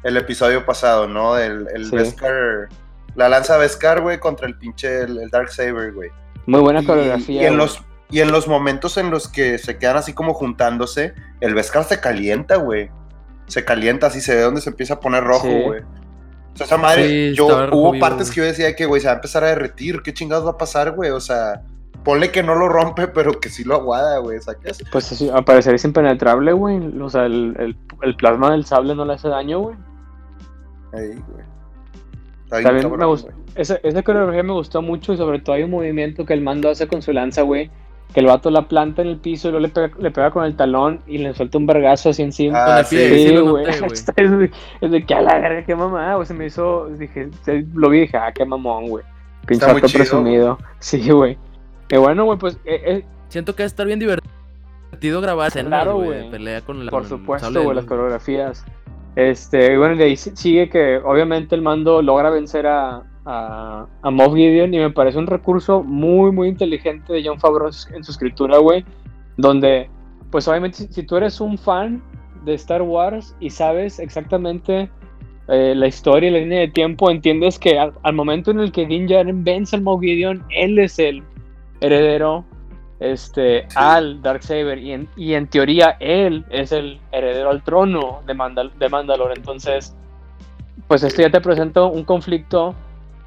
el 0.02 0.16
episodio 0.16 0.64
pasado, 0.64 1.06
¿no? 1.08 1.38
El, 1.38 1.68
el 1.74 1.90
Beskar, 1.90 2.68
la 3.16 3.28
lanza 3.28 3.56
Beskar, 3.56 4.00
güey, 4.00 4.18
contra 4.18 4.46
el 4.46 4.56
pinche, 4.56 5.02
el, 5.02 5.30
Dark 5.30 5.50
Saber, 5.50 5.92
güey. 5.92 6.10
Muy 6.46 6.60
buena 6.60 6.84
coreografía. 6.84 7.42
Y 7.42 7.46
en, 7.46 7.56
los, 7.56 7.82
y 8.10 8.20
en 8.20 8.30
los 8.30 8.46
momentos 8.46 8.96
en 8.98 9.10
los 9.10 9.28
que 9.28 9.58
se 9.58 9.78
quedan 9.78 9.96
así 9.96 10.12
como 10.12 10.34
juntándose, 10.34 11.14
el 11.40 11.54
Beskar 11.54 11.84
se 11.84 12.00
calienta, 12.00 12.56
güey. 12.56 12.90
Se 13.46 13.64
calienta 13.64 14.08
así, 14.08 14.20
se 14.20 14.34
ve 14.34 14.42
donde 14.42 14.60
se 14.60 14.70
empieza 14.70 14.94
a 14.94 15.00
poner 15.00 15.24
rojo, 15.24 15.48
güey. 15.48 15.82
O 15.82 16.56
sea, 16.56 16.66
esa 16.66 16.78
madre, 16.78 17.34
yo, 17.34 17.46
hubo 17.72 17.98
partes 17.98 18.30
que 18.30 18.40
yo 18.40 18.44
decía 18.44 18.74
que, 18.74 18.86
güey, 18.86 19.00
se 19.00 19.08
va 19.08 19.12
a 19.12 19.16
empezar 19.16 19.44
a 19.44 19.48
derretir. 19.48 20.02
¿Qué 20.02 20.14
chingados 20.14 20.46
va 20.46 20.52
a 20.52 20.58
pasar, 20.58 20.92
güey? 20.92 21.10
O 21.10 21.20
sea, 21.20 21.62
ponle 22.02 22.30
que 22.30 22.42
no 22.42 22.54
lo 22.54 22.68
rompe, 22.68 23.08
pero 23.14 23.40
que 23.40 23.48
sí 23.48 23.64
lo 23.64 23.74
aguada, 23.74 24.18
güey, 24.18 24.40
¿sacas? 24.40 24.78
Pues 24.90 25.04
sí, 25.04 25.28
al 25.28 25.44
parecer 25.44 25.74
es 25.74 25.84
impenetrable, 25.84 26.52
güey. 26.52 27.00
O 27.00 27.10
sea, 27.10 27.26
el, 27.26 27.76
el, 28.02 28.16
plasma 28.16 28.52
del 28.52 28.64
sable 28.64 28.94
no 28.94 29.04
le 29.04 29.14
hace 29.14 29.28
daño, 29.28 29.60
güey. 29.60 29.76
Ahí, 30.92 31.22
güey. 31.28 31.55
También 32.48 32.90
me 32.96 33.06
gustó. 33.06 33.30
Esa, 33.54 33.78
esa 33.82 34.02
coreografía 34.02 34.42
me 34.42 34.52
gustó 34.52 34.82
mucho 34.82 35.12
y 35.12 35.16
sobre 35.16 35.40
todo 35.40 35.56
hay 35.56 35.62
un 35.62 35.70
movimiento 35.70 36.24
que 36.24 36.34
el 36.34 36.42
mando 36.42 36.68
hace 36.68 36.86
con 36.86 37.02
su 37.02 37.12
lanza, 37.12 37.42
güey 37.42 37.70
que 38.12 38.20
el 38.20 38.26
vato 38.26 38.50
la 38.50 38.68
planta 38.68 39.02
en 39.02 39.08
el 39.08 39.18
piso 39.18 39.48
y 39.48 39.50
luego 39.50 39.66
le 39.66 39.72
pega, 39.72 39.90
le 39.98 40.10
pega 40.10 40.30
con 40.30 40.44
el 40.44 40.56
talón 40.56 41.00
y 41.06 41.18
le 41.18 41.34
suelta 41.34 41.58
un 41.58 41.66
vergazo 41.66 42.10
así 42.10 42.22
encima. 42.22 42.78
Ah, 42.78 42.84
sí, 42.84 42.96
sí, 42.96 43.36
güey. 43.36 43.66
es, 43.68 44.90
de, 44.90 45.04
que 45.04 45.14
a 45.14 45.20
la 45.20 45.38
verga, 45.38 45.64
qué 45.64 45.74
mamá, 45.74 46.14
güey. 46.14 46.26
Se 46.26 46.34
me 46.34 46.46
hizo, 46.46 46.88
dije, 46.98 47.28
lo 47.74 47.90
vi 47.90 47.98
y 47.98 48.00
dije, 48.02 48.16
ah, 48.16 48.32
qué 48.32 48.44
mamón, 48.44 48.88
güey. 48.88 49.04
Pinche 49.46 49.66
vato 49.66 49.86
presumido. 49.92 50.58
Sí, 50.78 51.10
güey. 51.10 51.36
Y 51.90 51.96
bueno, 51.96 52.24
güey, 52.24 52.38
pues. 52.38 52.58
Eh, 52.64 52.82
eh, 52.86 53.04
Siento 53.28 53.54
que 53.54 53.62
va 53.62 53.64
a 53.64 53.66
estar 53.66 53.86
bien 53.86 53.98
divertido 53.98 55.20
grabar 55.20 55.52
claro, 55.52 55.96
güey. 55.96 56.30
Pelea 56.30 56.62
con 56.62 56.84
la, 56.84 56.90
Por 56.90 57.06
supuesto, 57.06 57.62
güey, 57.62 57.76
las 57.76 57.84
coreografías. 57.84 58.64
Este, 59.16 59.78
bueno, 59.78 59.96
de 59.96 60.04
ahí 60.04 60.16
sigue 60.16 60.68
que 60.68 60.98
obviamente 60.98 61.54
el 61.54 61.62
mando 61.62 62.02
logra 62.02 62.28
vencer 62.28 62.66
a, 62.66 63.02
a, 63.24 63.86
a 64.02 64.10
Moff 64.10 64.34
Gideon 64.34 64.74
y 64.74 64.78
me 64.78 64.90
parece 64.90 65.18
un 65.18 65.26
recurso 65.26 65.82
muy, 65.82 66.30
muy 66.32 66.48
inteligente 66.48 67.14
de 67.14 67.24
John 67.24 67.40
Favreau 67.40 67.70
en 67.94 68.04
su 68.04 68.12
escritura, 68.12 68.58
güey, 68.58 68.84
donde, 69.38 69.88
pues 70.30 70.46
obviamente, 70.48 70.86
si, 70.90 71.02
tú 71.02 71.16
eres 71.16 71.40
un 71.40 71.56
fan 71.56 72.02
de 72.44 72.54
Star 72.54 72.82
Wars 72.82 73.34
y 73.40 73.48
sabes 73.48 73.98
exactamente 73.98 74.90
eh, 75.48 75.74
la 75.74 75.86
historia 75.86 76.28
y 76.28 76.32
la 76.32 76.38
línea 76.40 76.60
de 76.60 76.68
tiempo, 76.68 77.10
entiendes 77.10 77.58
que 77.58 77.78
al, 77.78 78.14
momento 78.14 78.50
en 78.50 78.60
el 78.60 78.70
que 78.70 78.84
Din 78.84 79.06
Djarin 79.06 79.42
vence 79.42 79.76
al 79.76 79.82
Moff 79.82 80.02
Gideon, 80.02 80.44
él 80.50 80.78
es 80.78 80.98
el 80.98 81.22
heredero 81.80 82.44
este, 83.00 83.66
al 83.74 84.22
Darksaber 84.22 84.78
y 84.78 84.92
en, 84.92 85.08
y 85.16 85.34
en 85.34 85.46
teoría 85.48 85.96
él 86.00 86.44
es 86.50 86.72
el 86.72 87.00
heredero 87.12 87.50
al 87.50 87.62
trono 87.62 88.22
de, 88.26 88.34
Mandal 88.34 88.72
de 88.78 88.88
Mandalore. 88.88 89.34
Entonces, 89.36 89.94
pues 90.88 91.02
esto 91.02 91.22
ya 91.22 91.30
te 91.30 91.40
presenta 91.40 91.84
un 91.84 92.04
conflicto 92.04 92.74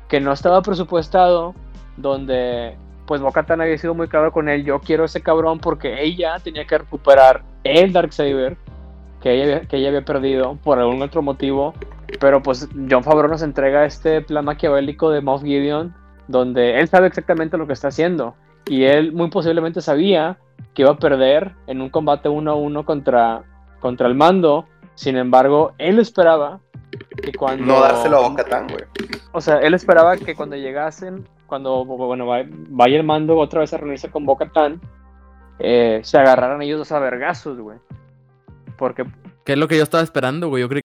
que 0.08 0.20
no 0.20 0.32
estaba 0.32 0.62
presupuestado 0.62 1.54
donde 1.98 2.76
pues 3.06 3.22
Bocatan 3.22 3.62
había 3.62 3.78
sido 3.78 3.96
muy 3.96 4.08
claro 4.08 4.32
con 4.32 4.50
él, 4.50 4.64
yo 4.64 4.80
quiero 4.80 5.06
ese 5.06 5.22
cabrón 5.22 5.60
porque 5.60 6.04
ella 6.04 6.38
tenía 6.44 6.66
que 6.68 6.78
recuperar 6.78 7.42
el 7.64 7.92
Darksaber 7.92 8.56
que 9.20 9.34
ella, 9.34 9.62
que 9.62 9.78
ella 9.78 9.90
había 9.90 10.06
perdido 10.06 10.58
por 10.64 10.80
algún 10.80 11.02
otro 11.02 11.22
motivo, 11.22 11.74
pero 12.20 12.42
pues 12.42 12.70
John 12.90 13.04
Favreau 13.04 13.28
nos 13.28 13.42
entrega 13.42 13.86
este 13.86 14.22
plan 14.22 14.46
maquiavélico 14.46 15.10
de 15.10 15.22
Moff 15.22 15.44
Gideon, 15.44 15.94
donde 16.28 16.80
él 16.80 16.88
sabe 16.88 17.08
exactamente 17.08 17.58
lo 17.58 17.68
que 17.68 17.74
está 17.74 17.88
haciendo, 17.90 18.36
y 18.70 18.86
él 18.86 19.12
muy 19.12 19.30
posiblemente 19.30 19.82
sabía 19.82 20.38
que 20.74 20.84
iba 20.84 20.92
a 20.92 20.98
perder 20.98 21.56
en 21.68 21.82
un 21.82 21.90
combate 21.90 22.30
uno 22.30 22.52
a 22.52 22.56
uno 22.56 22.86
contra, 22.86 23.44
contra 23.82 24.08
el 24.08 24.16
mando, 24.16 24.66
sin 24.96 25.18
embargo, 25.18 25.74
él 25.78 26.00
esperaba 26.00 26.62
que 27.22 27.34
cuando... 27.34 27.66
No 27.66 27.82
dárselo 27.82 28.18
a 28.18 28.30
Bocatan, 28.30 28.68
güey. 28.68 28.84
O 29.34 29.42
sea, 29.42 29.58
él 29.58 29.74
esperaba 29.74 30.16
que 30.16 30.36
cuando 30.36 30.56
llegasen 30.56 31.26
cuando 31.50 31.84
bueno, 31.84 32.28
vaya 32.28 32.98
el 32.98 33.04
mando 33.04 33.38
otra 33.38 33.62
vez 33.62 33.74
a 33.74 33.78
reunirse 33.78 34.10
con 34.10 34.26
Boca 34.26 34.50
eh, 35.58 36.00
se 36.04 36.18
agarraran 36.18 36.62
ellos 36.62 36.78
dos 36.80 36.92
a 36.94 37.00
vergazos, 37.00 37.60
güey. 37.60 37.80
Porque. 38.78 39.04
¿Qué 39.44 39.54
es 39.54 39.60
lo 39.60 39.68
que 39.68 39.76
yo 39.76 39.84
estaba 39.84 40.04
esperando, 40.04 40.48
güey? 40.48 40.62
Yo 40.62 40.70
creí 40.70 40.84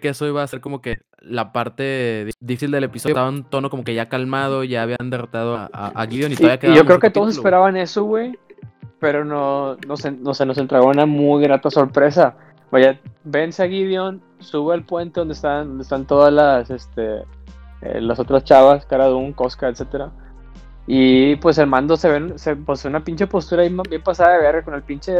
que 0.00 0.08
eso 0.08 0.26
iba 0.26 0.42
a 0.42 0.46
ser 0.46 0.60
como 0.60 0.80
que 0.80 0.98
la 1.20 1.52
parte 1.52 2.28
difícil 2.40 2.70
del 2.70 2.84
episodio. 2.84 3.14
Estaba 3.14 3.28
un 3.28 3.44
tono 3.44 3.70
como 3.70 3.84
que 3.84 3.94
ya 3.94 4.08
calmado, 4.08 4.62
ya 4.64 4.82
habían 4.82 5.10
derrotado 5.10 5.56
a, 5.56 6.06
Gideon 6.08 6.32
y 6.32 6.36
todavía 6.36 6.74
Yo 6.74 6.84
creo 6.84 6.98
que 6.98 7.10
todos 7.10 7.30
esperaban 7.34 7.76
eso, 7.76 8.04
güey. 8.04 8.38
Pero 8.98 9.24
no, 9.24 9.76
no, 9.86 9.96
se, 9.96 10.10
no 10.10 10.34
se 10.34 10.46
nos 10.46 10.58
entregó 10.58 10.88
una 10.88 11.06
muy 11.06 11.42
grata 11.42 11.70
sorpresa. 11.70 12.36
Vaya, 12.70 12.98
vence 13.24 13.62
a 13.62 13.68
Gideon, 13.68 14.22
sube 14.38 14.74
al 14.74 14.84
puente 14.84 15.20
donde 15.20 15.34
están, 15.34 15.68
donde 15.68 15.82
están 15.82 16.06
todas 16.06 16.32
las, 16.32 16.70
este, 16.70 17.18
eh, 17.82 18.00
las 18.00 18.18
otras 18.18 18.44
chavas, 18.44 18.86
Cara 18.86 19.14
un 19.14 19.32
Cosca, 19.32 19.68
etcétera. 19.68 20.10
Y 20.86 21.36
pues 21.36 21.58
el 21.58 21.66
mando 21.66 21.96
se 21.96 22.08
ve 22.08 22.38
se, 22.38 22.56
pues, 22.56 22.84
una 22.84 23.02
pinche 23.02 23.26
postura 23.26 23.62
ahí 23.62 23.74
bien 23.88 24.02
pasada 24.02 24.34
de 24.34 24.42
verga 24.42 24.62
con 24.62 24.74
el 24.74 24.82
pinche 24.82 25.12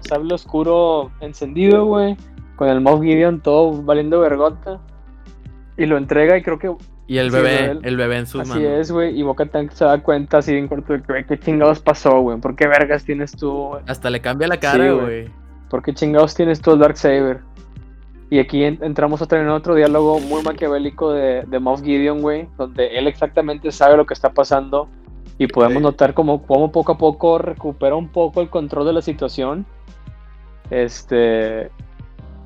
sable 0.00 0.34
oscuro 0.34 1.10
encendido, 1.20 1.84
güey. 1.84 2.16
Con 2.60 2.68
el 2.68 2.82
Moff 2.82 3.00
Gideon 3.00 3.40
todo 3.40 3.82
valiendo 3.82 4.20
vergota. 4.20 4.82
Y 5.78 5.86
lo 5.86 5.96
entrega 5.96 6.36
y 6.36 6.42
creo 6.42 6.58
que. 6.58 6.70
Y 7.06 7.16
el 7.16 7.30
bebé, 7.30 7.78
el, 7.82 7.96
bebé 7.96 8.18
en 8.18 8.26
sus 8.26 8.42
así 8.42 8.50
manos. 8.50 8.64
Así 8.64 8.80
es, 8.80 8.92
güey. 8.92 9.18
Y 9.18 9.22
Boca 9.22 9.46
Tank 9.46 9.70
se 9.70 9.86
da 9.86 9.98
cuenta 10.02 10.36
así 10.36 10.52
bien 10.52 10.68
corto 10.68 10.92
de 10.92 11.02
que, 11.02 11.24
¿qué 11.24 11.38
chingados 11.38 11.80
pasó, 11.80 12.20
güey? 12.20 12.38
¿Por 12.38 12.56
qué 12.56 12.66
vergas 12.66 13.02
tienes 13.06 13.32
tú? 13.32 13.78
Hasta 13.86 14.10
le 14.10 14.20
cambia 14.20 14.46
la 14.46 14.58
cara, 14.60 14.92
güey. 14.92 15.30
¿Por 15.70 15.82
qué 15.82 15.94
chingados 15.94 16.34
tienes 16.34 16.60
tú 16.60 16.74
el 16.74 16.80
Dark 16.80 16.98
Saber? 16.98 17.40
Y 18.28 18.40
aquí 18.40 18.62
entramos 18.62 19.22
otra 19.22 19.40
en 19.40 19.48
otro 19.48 19.74
diálogo 19.74 20.20
muy 20.20 20.42
maquiavélico 20.42 21.12
de, 21.12 21.44
de 21.46 21.58
Moff 21.60 21.80
Gideon, 21.80 22.20
güey, 22.20 22.46
donde 22.58 22.98
él 22.98 23.06
exactamente 23.06 23.72
sabe 23.72 23.96
lo 23.96 24.04
que 24.04 24.12
está 24.12 24.34
pasando 24.34 24.86
y 25.38 25.46
podemos 25.46 25.80
notar 25.80 26.12
como, 26.12 26.42
como 26.42 26.70
poco 26.70 26.92
a 26.92 26.98
poco 26.98 27.38
recupera 27.38 27.94
un 27.94 28.08
poco 28.08 28.42
el 28.42 28.50
control 28.50 28.84
de 28.84 28.92
la 28.92 29.00
situación. 29.00 29.64
Este. 30.68 31.70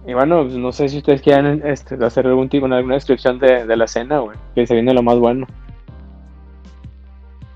Y 0.06 0.12
bueno, 0.14 0.42
pues, 0.42 0.54
no 0.54 0.72
sé 0.72 0.88
si 0.88 0.98
ustedes 0.98 1.22
quieren 1.22 1.62
este, 1.64 2.02
hacer 2.04 2.26
algún 2.26 2.48
tipo, 2.48 2.66
alguna 2.66 2.94
descripción 2.94 3.38
de, 3.38 3.66
de 3.66 3.76
la 3.76 3.84
escena, 3.86 4.18
güey, 4.18 4.36
que 4.54 4.66
se 4.66 4.74
viene 4.74 4.92
lo 4.92 5.02
más 5.02 5.18
bueno. 5.18 5.46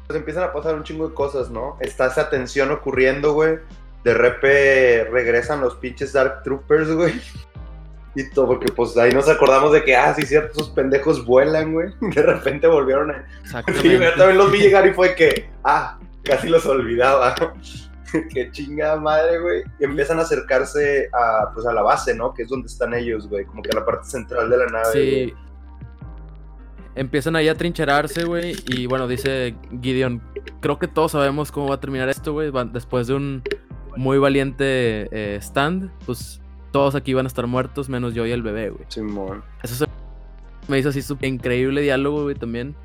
Pues 0.07 0.19
empiezan 0.19 0.45
a 0.45 0.53
pasar 0.53 0.75
un 0.75 0.85
chingo 0.85 1.09
de 1.09 1.15
cosas, 1.15 1.51
¿no? 1.51 1.77
Está 1.81 2.07
esa 2.07 2.31
tensión 2.31 2.71
ocurriendo, 2.71 3.35
güey. 3.35 3.59
De 4.05 4.15
repente 4.15 5.05
regresan 5.11 5.61
los 5.61 5.75
pinches 5.77 6.15
Dark 6.15 6.43
Troopers, 6.43 6.91
güey 6.93 7.13
porque 8.35 8.73
pues 8.73 8.97
ahí 8.97 9.13
nos 9.13 9.29
acordamos 9.29 9.73
de 9.73 9.85
que, 9.85 9.97
ah, 9.97 10.15
sí, 10.15 10.23
cierto, 10.23 10.53
esos 10.53 10.71
pendejos 10.71 11.25
vuelan, 11.25 11.73
güey. 11.73 11.93
De 12.01 12.23
repente 12.23 12.67
volvieron 12.67 13.11
a. 13.11 13.25
Sí, 13.81 13.91
yo 13.91 14.15
también 14.15 14.39
los 14.39 14.51
vi 14.51 14.59
llegar 14.59 14.87
y 14.87 14.93
fue 14.93 15.15
que, 15.15 15.51
ah, 15.65 15.99
casi 16.23 16.49
los 16.49 16.67
olvidaba. 16.67 17.35
Qué 18.33 18.51
chingada 18.53 18.97
madre, 18.97 19.39
güey. 19.41 19.63
Y 19.81 19.85
empiezan 19.85 20.19
a 20.19 20.23
acercarse 20.23 21.09
a, 21.13 21.53
pues, 21.53 21.67
a 21.67 21.73
la 21.73 21.83
base, 21.83 22.15
¿no? 22.15 22.33
Que 22.35 22.43
es 22.43 22.49
donde 22.49 22.67
están 22.67 22.95
ellos, 22.95 23.29
güey. 23.29 23.45
Como 23.45 23.63
que 23.63 23.71
a 23.71 23.75
la 23.75 23.85
parte 23.85 24.09
central 24.09 24.51
de 24.51 24.57
la 24.57 24.67
nave. 24.67 24.93
Sí. 24.93 25.35
Empiezan 26.95 27.37
ahí 27.37 27.49
a 27.49 27.55
trincherarse, 27.55 28.25
güey. 28.25 28.57
Y 28.67 28.87
bueno, 28.87 29.07
dice 29.07 29.55
Gideon, 29.81 30.23
creo 30.61 30.79
que 30.79 30.89
todos 30.89 31.13
sabemos 31.13 31.53
cómo 31.53 31.69
va 31.69 31.77
a 31.77 31.81
terminar 31.81 32.09
esto, 32.09 32.33
güey. 32.33 32.51
Después 32.73 33.07
de 33.07 33.15
un 33.15 33.43
muy 33.97 34.19
valiente 34.19 35.09
eh, 35.13 35.39
stand, 35.41 35.91
pues 36.07 36.41
todos 36.73 36.95
aquí 36.95 37.15
van 37.15 37.27
a 37.27 37.29
estar 37.29 37.47
muertos, 37.47 37.89
menos 37.89 38.15
yo 38.15 38.27
y 38.27 38.33
el 38.33 38.43
bebé, 38.43 38.71
güey. 38.71 38.85
Simón. 38.89 39.43
Eso 39.63 39.87
me 40.67 40.79
hizo 40.79 40.91
así 40.91 41.03
súper 41.03 41.29
increíble 41.29 41.81
diálogo, 41.81 42.25
güey, 42.25 42.35
también. 42.35 42.77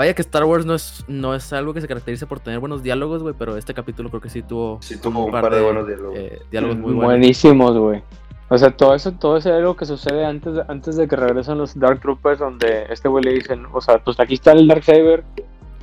Vaya 0.00 0.14
que 0.14 0.22
Star 0.22 0.44
Wars 0.44 0.64
no 0.64 0.74
es, 0.74 1.04
no 1.08 1.34
es 1.34 1.52
algo 1.52 1.74
que 1.74 1.82
se 1.82 1.86
caracterice 1.86 2.26
por 2.26 2.40
tener 2.40 2.58
buenos 2.58 2.82
diálogos, 2.82 3.22
güey, 3.22 3.34
pero 3.38 3.58
este 3.58 3.74
capítulo 3.74 4.08
creo 4.08 4.22
que 4.22 4.30
sí 4.30 4.40
tuvo, 4.40 4.78
sí, 4.80 4.98
tuvo 4.98 5.26
un 5.26 5.30
par, 5.30 5.54
de, 5.54 5.60
buenos 5.60 5.86
diálogos. 5.86 6.16
Eh, 6.16 6.40
diálogos 6.50 6.78
muy 6.78 6.94
buenos. 6.94 7.04
Buenísimos, 7.04 7.76
güey. 7.76 8.02
O 8.48 8.56
sea, 8.56 8.70
todo 8.70 8.94
eso, 8.94 9.12
todo 9.12 9.36
ese 9.36 9.52
algo 9.52 9.76
que 9.76 9.84
sucede 9.84 10.24
antes 10.24 10.54
de, 10.54 10.64
antes 10.68 10.96
de 10.96 11.06
que 11.06 11.16
regresen 11.16 11.58
los 11.58 11.78
Dark 11.78 12.00
Troopers, 12.00 12.38
donde 12.38 12.86
este 12.88 13.10
güey 13.10 13.24
le 13.24 13.34
dicen, 13.34 13.66
o 13.70 13.78
sea, 13.82 13.98
pues 13.98 14.18
aquí 14.20 14.32
está 14.32 14.52
el 14.52 14.66
Dark 14.68 14.84
Saber 14.84 15.22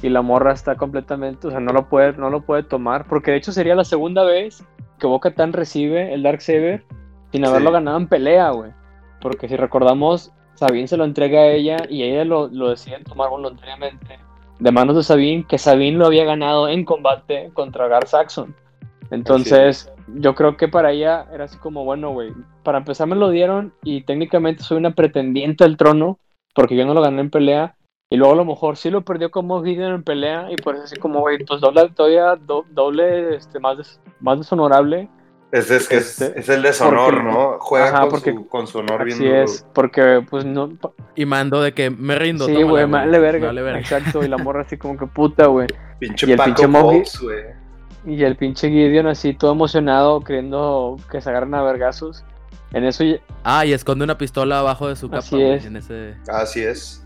y 0.01 0.09
la 0.09 0.23
morra 0.23 0.51
está 0.51 0.73
completamente, 0.73 1.49
o 1.49 1.51
sea, 1.51 1.59
no 1.59 1.71
lo 1.71 1.87
puede, 1.87 2.13
no 2.13 2.31
lo 2.31 2.41
puede 2.41 2.63
tomar, 2.63 3.05
porque 3.07 3.29
de 3.29 3.37
hecho 3.37 3.51
sería 3.51 3.75
la 3.75 3.85
segunda 3.85 4.23
vez 4.23 4.63
que 4.97 5.05
Boca 5.05 5.35
Tan 5.35 5.53
recibe 5.53 6.11
el 6.11 6.23
Dark 6.23 6.41
Saber 6.41 6.83
sin 7.31 7.45
haberlo 7.45 7.71
ganado 7.71 7.97
en 7.97 8.07
pelea, 8.07 8.49
güey. 8.49 8.71
Porque 9.21 9.47
si 9.47 9.57
recordamos, 9.57 10.33
Sabine 10.57 10.87
se 10.87 10.97
lo 10.97 11.05
entrega 11.05 11.39
a 11.39 11.51
ella 11.51 11.77
y 11.89 12.03
ella 12.03 12.25
lo, 12.25 12.47
lo 12.47 12.69
deciden 12.69 13.03
tomar 13.03 13.29
voluntariamente 13.29 14.19
de 14.59 14.71
manos 14.71 14.95
de 14.95 15.03
Sabine, 15.03 15.45
que 15.47 15.57
Sabine 15.57 15.97
lo 15.97 16.07
había 16.07 16.25
ganado 16.25 16.67
en 16.67 16.83
combate 16.83 17.51
contra 17.53 17.87
Gar 17.87 18.07
Saxon. 18.07 18.55
Entonces, 19.11 19.91
yo 20.15 20.35
creo 20.35 20.57
que 20.57 20.67
para 20.67 20.91
ella 20.91 21.27
era 21.31 21.45
así 21.45 21.57
como, 21.57 21.85
bueno, 21.85 22.11
güey, 22.11 22.33
para 22.63 22.79
empezar 22.79 23.07
me 23.07 23.15
lo 23.15 23.29
dieron 23.29 23.73
y 23.83 24.01
técnicamente 24.01 24.63
soy 24.63 24.77
una 24.77 24.91
pretendiente 24.91 25.63
al 25.63 25.77
trono 25.77 26.19
porque 26.55 26.75
yo 26.75 26.85
no 26.85 26.93
lo 26.93 27.01
gané 27.01 27.21
en 27.21 27.29
pelea. 27.29 27.75
Y 28.09 28.15
luego 28.15 28.33
a 28.33 28.37
lo 28.37 28.45
mejor 28.45 28.77
sí 28.77 28.89
lo 28.89 29.01
perdió 29.01 29.31
como 29.31 29.63
Gideon 29.63 29.93
en 29.93 30.03
pelea 30.03 30.47
y 30.49 30.55
por 30.55 30.75
eso 30.75 30.85
así 30.85 30.95
como, 30.95 31.19
güey, 31.19 31.43
pues 31.45 31.59
doble, 31.59 31.89
todavía 31.89 32.35
doble, 32.37 33.35
este, 33.35 33.59
más, 33.59 34.01
más 34.21 34.37
deshonorable 34.37 35.09
es, 35.51 35.71
es, 35.71 35.91
es, 35.91 36.19
este, 36.19 36.39
es 36.39 36.49
el 36.49 36.61
deshonor, 36.61 37.23
¿no? 37.23 37.57
Juega 37.59 38.07
con, 38.09 38.19
su, 38.19 38.47
con, 38.47 38.67
su, 38.67 38.79
honor 38.79 39.05
bien 39.05 39.17
Sí 39.17 39.27
es, 39.27 39.65
porque 39.73 40.25
pues 40.29 40.43
no... 40.43 40.69
Y 41.15 41.25
mando 41.25 41.61
de 41.61 41.73
que 41.73 41.89
me 41.89 42.15
rindo. 42.15 42.45
Sí, 42.45 42.63
güey, 42.63 42.85
vale 42.85 43.17
verga. 43.19 43.51
verga. 43.53 43.79
Exacto, 43.79 44.23
y 44.23 44.27
la 44.27 44.37
morra 44.43 44.61
así 44.61 44.77
como 44.77 44.97
que 44.97 45.07
puta, 45.07 45.47
güey. 45.47 45.67
Pinche 45.99 46.27
y 46.27 46.33
el 46.33 46.39
pinche 46.39 46.67
Fox, 46.67 47.21
güey. 47.21 47.45
Y 48.05 48.23
el 48.23 48.35
pinche 48.35 48.69
Gideon 48.69 49.07
así 49.07 49.33
todo 49.33 49.53
emocionado, 49.53 50.21
creyendo 50.21 50.97
que 51.09 51.21
se 51.21 51.29
agarran 51.29 51.55
a 51.55 51.63
vergazos. 51.63 52.25
En 52.73 52.83
eso... 52.83 53.05
Ah, 53.43 53.65
y 53.65 53.71
esconde 53.71 54.03
una 54.03 54.17
pistola 54.17 54.59
abajo 54.59 54.89
de 54.89 54.97
su 54.97 55.07
capa. 55.07 55.19
Así 55.19 55.41
es. 55.41 55.65
En 55.65 55.77
ese... 55.77 56.15
Así 56.27 56.61
es. 56.61 57.05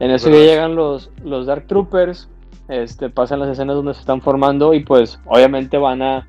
En 0.00 0.10
eso 0.10 0.30
ya 0.30 0.38
llegan 0.38 0.74
los, 0.74 1.10
los 1.24 1.46
Dark 1.46 1.66
Troopers, 1.66 2.28
este, 2.68 3.08
pasan 3.08 3.40
las 3.40 3.48
escenas 3.48 3.76
donde 3.76 3.94
se 3.94 4.00
están 4.00 4.20
formando 4.20 4.74
y 4.74 4.80
pues 4.80 5.18
obviamente 5.26 5.76
van 5.76 6.02
a 6.02 6.28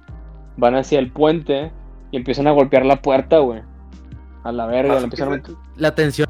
van 0.59 0.75
hacia 0.75 0.99
el 0.99 1.11
puente 1.11 1.71
y 2.11 2.17
empiezan 2.17 2.47
a 2.47 2.51
golpear 2.51 2.85
la 2.85 3.01
puerta, 3.01 3.39
güey. 3.39 3.61
A 4.43 4.51
la 4.51 4.65
verga, 4.65 4.95
la 4.95 5.01
empiezan 5.01 5.43
La 5.75 5.95
tensión 5.95 6.27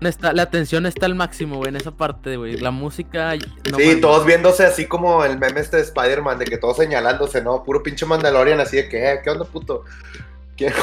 está, 0.00 0.32
la 0.32 0.50
tensión 0.50 0.86
está 0.86 1.06
al 1.06 1.14
máximo, 1.14 1.56
güey, 1.56 1.70
en 1.70 1.76
esa 1.76 1.90
parte, 1.90 2.36
güey. 2.36 2.56
La 2.56 2.70
música. 2.70 3.32
sí, 3.76 4.00
todos 4.00 4.24
viéndose 4.24 4.64
así 4.64 4.86
como 4.86 5.24
el 5.24 5.38
meme 5.38 5.60
este 5.60 5.78
de 5.78 5.82
Spider-Man, 5.82 6.38
de 6.38 6.44
que 6.44 6.58
todos 6.58 6.76
señalándose, 6.76 7.42
¿no? 7.42 7.62
Puro 7.64 7.82
pinche 7.82 8.06
Mandalorian, 8.06 8.60
así 8.60 8.76
de 8.76 8.88
que, 8.88 9.12
eh, 9.12 9.20
¿qué 9.22 9.30
onda, 9.30 9.44
puto? 9.44 9.84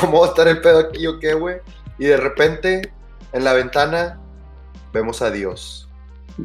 ¿Cómo 0.02 0.22
va 0.22 0.28
a 0.28 0.30
estar 0.30 0.48
el 0.48 0.62
pedo 0.62 0.80
aquí 0.80 1.06
o 1.08 1.20
qué, 1.20 1.34
güey? 1.34 1.58
Y 1.98 2.06
de 2.06 2.18
repente, 2.18 2.94
en 3.34 3.44
la 3.44 3.54
ventana, 3.54 4.20
vemos 4.94 5.22
a 5.22 5.32
Dios. 5.32 5.90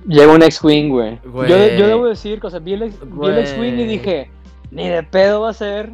Llega 0.07 0.33
un 0.33 0.43
X-Wing, 0.43 0.89
güey. 0.89 1.21
Yo, 1.25 1.67
yo, 1.77 1.87
debo 1.89 2.07
decir, 2.07 2.39
o 2.43 2.51
sea, 2.51 2.61
vi 2.61 2.75
el 2.75 2.83
X-Wing 2.85 3.79
y 3.81 3.87
dije, 3.87 4.31
ni 4.71 4.89
de 4.89 5.03
pedo 5.03 5.41
va 5.41 5.51
a 5.51 5.55
ser 5.55 5.93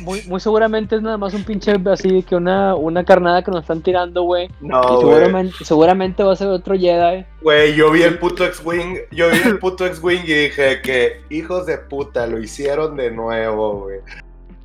muy, 0.00 0.22
muy 0.22 0.40
seguramente 0.40 0.96
es 0.96 1.02
nada 1.02 1.18
más 1.18 1.34
un 1.34 1.44
pinche 1.44 1.72
así 1.90 2.22
que 2.22 2.36
una, 2.36 2.74
una 2.74 3.04
carnada 3.04 3.42
que 3.42 3.50
nos 3.50 3.62
están 3.62 3.82
tirando, 3.82 4.22
güey. 4.22 4.48
No, 4.60 4.82
seguramente, 5.00 5.64
seguramente 5.64 6.22
va 6.22 6.32
a 6.32 6.36
ser 6.36 6.48
otro 6.48 6.76
Jedi. 6.76 7.24
Güey, 7.40 7.74
yo 7.74 7.90
vi 7.90 8.02
el 8.02 8.18
puto 8.18 8.44
X-Wing, 8.44 8.98
yo 9.10 9.30
vi 9.30 9.38
el 9.44 9.58
puto 9.58 9.86
X-Wing 9.86 10.22
y 10.24 10.32
dije 10.32 10.80
que 10.82 11.22
hijos 11.30 11.66
de 11.66 11.78
puta, 11.78 12.26
lo 12.26 12.38
hicieron 12.38 12.96
de 12.96 13.10
nuevo, 13.10 13.80
güey. 13.80 13.98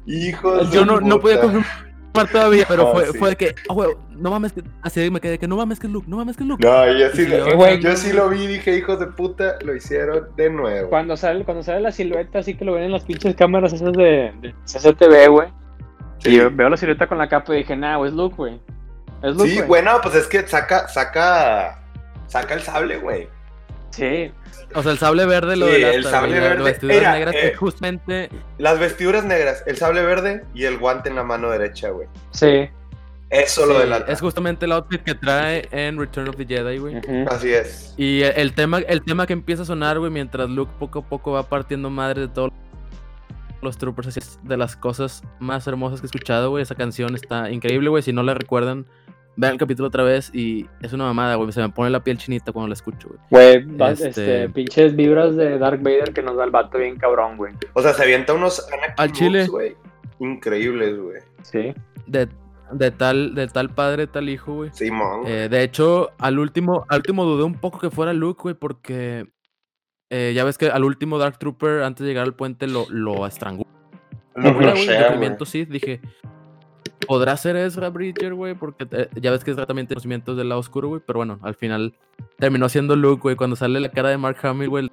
Hijos 0.06 0.72
yo 0.72 0.82
de 0.82 0.86
no, 0.86 0.94
puta. 0.96 1.08
no 1.08 1.20
podía 1.20 1.42
confirmar 1.42 1.87
todavía, 2.14 2.66
pero 2.68 2.92
fue, 2.92 3.06
fue 3.14 3.30
de 3.30 3.36
que, 3.36 3.56
oh, 3.70 3.96
no 4.12 4.32
mames, 4.32 4.54
que, 4.54 4.64
así 4.82 5.10
me 5.12 5.20
quedé 5.20 5.38
que 5.38 5.48
no 5.48 5.56
mames 5.56 5.80
que 5.80 5.88
es 5.88 5.94
Luke, 5.94 6.08
no 6.10 6.18
mames 6.18 6.36
que 6.36 6.44
es 6.44 6.50
Luke. 6.50 6.66
No, 6.66 6.92
yo 6.92 7.10
sí, 7.12 7.28
lo, 7.28 7.76
yo 7.76 7.96
sí 7.96 8.14
lo 8.14 8.30
vi 8.30 8.48
dije, 8.48 8.76
hijos 8.76 9.00
de 9.00 9.08
puta, 9.08 9.58
lo 9.64 9.76
hicieron 9.76 10.28
de 10.36 10.50
nuevo. 10.50 10.90
Cuando 10.90 11.16
sale, 11.16 11.46
cuando 11.46 11.64
sale 11.64 11.82
la 11.82 11.92
silueta, 11.92 12.40
así 12.40 12.56
que 12.56 12.66
lo 12.66 12.74
ven 12.74 12.84
en 12.84 12.92
las 12.92 13.04
pinches 13.04 13.36
cámaras 13.36 13.74
esas 13.74 13.94
de, 13.94 14.34
de 14.42 14.54
CCTV, 14.66 15.30
güey. 15.30 15.50
Y 16.26 16.40
veo 16.40 16.70
la 16.70 16.78
silueta 16.78 17.08
con 17.08 17.18
la 17.18 17.30
capa 17.30 17.54
y 17.54 17.60
dije, 17.60 17.76
nah, 17.76 18.04
es 18.06 18.14
Luke, 18.14 18.36
güey. 18.36 18.60
Es 19.22 19.36
Luke, 19.36 19.50
sí, 19.50 19.62
bueno, 19.62 20.00
pues 20.02 20.16
es 20.16 20.28
que 20.28 20.48
saca, 20.48 20.88
saca, 20.88 21.84
saca 22.28 22.54
el 22.54 22.62
sable, 22.62 22.98
güey. 22.98 23.30
Sí. 23.92 24.32
O 24.76 24.84
sea, 24.84 24.92
el 24.92 24.98
sable 24.98 25.26
verde 25.26 25.56
lo 25.56 25.68
Sí, 25.68 25.74
delata, 25.74 25.96
el 25.96 26.04
sable 26.04 26.40
verde 26.40 26.56
Las 26.58 26.64
vestiduras 26.66 26.98
era, 27.02 27.14
negras 27.14 27.36
eh, 27.36 27.48
es 27.52 27.58
justamente... 27.58 28.30
Las 28.58 28.80
vestiduras 28.80 29.24
negras, 29.24 29.64
el 29.66 29.78
sable 29.78 30.02
verde 30.04 30.44
y 30.54 30.66
el 30.66 30.78
guante 30.78 31.10
en 31.10 31.16
la 31.16 31.24
mano 31.24 31.50
derecha, 31.50 31.90
güey. 31.90 32.08
Sí. 32.32 32.70
Eso 33.30 33.66
lo 33.66 33.74
sí, 33.76 33.80
delata. 33.82 34.12
es 34.12 34.22
justamente 34.22 34.66
el 34.66 34.72
outfit 34.72 35.02
que 35.04 35.14
trae 35.16 35.68
en 35.72 35.98
Return 36.00 36.30
of 36.30 36.36
the 36.38 36.46
Jedi, 36.46 36.78
güey. 36.78 36.96
Así 37.30 37.52
es. 37.52 37.94
Y 37.98 38.22
el- 38.24 38.34
el 38.38 38.54
tema, 38.54 38.80
el 38.80 39.04
tema 39.04 39.26
que 39.28 39.34
empieza 39.34 39.64
a 39.64 39.66
sonar, 39.66 40.00
güey, 40.00 40.12
mientras 40.12 40.50
Luke 40.50 40.72
poco 40.80 41.00
a 41.00 41.02
poco 41.04 41.32
va 41.32 41.44
partiendo 41.44 41.90
madre 41.90 42.22
de 42.22 42.28
todos 42.30 42.52
los 43.62 43.78
troopers, 43.78 44.08
así 44.10 44.20
es 44.20 44.40
de 44.44 44.56
las 44.56 44.76
cosas 44.78 45.24
más 45.40 45.66
hermosas 45.68 46.00
que 46.00 46.06
he 46.06 46.10
escuchado, 46.10 46.52
güey. 46.52 46.62
Esa 46.64 46.76
canción 46.76 47.16
está 47.16 47.50
increíble, 47.52 47.90
güey. 47.90 48.02
Si 48.04 48.14
no 48.14 48.24
la 48.24 48.34
recuerdan, 48.34 48.86
vean 49.38 49.54
el 49.54 49.58
capítulo 49.60 49.88
otra 49.88 50.04
vez 50.04 50.30
y 50.34 50.68
es 50.82 50.92
una 50.92 51.06
mamada, 51.06 51.36
güey. 51.36 51.52
Se 51.54 51.62
me 51.62 51.70
pone 51.70 51.90
la 51.90 52.04
piel 52.04 52.18
chinita 52.18 52.52
cuando 52.52 52.68
la 52.68 52.74
escucho, 52.74 53.08
güey. 53.08 53.20
Güey, 53.64 53.92
Este- 53.94 54.10
este... 54.10 54.50
pinches 54.50 54.96
vibras 54.96 55.36
de 55.38 55.58
Dark 55.58 55.82
Vader 55.82 56.12
que 56.14 56.22
nos 56.22 56.36
da 56.36 56.44
el 56.44 56.52
vato 56.52 56.78
bien 56.78 56.98
cabrón, 56.98 57.38
güey. 57.38 57.54
O 57.74 57.82
sea, 57.82 57.94
se 57.94 58.04
avienta 58.04 58.34
unos 58.34 58.68
Al 58.98 59.12
chile. 59.14 59.48
güey. 59.48 59.76
Increíbles, 60.20 61.00
güey. 61.00 61.22
Sí. 61.44 61.74
De, 62.08 62.28
de 62.72 62.92
tal, 62.92 63.36
de 63.36 63.48
tal 63.48 63.70
padre, 63.70 64.08
tal 64.08 64.28
hijo, 64.30 64.56
güey. 64.56 64.72
Simón. 64.74 65.22
güey. 65.22 65.32
Eh, 65.34 65.50
de 65.50 65.64
hecho, 65.64 66.10
al 66.18 66.40
último, 66.40 66.86
al 66.90 66.98
último 66.98 67.24
dudé 67.24 67.44
un 67.44 67.54
poco 67.56 67.80
que 67.80 67.90
fuera 67.92 68.14
Luke, 68.14 68.42
güey, 68.42 68.56
porque 68.56 69.28
eh, 70.10 70.34
ya 70.36 70.44
ves 70.44 70.58
que 70.58 70.68
al 70.72 70.84
último 70.84 71.18
Dark 71.20 71.38
Trooper, 71.38 71.84
antes 71.84 72.04
de 72.04 72.08
llegar 72.10 72.26
al 72.26 72.34
puente, 72.34 72.66
lo, 72.68 72.86
lo 72.90 73.28
estranguló. 73.28 73.70
Lo 74.36 74.54
movimiento 74.54 75.46
Sith, 75.46 75.70
dije, 75.70 76.00
¿podrá 77.08 77.36
ser 77.38 77.56
Ezra 77.56 77.90
Bridger, 77.90 78.34
güey? 78.34 78.54
Porque 78.54 78.88
eh, 78.92 79.10
ya 79.16 79.32
ves 79.32 79.44
que 79.44 79.52
Ezra 79.52 79.66
también 79.66 79.88
tiene 79.88 79.96
conocimientos 79.96 80.38
del 80.38 80.50
lado 80.50 80.60
oscuro, 80.60 80.90
güey, 80.90 81.02
pero 81.06 81.20
bueno, 81.20 81.40
al 81.42 81.56
final 81.56 81.96
terminó 82.38 82.70
siendo 82.70 82.96
Luke, 82.96 83.22
güey, 83.22 83.36
cuando 83.36 83.56
sale 83.56 83.80
la 83.80 83.90
cara 83.90 84.10
de 84.10 84.18
Mark 84.18 84.38
Hamill, 84.44 84.70
güey, 84.70 84.92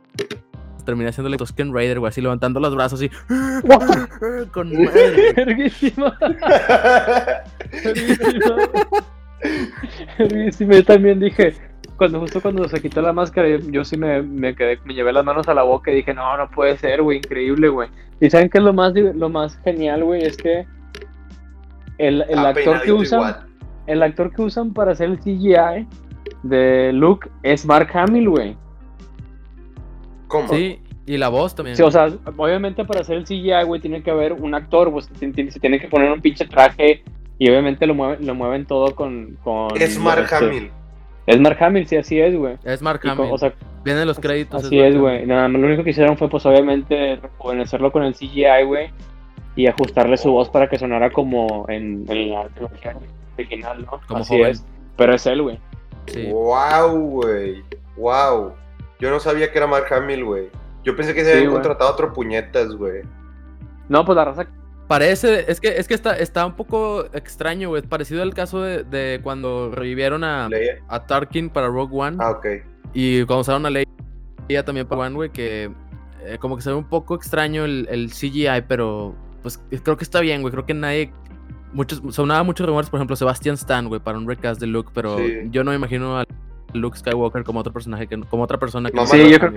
terminé 0.85 1.11
haciéndole 1.11 1.37
Tusken 1.37 1.75
Raider, 1.75 1.99
güey, 1.99 2.09
así 2.09 2.21
levantando 2.21 2.61
los 2.61 2.75
brazos, 2.75 3.01
así, 3.01 3.11
con 4.53 4.73
madre. 4.73 5.33
Verguísima. 5.37 6.17
Yo 10.71 10.85
también 10.85 11.21
dije, 11.21 11.55
cuando 11.97 12.21
justo 12.21 12.41
cuando 12.41 12.69
se 12.69 12.81
quitó 12.81 13.03
la 13.03 13.12
máscara, 13.12 13.49
yo, 13.49 13.85
sí 13.85 13.97
me, 13.97 14.23
me 14.23 14.55
quedé, 14.55 14.79
me 14.85 14.95
llevé 14.95 15.12
las 15.12 15.25
manos 15.25 15.49
a 15.49 15.55
la 15.55 15.62
boca 15.62 15.91
y 15.91 15.97
dije, 15.97 16.15
no, 16.15 16.37
no 16.37 16.51
puede 16.51 16.77
ser, 16.77 17.03
güey, 17.03 17.19
increíble, 17.19 17.69
güey. 17.69 17.89
Y 18.21 18.31
saben 18.31 18.49
qué 18.49 18.59
es 18.59 18.65
lo 18.65 18.73
más, 18.73 18.95
lo 18.95 19.29
más 19.29 19.59
genial, 19.65 20.05
güey, 20.05 20.23
es 20.23 20.37
que 20.37 20.67
el, 21.99 22.22
el 22.28 22.38
Ah, 22.38 22.49
actor 22.49 22.82
que 22.82 22.92
usan, 22.92 23.18
igual. 23.20 23.47
el 23.86 24.03
actor 24.03 24.32
que 24.34 24.42
usan 24.42 24.72
para 24.72 24.92
hacer 24.92 25.09
el 25.11 25.18
CGI 25.18 25.86
de 26.42 26.92
Luke 26.92 27.28
es 27.42 27.64
Mark 27.66 27.88
Hamill, 27.95 28.28
güey. 28.28 28.57
¿Cómo? 30.28 30.49
Sí, 30.49 30.80
y 31.07 31.16
la 31.16 31.28
voz 31.28 31.55
también. 31.55 31.76
Sí, 31.76 31.82
o 31.82 31.90
sea, 31.90 32.09
obviamente 32.36 32.84
para 32.84 33.01
hacer 33.01 33.16
el 33.16 33.24
CGI, 33.24 33.64
güey, 33.66 33.80
tiene 33.80 34.03
que 34.03 34.11
haber 34.11 34.32
un 34.32 34.55
actor, 34.55 34.90
pues 34.90 35.07
se 35.18 35.30
tiene, 35.61 35.78
que 35.78 35.88
poner 35.88 36.11
un 36.11 36.20
pinche 36.20 36.47
traje 36.47 37.03
y 37.38 37.49
obviamente 37.51 37.86
lo 37.86 37.95
mueven, 37.95 38.26
lo 38.26 38.34
mueven 38.34 38.64
todo 38.66 38.95
con... 38.95 39.36
con 39.45 39.68
Es 39.80 39.99
Mark 39.99 40.22
este, 40.24 40.36
Hamill. 40.36 40.70
Es 41.26 41.40
Mark 41.40 41.62
Hamill, 41.62 41.86
sí, 41.86 41.97
así 41.97 42.18
es, 42.20 42.36
güey. 42.36 42.57
es 42.64 42.82
Mark 42.82 43.01
con- 43.01 43.11
Hamill. 43.11 43.28
O 43.32 43.38
sea, 43.38 43.53
Vienen 43.84 44.07
los 44.07 44.18
créditos. 44.18 44.64
así 44.64 44.76
Mark 44.76 44.88
es, 44.88 44.99
güey. 44.99 45.26
Nada 45.26 45.47
más 45.49 45.61
lo 45.61 45.66
único 45.66 45.84
que 45.84 45.90
hicieron 45.90 46.16
fue, 46.16 46.28
pues, 46.30 46.45
obviamente, 46.47 47.16
rejuvenecerlo 47.16 47.92
con 47.92 48.03
el 48.05 48.14
CGI, 48.14 48.64
güey, 48.66 48.88
y 49.57 49.67
ajustarle 49.67 50.17
su 50.17 50.33
voz 50.33 50.49
para 50.49 50.69
que 50.69 50.79
sonara 50.79 51.11
como 51.11 51.67
en, 51.69 52.05
en 52.09 52.31
la 52.31 52.49
trilogía 52.49 52.97
original, 53.39 53.85
¿no? 53.85 54.01
Como 54.07 54.21
así 54.21 54.37
joven. 54.37 54.51
es. 54.51 54.65
Pero 54.97 55.15
es 55.15 55.27
él, 55.27 55.43
güey. 55.43 55.61
Sí. 56.07 56.31
Wow, 56.31 56.99
güey. 56.99 57.63
Wow. 57.97 58.53
Yo 59.01 59.11
no 59.11 59.21
sabía 59.21 59.51
que 59.51 59.59
era 59.59 59.67
Mark 59.67 59.93
Hamill, 59.93 60.25
güey. 60.25 60.51
Yo 60.83 60.97
pensé 60.97 61.15
que 61.15 61.25
se 61.25 61.33
Sí, 61.33 61.39
habían 61.39 61.53
contratado 61.53 61.91
a 61.91 61.93
otro 61.93 62.13
puñetas, 62.13 62.75
güey. 62.75 63.03
No, 63.89 64.05
pues 64.05 64.17
la 64.17 64.25
raza 64.25 64.47
Parece, 64.87 65.51
es 65.51 65.61
que, 65.61 65.69
es 65.79 65.89
que 65.89 65.95
está, 65.95 66.17
está 66.19 66.45
un 66.45 66.57
poco 66.57 67.07
extraño, 67.15 67.71
güey. 67.71 67.83
Parecido 67.83 68.23
al 68.23 68.35
caso 68.35 68.61
de, 68.61 68.85
de 68.85 69.19
cuando 69.23 69.71
revivieron 69.71 70.25
a, 70.25 70.49
a 70.89 71.07
Tarkin 71.07 71.49
para 71.49 71.69
Rogue 71.69 71.97
One. 71.97 72.19
Ah, 72.21 72.33
ok. 72.33 72.47
Y 72.93 73.25
cuando 73.25 73.41
usaron 73.41 73.65
a 73.65 73.71
Leia 73.71 74.65
también 74.65 74.87
para 74.87 75.03
One, 75.03 75.15
güey, 75.15 75.31
que 75.31 75.71
eh, 76.25 76.39
como 76.39 76.57
que 76.57 76.63
se 76.63 76.71
ve 76.71 76.77
un 76.77 76.89
poco 76.89 77.15
extraño 77.15 77.65
el, 77.65 77.89
el 77.91 78.11
CGI, 78.11 78.65
pero 78.69 79.15
pues 79.45 79.62
creo 79.84 79.97
que 79.97 80.03
está 80.03 80.18
bien, 80.20 80.40
güey. 80.42 80.51
Creo 80.51 80.66
que 80.66 80.74
nadie. 80.74 81.12
Muchos, 81.72 82.03
sonaba 82.14 82.42
muchos 82.42 82.66
rumores, 82.66 82.88
por 82.90 82.99
ejemplo, 82.99 83.14
Sebastian 83.14 83.55
Stan, 83.55 83.86
güey, 83.88 84.01
para 84.01 84.16
un 84.18 84.26
recast 84.28 84.61
de 84.61 84.66
Luke, 84.66 84.90
pero 84.95 85.18
Sí. 85.18 85.24
yo 85.51 85.62
no 85.64 85.70
me 85.72 85.76
imagino 85.76 86.18
a 86.18 86.24
Luke 86.72 86.97
Skywalker 86.99 87.45
como 87.45 87.61
otro 87.61 87.72
personaje, 87.72 88.07
que, 88.07 88.18
como 88.20 88.42
otra 88.45 88.59
persona 88.59 88.90
que 88.90 88.97
No, 88.97 89.03
no 89.03 89.09
Sí, 89.09 89.28
yo 89.30 89.38
creo-. 89.38 89.53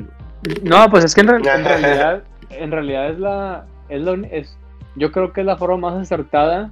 No, 0.63 0.89
pues 0.89 1.05
es 1.05 1.15
que 1.15 1.21
en, 1.21 1.27
real- 1.27 1.47
en 1.47 1.63
realidad, 1.65 2.23
en 2.49 2.71
realidad 2.71 3.09
es 3.11 3.19
la, 3.19 3.65
es 3.89 4.01
la, 4.01 4.13
es, 4.31 4.57
yo 4.95 5.11
creo 5.11 5.31
que 5.31 5.41
es 5.41 5.47
la 5.47 5.57
forma 5.57 5.89
más 5.91 6.01
acertada 6.01 6.71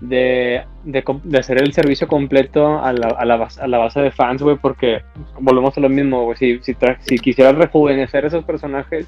de, 0.00 0.64
de, 0.82 1.04
de 1.22 1.38
hacer 1.38 1.62
el 1.62 1.72
servicio 1.72 2.08
completo 2.08 2.82
a 2.82 2.92
la, 2.92 3.06
a 3.06 3.24
la, 3.24 3.36
base, 3.36 3.60
a 3.62 3.68
la 3.68 3.78
base 3.78 4.00
de 4.00 4.10
fans, 4.10 4.42
güey, 4.42 4.56
porque 4.56 5.02
volvemos 5.40 5.76
a 5.78 5.80
lo 5.80 5.88
mismo, 5.88 6.24
güey, 6.24 6.36
si, 6.36 6.58
si, 6.60 6.76
si 7.00 7.18
quisieras 7.18 7.54
rejuvenecer 7.54 8.24
esos 8.24 8.44
personajes, 8.44 9.06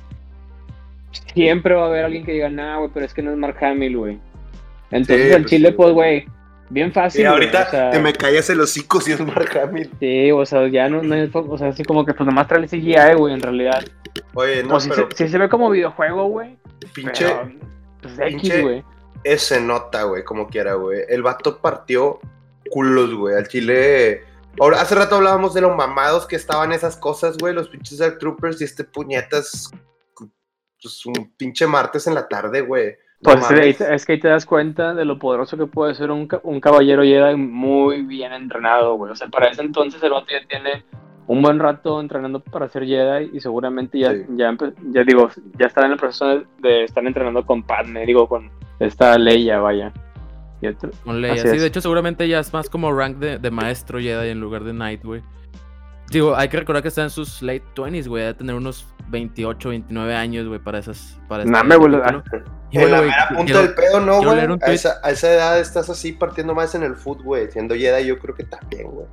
siempre 1.34 1.74
va 1.74 1.84
a 1.84 1.86
haber 1.86 2.04
alguien 2.04 2.24
que 2.24 2.32
diga, 2.32 2.48
nah, 2.48 2.78
güey, 2.78 2.90
pero 2.92 3.06
es 3.06 3.14
que 3.14 3.22
no 3.22 3.30
es 3.32 3.36
Mark 3.36 3.56
Hamill, 3.62 3.96
güey. 3.96 4.20
Entonces 4.90 5.26
Sí, 5.26 5.32
el 5.32 5.42
pues 5.42 5.50
chile, 5.50 5.68
sí, 5.70 5.74
pues, 5.76 5.92
güey. 5.92 6.26
bien 6.70 6.92
fácil. 6.92 7.22
Y 7.22 7.24
ahorita 7.24 7.64
o 7.66 7.70
sea, 7.70 7.90
te 7.90 7.98
me 7.98 8.12
callas 8.12 8.48
el 8.50 8.60
hocico 8.60 9.00
si 9.00 9.12
es 9.12 9.20
Mark 9.20 9.50
Hamill. 9.62 9.90
Sí, 10.00 10.30
o 10.32 10.44
sea, 10.46 10.68
ya 10.68 10.88
no, 10.88 11.02
no 11.02 11.14
es, 11.14 11.30
o 11.32 11.58
sea, 11.58 11.68
así 11.68 11.82
como 11.84 12.04
que 12.04 12.14
pues 12.14 12.26
nomás 12.26 12.46
trae 12.48 12.60
el 12.62 12.68
CGI, 12.68 13.14
güey, 13.16 13.34
en 13.34 13.40
realidad. 13.40 13.84
Oye, 14.34 14.62
no, 14.62 14.76
o 14.76 14.80
si, 14.80 14.88
pero 14.88 15.08
se, 15.14 15.26
si 15.26 15.32
se 15.32 15.38
ve 15.38 15.48
como 15.48 15.70
videojuego, 15.70 16.26
güey. 16.28 16.56
pinche 16.92 17.24
pero, 17.26 17.50
Pues 18.02 18.18
X, 18.18 18.42
pinche- 18.50 18.62
güey. 18.62 18.84
ese 19.24 19.60
nota, 19.60 20.04
güey, 20.04 20.22
como 20.24 20.48
quiera, 20.48 20.74
güey. 20.74 21.00
El 21.08 21.22
vato 21.22 21.58
partió 21.58 22.20
culos, 22.70 23.14
güey. 23.14 23.36
Al 23.36 23.48
chile. 23.48 24.22
Ahora, 24.60 24.80
hace 24.80 24.94
rato 24.94 25.16
hablábamos 25.16 25.52
de 25.54 25.60
los 25.62 25.74
mamados 25.76 26.26
que 26.26 26.36
estaban 26.36 26.70
esas 26.72 26.96
cosas, 26.96 27.36
güey, 27.38 27.52
los 27.54 27.68
pinches 27.68 27.98
Dark 27.98 28.18
Troopers 28.18 28.60
y 28.60 28.64
este 28.64 28.84
puñetas. 28.84 29.70
Pues 30.84 31.06
un 31.06 31.32
pinche 31.36 31.66
martes 31.66 32.06
en 32.06 32.14
la 32.14 32.28
tarde, 32.28 32.60
güey. 32.60 32.90
No 33.22 33.32
Pues 33.32 33.50
es 33.80 34.04
que 34.04 34.12
ahí 34.12 34.20
te 34.20 34.28
das 34.28 34.44
cuenta 34.44 34.92
de 34.92 35.04
lo 35.06 35.18
poderoso 35.18 35.56
que 35.56 35.64
puede 35.66 35.94
ser 35.94 36.10
un, 36.10 36.28
un 36.42 36.60
caballero 36.60 37.02
Jedi 37.02 37.36
muy 37.36 38.02
bien 38.02 38.32
entrenado, 38.34 38.96
güey. 38.96 39.12
O 39.12 39.16
sea, 39.16 39.28
para 39.28 39.48
ese 39.48 39.62
entonces 39.62 40.02
el 40.02 40.10
vato 40.10 40.26
ya 40.30 40.46
tiene 40.46 40.84
un 41.26 41.40
buen 41.40 41.58
rato 41.58 42.00
entrenando 42.02 42.40
para 42.40 42.68
ser 42.68 42.84
Jedi 42.84 43.30
y 43.32 43.40
seguramente 43.40 43.98
ya, 43.98 44.12
Sí. 44.12 44.24
ya, 44.36 44.54
ya 44.90 45.04
digo, 45.04 45.30
ya 45.58 45.66
está 45.66 45.86
en 45.86 45.92
el 45.92 45.96
proceso 45.96 46.26
de, 46.28 46.44
de 46.58 46.84
estar 46.84 47.02
entrenando 47.06 47.46
con 47.46 47.62
Padme, 47.62 48.04
digo, 48.04 48.28
con 48.28 48.50
esta 48.78 49.16
Leia, 49.16 49.58
vaya. 49.58 49.90
Y 50.60 50.66
otro- 50.66 50.90
Con 51.02 51.22
Leia. 51.22 51.32
Así 51.34 51.48
Sí, 51.48 51.56
es. 51.56 51.60
de 51.62 51.68
hecho, 51.68 51.80
seguramente 51.80 52.28
ya 52.28 52.40
es 52.40 52.52
más 52.52 52.68
como 52.68 52.92
rank 52.92 53.16
de, 53.16 53.38
de 53.38 53.50
maestro 53.50 53.98
Jedi 54.00 54.28
en 54.28 54.40
lugar 54.40 54.64
de 54.64 54.72
Knight, 54.72 55.02
güey. 55.02 55.22
Digo, 56.10 56.36
hay 56.36 56.48
que 56.48 56.58
recordar 56.58 56.82
que 56.82 56.88
está 56.88 57.02
en 57.02 57.10
sus 57.10 57.42
late 57.42 57.64
20s, 57.74 58.08
güey. 58.08 58.22
Debe 58.22 58.34
tener 58.34 58.54
unos 58.54 58.86
28, 59.08 59.68
29 59.70 60.14
años, 60.14 60.46
güey, 60.46 60.60
para 60.60 60.78
esas. 60.78 61.18
Para 61.28 61.44
Nah, 61.44 61.62
me 61.62 61.76
capítulo. 61.76 62.22
Y 62.70 62.78
en 62.78 62.90
la 62.90 63.02
mera 63.02 63.28
punta 63.28 63.62
del 63.62 63.74
pedo, 63.74 64.00
no, 64.00 64.20
güey. 64.20 64.36
leer 64.36 64.50
un 64.50 64.58
A 64.60 64.72
esa, 64.72 64.94
a 65.04 65.10
esa 65.10 65.32
edad 65.32 65.60
estás 65.60 65.88
así 65.88 66.10
partiendo 66.10 66.56
más 66.56 66.74
en 66.74 66.82
el 66.82 66.96
foot, 66.96 67.22
güey. 67.22 67.48
Siendo 67.48 67.76
Jedi, 67.76 68.04
yo 68.04 68.18
creo 68.18 68.34
que 68.34 68.42
también, 68.42 68.90
güey. 68.90 69.06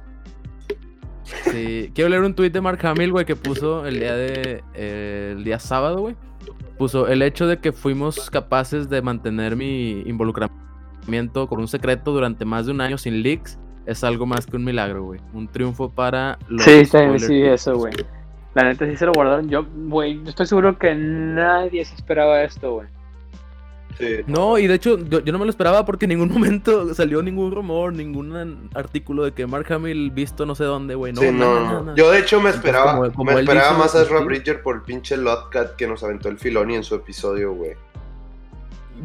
Sí, 1.52 1.92
quiero 1.94 2.10
leer 2.10 2.24
un 2.24 2.34
tweet 2.34 2.50
de 2.50 2.60
Mark 2.60 2.84
Hamill, 2.84 3.12
güey, 3.12 3.26
que 3.26 3.36
puso 3.36 3.86
el 3.86 4.00
día 4.00 4.16
de 4.16 4.64
eh, 4.74 5.34
el 5.38 5.44
día 5.44 5.60
sábado, 5.60 6.00
güey. 6.00 6.16
Puso 6.80 7.08
el 7.08 7.22
hecho 7.22 7.46
de 7.46 7.60
que 7.60 7.72
fuimos 7.72 8.32
capaces 8.32 8.90
de 8.90 9.04
mantener 9.04 9.56
mi 9.56 10.02
involucramiento 10.08 11.48
con 11.48 11.60
un 11.60 11.68
secreto 11.68 12.12
durante 12.12 12.46
más 12.46 12.66
de 12.66 12.72
un 12.72 12.82
año 12.82 12.98
sin 12.98 13.22
leaks 13.22 13.60
es 13.86 14.04
algo 14.04 14.26
más 14.26 14.46
que 14.46 14.56
un 14.58 14.64
milagro, 14.64 15.04
güey. 15.04 15.20
Un 15.34 15.48
triunfo 15.48 15.90
para 15.90 16.38
los 16.48 16.64
Sí, 16.64 16.84
también 16.92 17.20
sí, 17.20 17.42
eso, 17.42 17.76
güey. 17.78 17.94
La 18.54 18.64
neta 18.64 18.86
sí 18.86 18.96
se 18.98 19.06
lo 19.06 19.14
guardaron. 19.14 19.50
Yo, 19.50 19.66
güey, 19.88 20.22
yo 20.24 20.30
estoy 20.30 20.46
seguro 20.46 20.78
que 20.78 20.94
nadie 20.94 21.84
se 21.86 21.96
esperaba 21.96 22.44
esto, 22.44 22.74
güey. 22.74 22.88
Sí. 23.98 24.18
No, 24.26 24.58
y 24.58 24.68
de 24.68 24.76
hecho 24.76 24.98
yo, 24.98 25.20
yo 25.20 25.32
no 25.34 25.38
me 25.38 25.46
lo 25.46 25.52
esperaba 25.52 25.86
porque 25.86 26.06
en 26.06 26.10
ningún 26.10 26.30
momento 26.34 26.94
salió 26.94 27.22
ningún 27.22 27.52
rumor, 27.52 27.94
ningún 27.94 28.70
artículo 28.74 29.24
de 29.24 29.34
que 29.34 29.46
Mark 29.46 29.72
Hamill 29.72 30.12
visto 30.12 30.46
no 30.46 30.56
sé 30.56 30.64
dónde, 30.64 30.96
güey. 30.96 31.14
No, 31.14 31.22
sí, 31.22 31.32
no, 31.32 31.84
no. 31.84 31.96
Yo 31.96 32.10
de 32.12 32.20
hecho 32.20 32.38
me 32.42 32.50
Entonces, 32.50 32.56
esperaba, 32.72 32.96
como- 32.98 33.14
como 33.14 33.32
me 33.34 33.40
esperaba 33.42 33.70
dice, 33.70 33.80
más 33.80 33.96
a 33.96 34.02
Ezra 34.02 34.20
sí. 34.20 34.26
Bridger 34.26 34.64
por 34.64 34.76
el 34.78 34.82
pinche 34.84 35.18
Lotcat 35.18 35.76
que 35.76 35.88
nos 35.88 36.04
aventó 36.04 36.30
el 36.30 36.38
Filoni 36.40 36.76
en 36.76 36.84
su 36.84 36.96
episodio, 36.96 37.54
güey. 37.54 37.72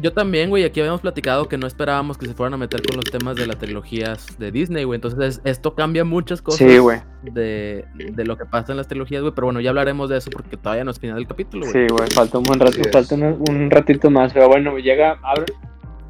Yo 0.01 0.13
también, 0.13 0.49
güey, 0.49 0.63
aquí 0.63 0.79
habíamos 0.79 1.01
platicado 1.01 1.47
que 1.47 1.57
no 1.57 1.65
esperábamos 1.65 2.17
que 2.17 2.27
se 2.27 2.33
fueran 2.33 2.53
a 2.53 2.57
meter 2.57 2.81
con 2.83 2.97
los 2.97 3.05
temas 3.05 3.35
de 3.35 3.47
las 3.47 3.57
trilogías 3.57 4.37
de 4.37 4.51
Disney, 4.51 4.83
güey. 4.83 4.97
Entonces, 4.97 5.41
esto 5.43 5.73
cambia 5.73 6.03
muchas 6.03 6.41
cosas 6.41 6.59
Sí, 6.69 6.77
güey. 6.77 6.99
de, 7.23 7.85
de 7.95 8.25
lo 8.25 8.37
que 8.37 8.45
pasa 8.45 8.73
en 8.73 8.77
las 8.77 8.87
trilogías, 8.87 9.21
güey. 9.21 9.33
Pero 9.33 9.47
bueno, 9.47 9.59
ya 9.59 9.69
hablaremos 9.71 10.09
de 10.09 10.17
eso 10.17 10.29
porque 10.29 10.55
todavía 10.57 10.83
no 10.83 10.91
es 10.91 10.99
final 10.99 11.15
del 11.17 11.27
capítulo, 11.27 11.65
güey. 11.65 11.87
Sí, 11.87 11.93
güey, 11.93 12.09
falta 12.11 12.37
un 12.37 12.43
buen 12.43 12.59
rato, 12.59 12.77
falta 12.91 13.15
un, 13.15 13.23
un 13.49 13.71
ratito 13.71 14.09
más, 14.11 14.33
pero 14.33 14.47
bueno, 14.47 14.77
llega, 14.77 15.17
abre, 15.23 15.45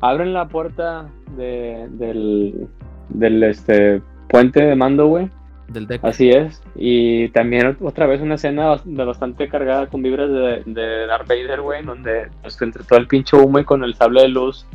abren 0.01 0.33
la 0.33 0.47
puerta 0.47 1.09
de, 1.37 1.87
del, 1.91 2.67
del 3.09 3.43
este 3.43 4.01
puente 4.29 4.61
de 4.63 4.75
mando, 4.75 5.07
güey, 5.07 5.29
Del 5.69 5.87
deck. 5.87 6.03
Así 6.03 6.29
es. 6.29 6.61
Y 6.75 7.29
también 7.29 7.77
otra 7.81 8.07
vez 8.07 8.21
una 8.21 8.35
escena 8.35 8.79
bastante 8.85 9.49
cargada 9.49 9.87
con 9.87 10.01
vibras 10.01 10.29
de, 10.29 10.63
de 10.65 11.07
Darth 11.07 11.27
Vader, 11.27 11.61
güey, 11.61 11.83
donde 11.83 12.29
pues, 12.41 12.61
entre 12.61 12.83
todo 12.83 12.99
el 12.99 13.07
pinche 13.07 13.35
humo 13.35 13.59
y 13.59 13.65
con 13.65 13.83
el 13.83 13.95
sable 13.95 14.21
de 14.21 14.29
luz 14.29 14.65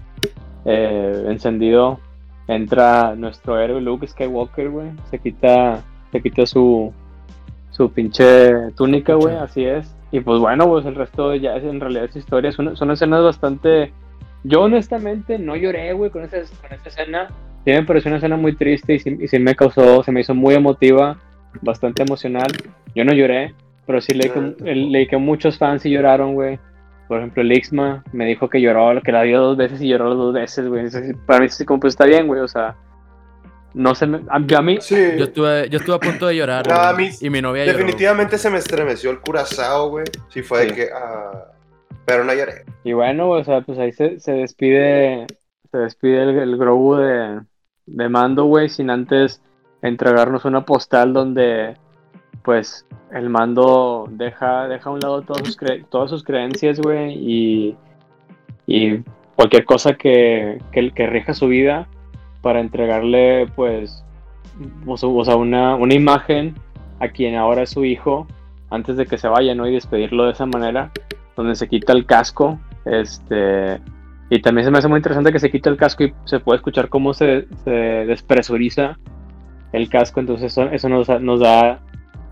eh, 0.64 1.24
encendido 1.28 1.98
entra 2.48 3.14
nuestro 3.16 3.58
héroe 3.58 3.80
Luke 3.80 4.06
Skywalker, 4.06 4.70
güey. 4.70 4.90
Se 5.10 5.18
quita, 5.18 5.82
se 6.10 6.20
quita 6.20 6.46
su, 6.46 6.92
su 7.70 7.90
pinche 7.90 8.70
túnica, 8.76 9.14
güey, 9.14 9.36
así 9.36 9.64
es. 9.64 9.94
Y 10.10 10.20
pues 10.20 10.40
bueno, 10.40 10.68
pues 10.68 10.84
el 10.84 10.94
resto 10.94 11.34
ya 11.34 11.56
es 11.56 11.64
en 11.64 11.80
realidad 11.80 12.04
es 12.04 12.16
historia. 12.16 12.52
Son, 12.52 12.76
son 12.76 12.90
escenas 12.90 13.22
bastante. 13.22 13.92
Yo 14.44 14.62
honestamente 14.62 15.38
no 15.38 15.56
lloré, 15.56 15.92
güey, 15.92 16.10
con, 16.10 16.24
esa, 16.24 16.38
con 16.60 16.72
esta 16.72 16.88
escena. 16.88 17.28
Sí 17.64 17.70
me 17.70 17.84
pareció 17.84 18.08
una 18.08 18.18
escena 18.18 18.36
muy 18.36 18.56
triste 18.56 18.94
y 18.94 18.98
sí, 19.28 19.38
me 19.38 19.54
causó, 19.54 20.02
se 20.02 20.10
me 20.10 20.20
hizo 20.20 20.34
muy 20.34 20.54
emotiva, 20.54 21.16
bastante 21.60 22.02
emocional. 22.02 22.50
Yo 22.94 23.04
no 23.04 23.12
lloré, 23.12 23.54
pero 23.86 24.00
sí 24.00 24.14
leí 24.14 24.30
que, 24.30 24.74
leí 24.74 25.06
que 25.06 25.16
muchos 25.16 25.58
fans 25.58 25.82
sí 25.82 25.90
lloraron, 25.90 26.34
güey. 26.34 26.58
Por 27.06 27.18
ejemplo, 27.18 27.42
el 27.42 27.52
Ixma 27.52 28.02
me 28.12 28.26
dijo 28.26 28.48
que 28.48 28.60
lloró, 28.60 29.00
que 29.02 29.12
la 29.12 29.22
vio 29.22 29.40
dos 29.40 29.56
veces 29.56 29.80
y 29.80 29.88
lloró 29.88 30.08
las 30.08 30.16
dos 30.16 30.34
veces, 30.34 30.66
güey. 30.66 30.86
Para 31.26 31.40
mí 31.40 31.48
sí, 31.48 31.64
como 31.64 31.80
pues 31.80 31.92
está 31.92 32.04
bien, 32.04 32.26
güey, 32.26 32.40
o 32.40 32.48
sea, 32.48 32.74
no 33.74 33.94
se 33.94 34.06
me. 34.06 34.20
A, 34.28 34.38
mí. 34.38 34.78
Sí. 34.80 34.96
Yo, 35.16 35.24
estuve, 35.24 35.68
yo 35.68 35.78
estuve 35.78 35.96
a 35.96 36.00
punto 36.00 36.26
de 36.26 36.36
llorar. 36.36 36.70
a 36.70 36.92
mí, 36.94 37.10
y 37.20 37.30
mi 37.30 37.40
novia 37.40 37.64
Definitivamente 37.64 38.38
se 38.38 38.50
me 38.50 38.58
estremeció 38.58 39.10
el 39.10 39.20
curazao, 39.20 39.90
güey. 39.90 40.04
Sí, 40.28 40.42
fue 40.42 40.66
de 40.66 40.74
que. 40.74 40.88
Ah, 40.94 41.52
pero 42.04 42.24
no 42.24 42.34
lloré. 42.34 42.64
Y 42.84 42.92
bueno, 42.92 43.30
o 43.30 43.44
sea, 43.44 43.60
pues 43.60 43.78
ahí 43.78 43.92
se, 43.92 44.18
se 44.20 44.32
despide. 44.32 45.26
Se 45.70 45.78
despide 45.78 46.22
el, 46.22 46.38
el 46.38 46.56
Grogu 46.58 46.96
de, 46.96 47.40
de 47.92 48.08
mando, 48.08 48.44
güey, 48.44 48.68
sin 48.68 48.90
antes 48.90 49.42
entregarnos 49.82 50.44
una 50.44 50.64
postal 50.64 51.12
donde. 51.12 51.76
Pues 52.42 52.86
el 53.12 53.30
mando 53.30 54.08
deja, 54.10 54.66
deja 54.66 54.90
a 54.90 54.92
un 54.92 54.98
lado 54.98 55.22
todas 55.22 55.46
sus, 55.46 55.56
todas 55.90 56.10
sus 56.10 56.24
creencias, 56.24 56.80
güey, 56.80 57.14
y, 57.14 57.76
y 58.66 59.04
cualquier 59.36 59.64
cosa 59.64 59.94
que, 59.94 60.58
que, 60.72 60.90
que 60.90 61.06
rija 61.06 61.34
su 61.34 61.46
vida 61.46 61.86
para 62.40 62.58
entregarle 62.58 63.46
pues 63.54 64.02
o 64.86 65.24
sea, 65.24 65.36
una, 65.36 65.76
una, 65.76 65.94
imagen 65.94 66.54
a 67.00 67.08
quien 67.08 67.36
ahora 67.36 67.62
es 67.62 67.70
su 67.70 67.84
hijo 67.84 68.26
antes 68.70 68.96
de 68.96 69.06
que 69.06 69.18
se 69.18 69.28
vaya, 69.28 69.54
¿no? 69.54 69.66
Y 69.66 69.72
despedirlo 69.72 70.24
de 70.24 70.32
esa 70.32 70.46
manera, 70.46 70.90
donde 71.36 71.54
se 71.54 71.68
quita 71.68 71.92
el 71.92 72.06
casco, 72.06 72.58
este... 72.84 73.80
Y 74.32 74.40
también 74.40 74.64
se 74.64 74.70
me 74.70 74.78
hace 74.78 74.88
muy 74.88 74.96
interesante 74.96 75.30
que 75.30 75.38
se 75.38 75.50
quita 75.50 75.68
el 75.68 75.76
casco 75.76 76.04
y 76.04 76.14
se 76.24 76.40
puede 76.40 76.56
escuchar 76.56 76.88
cómo 76.88 77.12
se, 77.12 77.46
se 77.64 77.70
despresuriza 77.70 78.98
el 79.74 79.90
casco, 79.90 80.20
entonces 80.20 80.52
eso, 80.52 80.70
eso 80.70 80.88
nos, 80.88 81.06
nos 81.20 81.40
da 81.40 81.80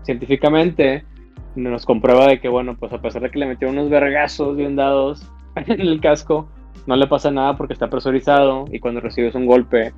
científicamente, 0.01 1.05
nos 1.53 1.85
comprueba 1.85 2.25
de 2.25 2.39
que, 2.39 2.49
bueno, 2.49 2.75
pues 2.75 2.91
a 2.91 2.99
pesar 2.99 3.21
de 3.21 3.29
que 3.29 3.37
le 3.37 3.45
metieron 3.45 3.77
unos 3.77 3.91
vergazos 3.91 4.57
bien 4.57 4.75
dados 4.75 5.31
en 5.55 5.79
el 5.79 6.01
casco, 6.01 6.49
no 6.87 6.95
le 6.95 7.05
pasa 7.05 7.29
nada 7.29 7.55
porque 7.55 7.73
está 7.73 7.87
presurizado 7.87 8.65
y 8.71 8.79
cuando 8.79 8.99
recibes 8.99 9.35
un 9.35 9.45
golpe 9.45 9.93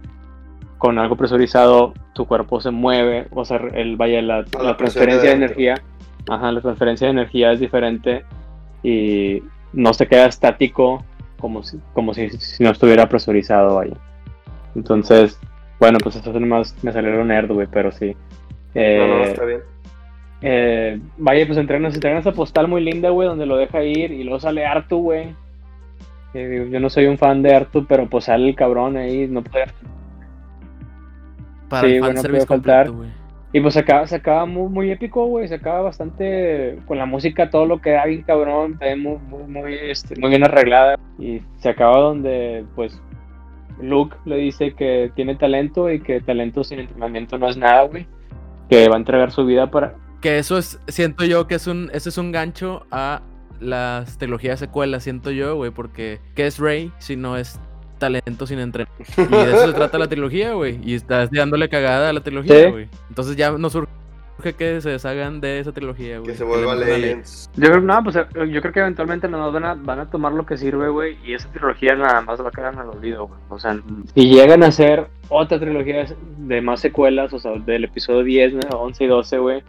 con 0.80 0.99
algo 0.99 1.16
presurizado, 1.16 1.93
tu 2.14 2.26
cuerpo 2.26 2.60
se 2.60 2.72
mueve, 2.72 3.28
o 3.32 3.45
sea, 3.45 3.62
el, 3.76 3.95
vaya, 3.95 4.22
la, 4.22 4.43
transferencia 4.43 5.30
de, 5.30 5.36
energía, 5.38 5.76
ajá, 6.30 6.51
la 6.51 6.60
transferencia 6.60 7.08
de 7.08 7.12
energía 7.12 7.54
es 7.54 7.62
diferente 7.62 8.26
y 8.84 9.41
no 9.72 9.93
se 9.93 10.06
queda 10.06 10.26
estático 10.26 11.06
como 11.44 11.62
si, 11.62 11.78
como 11.91 12.14
si, 12.14 12.30
no 12.62 12.70
estuviera 12.70 13.10
presurizado, 13.10 13.76
vaya. 13.76 13.98
Entonces, 14.76 15.38
bueno, 15.78 15.98
pues 16.02 16.16
eso 16.16 16.32
más 16.39 16.74
me 16.82 16.94
salió 16.94 17.22
nerd, 17.26 17.52
güey, 17.52 17.68
pero 17.70 17.91
sí. 17.91 18.16
Eh, 18.74 18.98
no, 18.98 19.18
no, 19.18 19.24
está 19.26 19.44
bien. 19.44 19.60
Eh, 20.41 21.02
vaya, 21.18 21.46
pues 21.46 21.58
entrenan, 21.58 21.94
entrenan 21.94 22.20
esa 22.20 22.32
postal 22.32 22.70
muy 22.70 22.82
linda, 22.82 23.10
güey, 23.10 23.28
donde 23.28 23.46
lo 23.46 23.58
deja 23.58 23.84
ir 23.84 24.14
y 24.14 24.24
luego 24.24 24.39
sale 24.39 24.66
Artu, 24.66 25.00
güey, 25.00 25.36
yo 26.34 26.80
no 26.80 26.89
soy 26.89 27.08
un 27.08 27.18
fan 27.18 27.44
de 27.44 27.54
Artu, 27.54 27.86
pero 27.86 28.10
pues 28.10 28.24
sale 28.24 28.48
el 28.48 28.56
cabrón 28.56 28.96
ahí, 28.96 29.28
no 29.28 29.44
puede. 29.44 29.66
Para 31.68 31.88
sí, 31.88 32.00
bueno, 32.00 32.22
puede 32.22 32.46
faltar. 32.46 32.89
Y 33.56 33.62
pues 33.62 33.76
se 33.76 33.82
acaba, 33.82 34.08
se 34.08 34.16
acaba 34.16 34.47
muy, 34.47 34.68
muy 34.68 34.89
épico, 34.89 35.28
güey. 35.28 35.47
Se 35.47 35.56
acaba 35.56 35.82
bastante 35.82 36.80
con 36.88 36.97
la 36.97 37.06
música, 37.06 37.51
todo 37.51 37.68
lo 37.68 37.80
que 37.80 37.91
da 37.91 38.06
bien 38.06 38.24
cabrón, 38.24 38.80
muy, 38.97 39.20
muy, 39.20 39.43
muy, 39.47 39.76
este, 39.76 40.20
muy 40.20 40.32
bien 40.32 40.43
arreglada. 40.43 40.97
Y 41.20 41.39
se 41.60 41.70
acaba 41.70 41.99
donde, 41.99 42.66
pues, 42.76 42.99
Luke 43.80 44.18
le 44.26 44.38
dice 44.38 44.74
que 44.74 45.12
tiene 45.16 45.36
talento 45.36 45.91
y 45.91 46.01
que 46.01 46.20
talento 46.20 46.64
sin 46.64 46.80
entrenamiento 46.80 47.38
no 47.38 47.47
es 47.47 47.56
nada, 47.56 47.84
güey. 47.84 48.08
Que 48.72 48.89
va 48.89 48.95
a 48.95 48.97
entregar 48.97 49.30
su 49.30 49.45
vida 49.45 49.70
para. 49.70 49.93
Que 50.20 50.39
eso 50.39 50.58
es, 50.58 50.80
siento 50.88 51.24
yo 51.24 51.45
que 51.45 51.56
es 51.56 51.68
un, 51.68 51.91
eso 51.93 52.10
es 52.10 52.18
un 52.18 52.32
gancho 52.32 52.88
a 52.89 53.22
las 53.60 54.18
trilogías 54.18 54.58
secuelas, 54.58 55.04
siento 55.04 55.30
yo, 55.30 55.56
güey, 55.56 55.70
porque 55.70 56.20
¿qué 56.34 56.47
es 56.47 56.58
Rey 56.58 56.91
si 56.97 57.16
no 57.16 57.38
es 57.38 57.60
talento 58.04 58.45
sin 58.45 58.60
entrenamiento? 58.60 59.04
Y 59.18 59.45
de 59.45 59.51
eso 59.51 59.68
se 59.68 59.74
trata 59.74 59.97
la 59.97 60.08
trilogía, 60.08 60.54
güey, 60.54 60.80
y 60.84 60.95
estás 60.95 61.32
dándole 61.32 61.70
cagada 61.70 62.10
a 62.10 62.14
la 62.14 62.20
trilogía, 62.20 62.70
güey. 62.70 62.89
Entonces 63.08 63.38
ya 63.38 63.51
no 63.51 63.70
surge 63.70 63.88
que 64.58 64.82
se 64.82 64.89
deshagan 64.89 65.39
de 65.39 65.60
esa 65.60 65.72
trilogía, 65.72 66.18
güey. 66.18 66.32
Que 66.32 66.38
se 66.38 66.43
vuelva 66.43 66.76
Legends. 66.76 67.49
Yo 67.56 67.70
creo, 67.70 67.80
no, 67.80 68.04
pues 68.04 68.16
yo 68.16 68.62
creo 68.62 68.74
que 68.74 68.80
eventualmente 68.82 69.30
nos 69.30 69.54
van 69.54 69.64
a, 69.64 69.76
van 69.76 69.99
a 69.99 70.10
tomar 70.10 70.34
lo 70.34 70.45
que 70.45 70.58
sirve, 70.58 70.89
güey, 70.89 71.18
y 71.24 71.34
esa 71.34 71.49
trilogía 71.51 71.95
nada 71.95 72.22
más 72.22 72.41
va 72.41 72.49
a 72.49 72.51
quedar 72.51 72.74
en 72.74 72.82
el 72.82 72.88
olvido, 72.88 73.28
güey. 73.28 73.39
O 73.47 73.58
sea, 73.58 73.80
si 74.14 74.28
llegan 74.28 74.64
a 74.64 74.68
hacer 74.68 75.08
otra 75.30 75.60
trilogía 75.60 76.06
de 76.39 76.62
más 76.62 76.82
secuelas, 76.82 77.32
o 77.32 77.39
sea, 77.39 77.54
del 77.54 77.86
episodio 77.86 78.24
10, 78.24 78.56
11 78.70 79.04
y 79.04 79.08
12, 79.08 79.38
güey, 79.38 79.64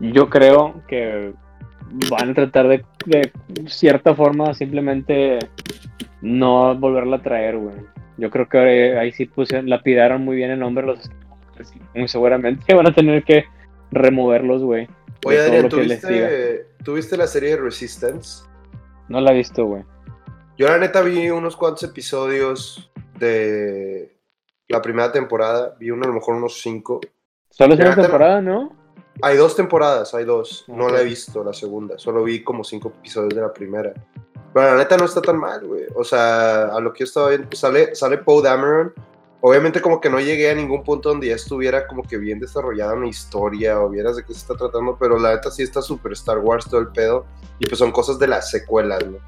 yo 0.00 0.30
creo 0.30 0.74
que 0.88 1.34
van 2.10 2.30
a 2.30 2.34
tratar 2.34 2.68
de, 2.68 2.84
de 3.04 3.30
cierta 3.66 4.14
forma 4.14 4.54
simplemente 4.54 5.38
no 6.20 6.74
volverla 6.76 7.16
a 7.16 7.22
traer, 7.22 7.58
güey. 7.58 7.76
Yo 8.16 8.30
creo 8.30 8.48
que 8.48 8.98
ahí 8.98 9.12
sí 9.12 9.26
pusieron, 9.26 9.68
lapidaron 9.68 10.24
muy 10.24 10.36
bien 10.36 10.50
el 10.50 10.58
nombre 10.58 10.86
los 10.86 11.10
muy 11.94 12.08
seguramente 12.08 12.74
van 12.74 12.88
a 12.88 12.94
tener 12.94 13.24
que 13.24 13.44
removerlos, 13.90 14.62
güey. 14.62 14.88
Oye, 15.24 15.40
Adrián, 15.40 15.68
¿tuviste, 15.68 16.66
¿tuviste 16.84 17.16
la 17.16 17.26
serie 17.26 17.50
de 17.50 17.56
Resistance? 17.56 18.44
No 19.08 19.20
la 19.20 19.32
he 19.32 19.36
visto, 19.36 19.64
güey. 19.64 19.84
Yo 20.56 20.68
la 20.68 20.78
neta 20.78 21.02
vi 21.02 21.30
unos 21.30 21.56
cuantos 21.56 21.84
episodios 21.84 22.90
de 23.18 24.16
la 24.68 24.82
primera 24.82 25.10
temporada, 25.10 25.76
vi 25.78 25.90
uno 25.90 26.04
a 26.04 26.08
lo 26.08 26.14
mejor 26.14 26.36
unos 26.36 26.60
cinco. 26.60 27.00
Solo 27.50 27.74
es 27.74 27.80
una 27.80 27.94
temporada, 27.94 28.40
¿no? 28.40 28.76
Hay 29.22 29.36
dos 29.36 29.56
temporadas, 29.56 30.14
hay 30.14 30.24
dos. 30.24 30.64
No 30.68 30.88
la 30.88 31.00
he 31.00 31.04
visto 31.04 31.42
la 31.42 31.52
segunda. 31.52 31.98
Solo 31.98 32.22
vi 32.22 32.44
como 32.44 32.62
cinco 32.62 32.92
episodios 32.96 33.34
de 33.34 33.40
la 33.40 33.52
primera. 33.52 33.92
Pero 34.52 34.66
la 34.72 34.76
neta 34.76 34.96
no 34.96 35.04
está 35.04 35.20
tan 35.20 35.38
mal, 35.38 35.66
güey. 35.66 35.84
O 35.94 36.04
sea, 36.04 36.66
a 36.66 36.80
lo 36.80 36.92
que 36.92 37.00
yo 37.00 37.04
estaba 37.04 37.28
viendo, 37.28 37.48
pues, 37.48 37.60
sale, 37.60 37.94
sale 37.94 38.18
Poe 38.18 38.42
Dameron. 38.42 38.92
Obviamente 39.40 39.80
como 39.80 40.00
que 40.00 40.10
no 40.10 40.18
llegué 40.18 40.50
a 40.50 40.54
ningún 40.54 40.82
punto 40.82 41.10
donde 41.10 41.28
ya 41.28 41.36
estuviera 41.36 41.86
como 41.86 42.02
que 42.02 42.16
bien 42.18 42.40
desarrollada 42.40 42.94
una 42.94 43.06
historia 43.06 43.80
o 43.80 43.88
vieras 43.88 44.16
de 44.16 44.24
qué 44.24 44.32
se 44.32 44.40
está 44.40 44.56
tratando, 44.56 44.96
pero 44.98 45.16
la 45.16 45.34
neta 45.34 45.48
sí 45.52 45.62
está 45.62 45.80
super 45.80 46.10
Star 46.12 46.38
Wars 46.38 46.68
todo 46.68 46.80
el 46.80 46.88
pedo. 46.88 47.24
Y 47.60 47.66
pues 47.66 47.78
son 47.78 47.92
cosas 47.92 48.18
de 48.18 48.26
las 48.26 48.50
secuelas, 48.50 49.06
¿no? 49.06 49.18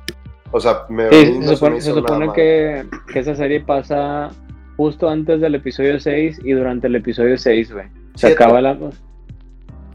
O 0.52 0.58
sea, 0.58 0.84
me... 0.88 1.08
Sí, 1.10 1.42
se 1.42 1.54
supone, 1.54 1.80
se 1.80 1.92
supone 1.92 2.32
que, 2.32 2.86
que 3.12 3.20
esa 3.20 3.36
serie 3.36 3.60
pasa 3.60 4.30
justo 4.76 5.08
antes 5.08 5.40
del 5.40 5.54
episodio 5.54 6.00
6 6.00 6.40
y 6.42 6.52
durante 6.52 6.88
el 6.88 6.96
episodio 6.96 7.38
6, 7.38 7.72
güey. 7.72 7.86
Se 8.16 8.28
acaba 8.28 8.60
la... 8.60 8.76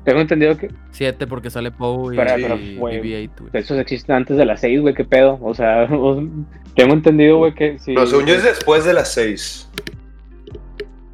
Tengo 0.05 0.21
entendido 0.21 0.55
que. 0.55 0.71
Siete 0.91 1.25
porque 1.25 1.49
sale 1.49 1.71
Poe 1.71 2.13
y, 2.13 2.17
pero, 2.17 2.55
y, 2.55 3.29
Eso 3.53 3.77
existe 3.79 4.13
antes 4.13 4.37
de 4.37 4.45
las 4.45 4.61
seis, 4.61 4.79
güey, 4.79 4.93
qué 4.93 5.03
pedo. 5.03 5.39
O 5.41 5.53
sea, 5.55 5.87
tengo 6.75 6.93
entendido, 6.93 7.39
güey, 7.39 7.55
que. 7.55 7.79
Según 7.79 8.25
yo 8.25 8.35
es 8.35 8.43
después 8.43 8.85
de 8.85 8.93
las 8.93 9.11
seis. 9.11 9.67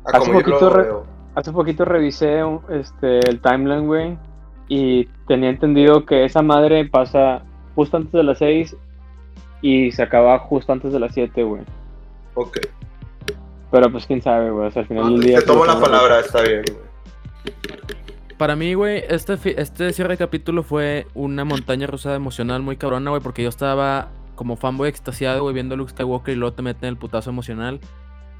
hace, 0.06 0.32
poquito 0.32 1.06
hace 1.36 1.52
poquito 1.54 1.86
revisé 1.86 2.42
este, 2.70 3.20
el 3.30 3.40
timeline, 3.40 3.88
güey. 3.88 4.18
Y 4.68 5.06
tenía 5.28 5.50
entendido 5.50 6.06
que 6.06 6.26
esa 6.26 6.42
madre 6.42 6.86
pasa 6.86 7.44
justo 7.76 7.96
antes 7.96 8.12
de 8.12 8.24
las 8.24 8.40
seis 8.40 8.76
y 9.62 9.92
se 9.94 10.04
acaba 10.04 10.38
justo 10.40 10.74
antes 10.74 10.92
de 10.92 11.00
las 11.00 11.14
siete, 11.14 11.44
güey. 11.44 11.62
Ok. 12.34 12.58
Pero 13.72 13.90
pues 13.90 14.06
quién 14.06 14.22
sabe, 14.22 14.52
güey. 14.52 14.68
O 14.68 14.72
sea, 14.72 14.82
al 14.82 14.88
final 14.90 15.14
del 15.14 15.22
día. 15.22 15.40
Te 15.40 15.46
tomo 15.46 15.66
la 15.66 15.80
palabra, 15.80 16.20
está 16.20 16.42
bien, 16.42 16.64
güey. 16.70 16.92
Para 18.42 18.56
mí, 18.56 18.74
güey, 18.74 19.04
este, 19.08 19.38
este 19.62 19.94
cierre 19.94 20.14
de 20.14 20.18
capítulo 20.18 20.64
fue 20.64 21.06
una 21.14 21.46
montaña 21.46 21.86
rusa 21.86 22.16
emocional 22.16 22.64
muy 22.64 22.76
cabrona, 22.76 23.12
güey, 23.12 23.22
porque 23.22 23.44
yo 23.44 23.50
estaba 23.50 24.10
como 24.34 24.56
fanboy 24.56 24.90
extasiado, 24.90 25.44
güey, 25.44 25.54
viendo 25.54 25.76
a 25.76 25.78
Luke 25.78 25.92
Skywalker 25.92 26.34
y 26.34 26.38
luego 26.40 26.56
te 26.56 26.64
meten 26.64 26.90
el 26.90 26.98
putazo 26.98 27.30
emocional. 27.30 27.80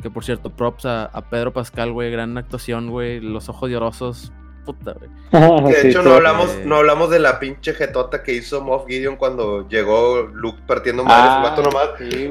Que 0.02 0.10
por 0.10 0.24
cierto, 0.26 0.50
props 0.50 0.88
a, 0.88 1.12
Pedro 1.30 1.54
Pascal, 1.54 1.92
güey, 1.92 2.10
gran 2.10 2.36
actuación, 2.36 2.90
güey, 2.90 3.20
los 3.20 3.48
ojos 3.48 3.70
llorosos, 3.70 4.34
puta, 4.66 4.94
güey. 4.94 5.10
De 5.72 5.90
hecho, 5.90 6.02
no, 6.02 6.14
hablamos, 6.14 6.58
no 6.66 6.78
hablamos 6.78 7.10
de 7.10 7.20
la 7.20 7.40
pinche 7.40 7.74
jetota 7.74 8.24
que 8.24 8.34
hizo 8.34 8.62
Moff 8.62 8.86
Gideon 8.88 9.16
cuando 9.16 9.68
llegó 9.68 10.24
Luke 10.34 10.60
partiendo 10.68 11.04
madre, 11.04 11.30
ah, 11.30 11.42
vato 11.44 11.64
nomás, 11.64 11.90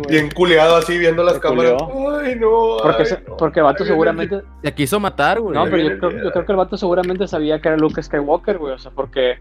bien 0.08 0.30
culeado 0.30 0.76
así, 0.76 0.98
viendo 0.98 1.22
las 1.22 1.38
cámaras. 1.38 1.74
Ay, 2.22 2.36
no. 2.36 2.76
Porque, 2.82 3.04
porque 3.38 3.60
el 3.60 3.64
vato 3.64 3.84
seguramente. 3.84 4.42
Se 4.62 4.74
quiso 4.74 5.00
matar, 5.00 5.40
güey. 5.40 5.54
No, 5.54 5.64
pero 5.64 5.78
yo 5.78 5.98
creo, 5.98 6.10
yo 6.24 6.30
creo, 6.30 6.46
que 6.46 6.52
el 6.52 6.58
vato 6.58 6.76
seguramente 6.76 7.26
sabía 7.26 7.60
que 7.60 7.68
era 7.68 7.76
Luke 7.76 8.02
Skywalker, 8.02 8.58
güey. 8.58 8.74
O 8.74 8.78
sea, 8.78 8.90
porque. 8.90 9.38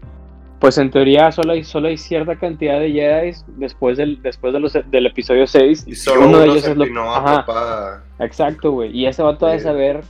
Pues 0.58 0.76
en 0.76 0.90
teoría 0.90 1.32
solo 1.32 1.54
hay, 1.54 1.64
solo 1.64 1.88
hay 1.88 1.96
cierta 1.96 2.36
cantidad 2.36 2.78
de 2.78 2.92
Jedi 2.92 3.32
después 3.56 3.96
del, 3.96 4.20
después 4.20 4.52
de 4.52 4.60
los, 4.60 4.74
del 4.74 5.06
episodio 5.06 5.46
6. 5.46 5.84
Y 5.86 5.94
solo 5.94 6.28
uno, 6.28 6.38
de 6.40 6.48
ellos 6.48 6.66
es 6.66 6.76
lo 6.76 7.10
Ajá, 7.10 8.04
Exacto, 8.18 8.70
güey. 8.70 8.94
Y 8.94 9.06
ese 9.06 9.22
vato 9.22 9.46
ha 9.46 9.52
de 9.52 9.60
saber 9.60 10.02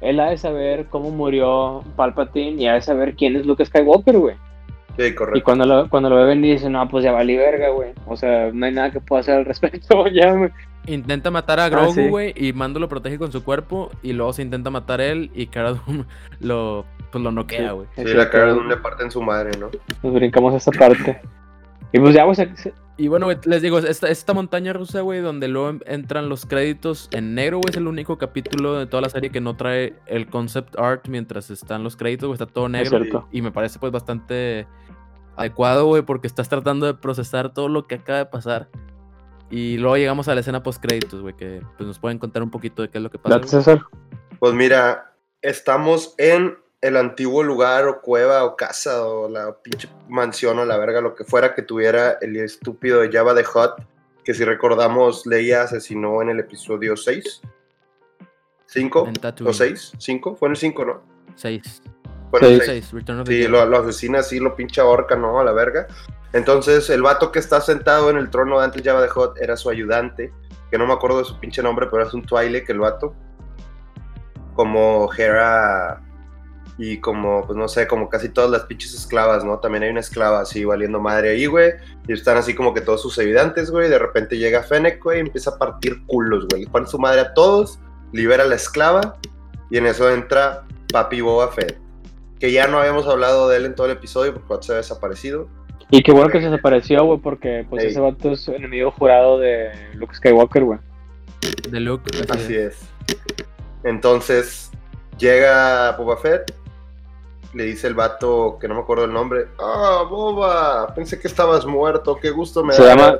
él 0.00 0.20
ha 0.20 0.30
de 0.30 0.38
saber 0.38 0.86
cómo 0.86 1.10
murió 1.10 1.82
Palpatine 1.96 2.62
y 2.62 2.66
ha 2.68 2.74
de 2.74 2.82
saber 2.82 3.14
quién 3.16 3.36
es 3.36 3.46
Luke 3.46 3.64
Skywalker, 3.64 4.18
güey. 4.18 4.36
Sí, 4.98 5.14
correcto. 5.14 5.38
Y 5.38 5.42
cuando 5.42 5.64
lo, 5.64 5.88
cuando 5.88 6.10
lo 6.10 6.16
ve 6.16 6.24
venir 6.24 6.54
dice, 6.54 6.68
no, 6.68 6.88
pues 6.88 7.04
ya 7.04 7.12
vale 7.12 7.36
verga, 7.36 7.70
güey. 7.70 7.90
O 8.06 8.16
sea, 8.16 8.50
no 8.52 8.66
hay 8.66 8.72
nada 8.72 8.90
que 8.90 9.00
pueda 9.00 9.20
hacer 9.20 9.36
al 9.36 9.44
respecto, 9.44 10.06
ya, 10.08 10.32
güey. 10.32 10.50
Intenta 10.86 11.30
matar 11.30 11.60
a 11.60 11.66
ah, 11.66 11.68
Grogu, 11.68 12.08
güey, 12.08 12.32
y 12.34 12.52
Mando 12.52 12.80
lo 12.80 12.88
protege 12.88 13.18
con 13.18 13.30
su 13.30 13.44
cuerpo, 13.44 13.90
y 14.02 14.12
luego 14.12 14.32
se 14.32 14.42
intenta 14.42 14.70
matar 14.70 15.00
él, 15.00 15.30
y 15.34 15.46
Cara 15.46 15.74
Dune 15.74 16.04
lo, 16.40 16.86
pues 17.12 17.22
lo 17.22 17.30
noquea, 17.30 17.72
güey. 17.72 17.86
Sí, 17.94 18.04
la 18.04 18.30
Cara 18.30 18.52
Dune 18.52 18.68
le 18.70 18.76
parte 18.78 19.04
en 19.04 19.10
su 19.10 19.22
madre, 19.22 19.50
¿no? 19.58 19.68
Nos 20.02 20.14
brincamos 20.14 20.54
esta 20.54 20.72
parte. 20.72 21.20
Y 21.92 22.00
pues 22.00 22.14
ya, 22.14 22.24
güey, 22.24 22.36
y 22.98 23.06
bueno, 23.06 23.28
les 23.44 23.62
digo, 23.62 23.78
esta, 23.78 24.08
esta 24.08 24.34
montaña 24.34 24.72
rusa, 24.72 25.02
güey, 25.02 25.20
donde 25.20 25.46
luego 25.46 25.78
entran 25.86 26.28
los 26.28 26.44
créditos 26.44 27.08
en 27.12 27.32
negro, 27.36 27.58
güey, 27.58 27.70
es 27.70 27.76
el 27.76 27.86
único 27.86 28.18
capítulo 28.18 28.74
de 28.74 28.86
toda 28.86 29.02
la 29.02 29.08
serie 29.08 29.30
que 29.30 29.40
no 29.40 29.56
trae 29.56 29.94
el 30.06 30.26
concept 30.26 30.76
art 30.76 31.06
mientras 31.06 31.48
están 31.50 31.84
los 31.84 31.96
créditos, 31.96 32.26
güey, 32.26 32.34
está 32.34 32.46
todo 32.46 32.68
negro. 32.68 33.28
Y 33.30 33.40
me 33.40 33.52
parece 33.52 33.78
pues 33.78 33.92
bastante 33.92 34.66
adecuado, 35.36 35.86
güey, 35.86 36.02
porque 36.02 36.26
estás 36.26 36.48
tratando 36.48 36.86
de 36.86 36.94
procesar 36.94 37.54
todo 37.54 37.68
lo 37.68 37.86
que 37.86 37.94
acaba 37.94 38.18
de 38.18 38.26
pasar. 38.26 38.68
Y 39.48 39.78
luego 39.78 39.96
llegamos 39.96 40.26
a 40.26 40.34
la 40.34 40.40
escena 40.40 40.64
post 40.64 40.82
créditos, 40.82 41.22
güey, 41.22 41.36
que 41.36 41.62
pues 41.76 41.86
nos 41.86 42.00
pueden 42.00 42.18
contar 42.18 42.42
un 42.42 42.50
poquito 42.50 42.82
de 42.82 42.90
qué 42.90 42.98
es 42.98 43.04
lo 43.04 43.10
que 43.10 43.18
pasa. 43.18 43.40
César. 43.44 43.80
Pues 44.40 44.54
mira, 44.54 45.14
estamos 45.40 46.16
en 46.18 46.58
el 46.80 46.96
antiguo 46.96 47.42
lugar 47.42 47.86
o 47.88 48.00
cueva 48.00 48.44
o 48.44 48.56
casa 48.56 49.04
o 49.04 49.28
la 49.28 49.56
pinche 49.56 49.88
mansión 50.08 50.58
o 50.58 50.64
la 50.64 50.76
verga, 50.78 51.00
lo 51.00 51.14
que 51.14 51.24
fuera 51.24 51.54
que 51.54 51.62
tuviera 51.62 52.18
el 52.20 52.36
estúpido 52.36 53.00
de 53.00 53.10
Java 53.10 53.34
de 53.34 53.44
Hot, 53.44 53.82
que 54.24 54.34
si 54.34 54.44
recordamos 54.44 55.26
Leia 55.26 55.62
asesinó 55.62 56.22
en 56.22 56.30
el 56.30 56.40
episodio 56.40 56.96
6. 56.96 57.40
¿5? 58.72 59.46
¿O 59.46 59.52
6? 59.52 59.92
¿5? 59.98 60.36
Fue 60.36 60.48
en 60.48 60.52
el 60.52 60.56
5, 60.56 60.84
¿no? 60.84 61.02
6. 61.34 61.82
Fue 62.30 62.40
en 62.40 62.46
el 62.46 62.62
6. 62.62 62.92
Sí, 63.26 63.48
lo, 63.48 63.64
lo, 63.66 63.78
asesina 63.78 64.20
así, 64.20 64.38
lo 64.38 64.54
pincha 64.54 64.84
horca, 64.84 65.16
¿no? 65.16 65.40
A 65.40 65.44
la 65.44 65.52
verga. 65.52 65.88
Entonces, 66.34 66.90
el 66.90 67.02
vato 67.02 67.32
que 67.32 67.38
está 67.38 67.60
sentado 67.60 68.10
en 68.10 68.18
el 68.18 68.28
trono 68.28 68.58
de 68.58 68.66
antes 68.66 68.82
Java 68.84 69.00
de 69.00 69.08
Hot 69.08 69.38
era 69.40 69.56
su 69.56 69.70
ayudante, 69.70 70.32
que 70.70 70.76
no 70.76 70.86
me 70.86 70.92
acuerdo 70.92 71.20
de 71.20 71.24
su 71.24 71.40
pinche 71.40 71.62
nombre, 71.62 71.88
pero 71.90 72.06
es 72.06 72.12
un 72.12 72.22
que 72.22 72.64
el 72.68 72.78
vato. 72.78 73.14
Como 74.54 75.08
Hera 75.16 76.02
y 76.76 77.00
como, 77.00 77.44
pues 77.46 77.56
no 77.56 77.66
sé, 77.68 77.86
como 77.86 78.08
casi 78.08 78.28
todas 78.28 78.50
las 78.50 78.64
pinches 78.64 78.94
esclavas, 78.94 79.44
¿no? 79.44 79.58
También 79.58 79.84
hay 79.84 79.90
una 79.90 80.00
esclava 80.00 80.40
así 80.40 80.64
valiendo 80.64 81.00
madre 81.00 81.30
ahí, 81.30 81.46
güey. 81.46 81.72
Y 82.06 82.12
están 82.12 82.36
así 82.36 82.54
como 82.54 82.74
que 82.74 82.80
todos 82.80 83.02
sus 83.02 83.18
evidentes, 83.18 83.70
güey. 83.70 83.88
De 83.88 83.98
repente 83.98 84.38
llega 84.38 84.62
Fennec, 84.62 85.02
güey, 85.02 85.18
y 85.18 85.20
empieza 85.20 85.50
a 85.50 85.58
partir 85.58 86.04
culos, 86.06 86.46
güey. 86.50 86.64
Le 86.64 86.70
pone 86.70 86.86
su 86.86 86.98
madre 86.98 87.20
a 87.20 87.34
todos, 87.34 87.78
libera 88.12 88.44
a 88.44 88.46
la 88.46 88.56
esclava. 88.56 89.16
Y 89.70 89.78
en 89.78 89.86
eso 89.86 90.10
entra 90.10 90.64
Papi 90.92 91.20
Boba 91.20 91.48
Fett. 91.48 91.78
Que 92.38 92.52
ya 92.52 92.68
no 92.68 92.78
habíamos 92.78 93.06
hablado 93.06 93.48
de 93.48 93.56
él 93.56 93.66
en 93.66 93.74
todo 93.74 93.86
el 93.86 93.92
episodio 93.92 94.34
porque 94.34 94.66
se 94.66 94.72
había 94.72 94.82
desaparecido. 94.82 95.48
Y 95.90 96.02
qué 96.02 96.12
bueno 96.12 96.28
que 96.30 96.40
se 96.40 96.50
desapareció, 96.50 97.04
güey, 97.04 97.18
porque 97.18 97.66
pues 97.68 97.82
ese 97.84 97.98
vato 97.98 98.32
es 98.32 98.46
enemigo 98.48 98.90
jurado 98.90 99.38
de 99.38 99.70
Luke 99.94 100.14
Skywalker, 100.14 100.64
güey. 100.64 100.78
De 101.70 101.80
Luke. 101.80 102.10
Así, 102.28 102.54
es. 102.54 102.78
Entonces, 103.84 104.67
llega 105.18 105.92
Boba 105.92 106.16
Fett 106.16 106.54
le 107.54 107.64
dice 107.64 107.86
el 107.86 107.94
vato, 107.94 108.58
que 108.60 108.68
no 108.68 108.74
me 108.74 108.80
acuerdo 108.80 109.04
el 109.04 109.12
nombre, 109.12 109.48
ah, 109.58 110.04
boba, 110.08 110.94
pensé 110.94 111.18
que 111.18 111.28
estabas 111.28 111.64
muerto, 111.66 112.16
qué 112.16 112.30
gusto 112.30 112.64
me 112.64 112.74
se 112.74 112.82
llama, 112.82 113.16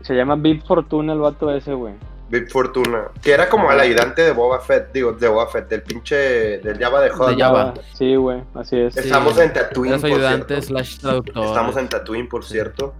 Se 0.00 0.14
llama 0.14 0.36
Big 0.36 0.66
Fortuna 0.66 1.12
el 1.12 1.18
vato 1.18 1.50
ese, 1.50 1.74
güey. 1.74 1.94
Big 2.30 2.48
Fortuna, 2.48 3.08
que 3.20 3.32
era 3.32 3.48
como 3.48 3.72
el 3.72 3.80
ayudante 3.80 4.22
de 4.22 4.30
Boba 4.30 4.60
Fett, 4.60 4.92
digo, 4.92 5.12
de 5.12 5.26
Boba 5.26 5.48
Fett, 5.48 5.68
del 5.68 5.82
pinche, 5.82 6.58
del 6.58 6.78
Java 6.78 7.00
de 7.00 7.10
Hot. 7.10 7.30
De 7.30 7.42
Java. 7.42 7.74
Sí, 7.92 8.14
güey, 8.14 8.40
así 8.54 8.78
es. 8.78 8.96
Estamos 8.96 9.36
en 9.38 9.52
Tatooine, 9.52 10.00
por 10.00 10.10
ayudante 10.10 10.62
slash 10.62 10.98
traductor. 11.00 11.44
Estamos 11.44 11.76
en 11.76 11.88
Tatooine, 11.88 12.28
por 12.28 12.44
cierto. 12.44 12.94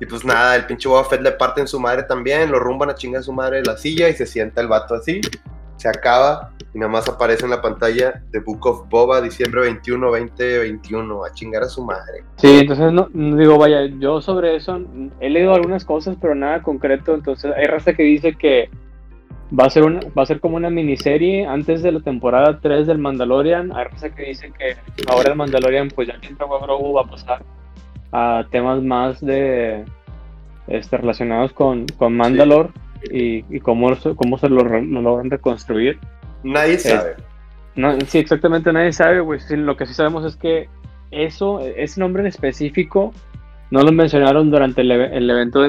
Y 0.00 0.04
pues 0.04 0.24
nada, 0.24 0.56
el 0.56 0.66
pinche 0.66 0.88
Boba 0.88 1.04
Fett 1.04 1.22
le 1.22 1.30
parte 1.30 1.60
en 1.60 1.68
su 1.68 1.78
madre 1.78 2.02
también, 2.02 2.50
lo 2.50 2.58
rumban 2.58 2.90
a 2.90 2.96
chingar 2.96 3.22
su 3.22 3.32
madre 3.32 3.58
de 3.58 3.66
la 3.66 3.76
silla 3.76 4.08
y 4.08 4.14
se 4.14 4.26
sienta 4.26 4.60
el 4.60 4.66
vato 4.66 4.96
así 4.96 5.20
se 5.82 5.88
acaba 5.88 6.52
y 6.72 6.78
nada 6.78 6.92
más 6.92 7.08
aparece 7.08 7.44
en 7.44 7.50
la 7.50 7.60
pantalla 7.60 8.22
The 8.30 8.38
Book 8.38 8.64
of 8.66 8.88
Boba, 8.88 9.20
diciembre 9.20 9.62
21, 9.62 10.10
2021, 10.10 11.24
a 11.24 11.32
chingar 11.32 11.64
a 11.64 11.66
su 11.66 11.84
madre. 11.84 12.22
Sí, 12.36 12.60
entonces 12.60 12.92
no, 12.92 13.08
digo, 13.12 13.58
vaya, 13.58 13.86
yo 13.98 14.22
sobre 14.22 14.54
eso 14.56 14.80
he 15.20 15.28
leído 15.28 15.54
algunas 15.54 15.84
cosas, 15.84 16.16
pero 16.20 16.36
nada 16.36 16.62
concreto, 16.62 17.14
entonces 17.14 17.52
hay 17.56 17.64
raza 17.64 17.94
que 17.94 18.04
dice 18.04 18.34
que 18.34 18.70
va 19.58 19.66
a 19.66 19.70
ser 19.70 19.82
una, 19.82 20.00
va 20.16 20.22
a 20.22 20.26
ser 20.26 20.38
como 20.38 20.56
una 20.56 20.70
miniserie 20.70 21.46
antes 21.46 21.82
de 21.82 21.90
la 21.90 22.00
temporada 22.00 22.60
3 22.62 22.86
del 22.86 22.98
Mandalorian, 22.98 23.76
hay 23.76 23.84
raza 23.84 24.10
que 24.10 24.22
dice 24.22 24.52
que 24.56 24.76
ahora 25.10 25.30
el 25.32 25.36
Mandalorian, 25.36 25.88
pues 25.88 26.08
ya 26.08 26.18
que 26.20 26.28
entra 26.28 26.46
Grogu 26.46 26.94
va 26.94 27.02
a 27.02 27.10
pasar 27.10 27.42
a 28.12 28.44
temas 28.52 28.80
más 28.82 29.20
de 29.20 29.84
este, 30.68 30.96
relacionados 30.96 31.52
con, 31.52 31.86
con 31.98 32.16
Mandalore 32.16 32.70
y, 33.10 33.60
cómo, 33.60 33.96
cómo 34.16 34.38
se 34.38 34.48
lo, 34.48 34.62
logran 34.62 35.30
reconstruir. 35.30 35.98
Nadie 36.42 36.78
sabe. 36.78 37.16
No, 37.74 37.98
sí, 38.02 38.18
exactamente 38.18 38.72
nadie 38.72 38.92
sabe, 38.92 39.20
güey. 39.20 39.40
lo 39.50 39.76
que 39.76 39.86
sí 39.86 39.94
sabemos 39.94 40.24
es 40.24 40.36
que 40.36 40.68
eso, 41.10 41.60
ese 41.60 42.00
nombre 42.00 42.22
en 42.22 42.26
específico, 42.26 43.12
no 43.70 43.82
lo 43.82 43.92
mencionaron 43.92 44.50
durante 44.50 44.82
el, 44.82 44.90
el 44.90 45.30
evento 45.30 45.62
de 45.62 45.68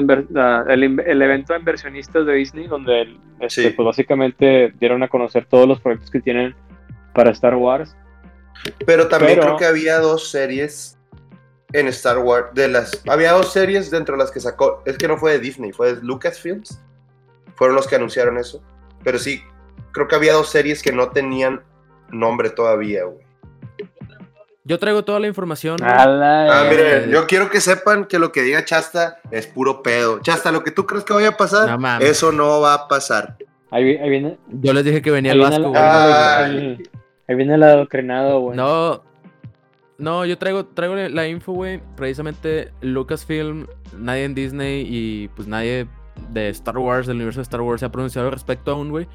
el, 0.68 1.22
evento 1.22 1.52
de 1.54 1.58
inversionistas 1.58 2.26
de 2.26 2.34
Disney, 2.34 2.66
donde 2.66 3.16
este, 3.40 3.70
pues 3.70 3.86
básicamente 3.86 4.74
dieron 4.78 5.02
a 5.02 5.08
conocer 5.08 5.46
todos 5.46 5.66
los 5.66 5.80
proyectos 5.80 6.10
que 6.10 6.20
tienen 6.20 6.54
para 7.14 7.30
Star 7.30 7.54
Wars. 7.54 7.96
Pero 8.84 9.08
también 9.08 9.40
creo 9.40 9.56
que 9.56 9.64
había 9.64 9.98
dos 10.00 10.30
series 10.30 10.98
en 11.72 11.88
Star 11.88 12.18
Wars. 12.18 12.48
De 12.52 12.68
las, 12.68 13.02
había 13.08 13.32
dos 13.32 13.52
series 13.52 13.90
dentro 13.90 14.16
de 14.16 14.22
las 14.22 14.30
que 14.30 14.40
sacó. 14.40 14.82
Es 14.84 14.98
que 14.98 15.08
no 15.08 15.16
fue 15.16 15.32
de 15.32 15.38
Disney, 15.38 15.72
fue 15.72 15.94
de 15.94 16.02
Lucasfilms 16.02 16.83
fueron 17.54 17.76
los 17.76 17.86
que 17.86 17.96
anunciaron 17.96 18.38
eso. 18.38 18.62
Pero 19.02 19.18
sí, 19.18 19.42
creo 19.92 20.08
que 20.08 20.16
había 20.16 20.32
dos 20.32 20.48
series 20.48 20.82
que 20.82 20.92
no 20.92 21.10
tenían 21.10 21.62
nombre 22.10 22.50
todavía, 22.50 23.04
güey. 23.04 23.24
Yo 24.66 24.78
traigo 24.78 25.04
toda 25.04 25.20
la 25.20 25.26
información. 25.26 25.76
Ah, 25.82 26.66
miren, 26.70 27.10
yo 27.10 27.26
quiero 27.26 27.50
que 27.50 27.60
sepan 27.60 28.06
que 28.06 28.18
lo 28.18 28.32
que 28.32 28.40
diga 28.40 28.64
Chasta 28.64 29.18
es 29.30 29.46
puro 29.46 29.82
pedo. 29.82 30.20
Chasta, 30.20 30.50
lo 30.52 30.64
que 30.64 30.70
tú 30.70 30.86
crees 30.86 31.04
que 31.04 31.12
vaya 31.12 31.28
a 31.30 31.36
pasar, 31.36 31.78
eso 32.02 32.32
no 32.32 32.62
va 32.62 32.72
a 32.72 32.88
pasar. 32.88 33.36
Ahí, 33.70 33.84
viene. 34.08 34.38
Yo 34.48 34.72
les 34.72 34.84
dije 34.84 35.02
que 35.02 35.10
venía 35.10 35.32
el 35.32 35.40
Vasco, 35.40 35.68
güey. 35.68 35.82
Ahí, 35.82 36.78
viene 37.34 37.56
el 37.56 37.62
adoctrinado, 37.62 38.40
güey. 38.40 38.56
No. 38.56 39.02
No, 39.98 40.24
yo 40.24 40.38
traigo, 40.38 40.64
traigo 40.64 40.94
la 40.94 41.28
info, 41.28 41.52
güey. 41.52 41.80
Precisamente 41.94 42.72
Lucasfilm, 42.80 43.66
nadie 43.98 44.24
en 44.24 44.34
Disney 44.34 44.86
y 44.88 45.28
pues 45.28 45.46
nadie 45.46 45.86
de 46.30 46.48
Star 46.50 46.78
Wars, 46.78 47.06
del 47.06 47.16
universo 47.16 47.40
de 47.40 47.44
Star 47.44 47.60
Wars, 47.60 47.80
se 47.80 47.86
ha 47.86 47.92
pronunciado 47.92 48.30
respecto 48.30 48.72
aún, 48.72 48.90
güey. 48.90 49.06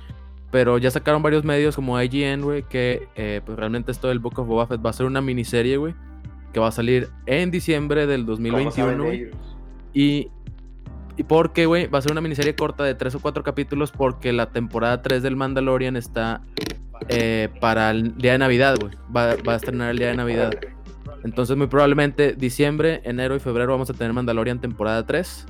Pero 0.51 0.77
ya 0.79 0.89
sacaron 0.89 1.21
varios 1.21 1.43
medios 1.43 1.75
como 1.75 2.01
IGN, 2.01 2.41
güey, 2.41 2.63
que 2.63 3.07
eh, 3.15 3.41
pues 3.45 3.57
realmente 3.57 3.91
esto 3.91 4.07
del 4.07 4.19
Book 4.19 4.39
of 4.39 4.47
Boba 4.47 4.65
Fett 4.65 4.83
va 4.83 4.89
a 4.89 4.93
ser 4.93 5.05
una 5.05 5.21
miniserie, 5.21 5.77
güey, 5.77 5.93
que 6.53 6.59
va 6.59 6.67
a 6.67 6.71
salir 6.71 7.09
en 7.27 7.51
diciembre 7.51 8.07
del 8.07 8.25
2021, 8.25 9.05
Y, 9.93 10.29
y 11.17 11.23
porque, 11.23 11.67
güey, 11.67 11.87
va 11.87 11.99
a 11.99 12.01
ser 12.01 12.11
una 12.11 12.21
miniserie 12.21 12.55
corta 12.55 12.83
de 12.83 12.95
tres 12.95 13.13
o 13.13 13.19
cuatro 13.19 13.43
capítulos 13.43 13.91
porque 13.91 14.33
la 14.33 14.49
temporada 14.49 15.03
3 15.03 15.21
del 15.21 15.35
Mandalorian 15.35 15.95
está 15.95 16.41
eh, 17.09 17.49
para 17.61 17.91
el 17.91 18.17
día 18.17 18.31
de 18.31 18.39
Navidad, 18.39 18.77
güey. 18.79 18.93
Va, 19.15 19.35
va 19.47 19.53
a 19.53 19.55
estrenar 19.55 19.91
el 19.91 19.99
día 19.99 20.07
de 20.07 20.15
Navidad. 20.15 20.51
Entonces, 21.23 21.55
muy 21.57 21.67
probablemente 21.67 22.33
diciembre, 22.33 23.01
enero 23.03 23.35
y 23.35 23.39
febrero 23.39 23.71
vamos 23.71 23.89
a 23.89 23.93
tener 23.93 24.13
Mandalorian 24.13 24.59
temporada 24.59 25.05
3. 25.05 25.45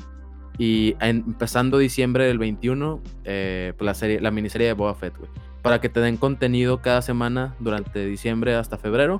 Y 0.59 0.95
empezando 0.99 1.77
diciembre 1.79 2.25
del 2.25 2.37
21, 2.37 3.01
eh, 3.23 3.73
pues 3.77 3.85
la, 3.85 3.93
serie, 3.95 4.19
la 4.21 4.29
miniserie 4.29 4.67
de 4.67 4.73
Boba 4.73 4.93
Fett, 4.93 5.17
güey. 5.17 5.29
Para 5.63 5.81
que 5.81 5.89
te 5.89 5.99
den 6.01 6.17
contenido 6.17 6.81
cada 6.81 7.01
semana 7.01 7.55
durante 7.59 8.05
diciembre 8.05 8.53
hasta 8.55 8.77
febrero. 8.77 9.19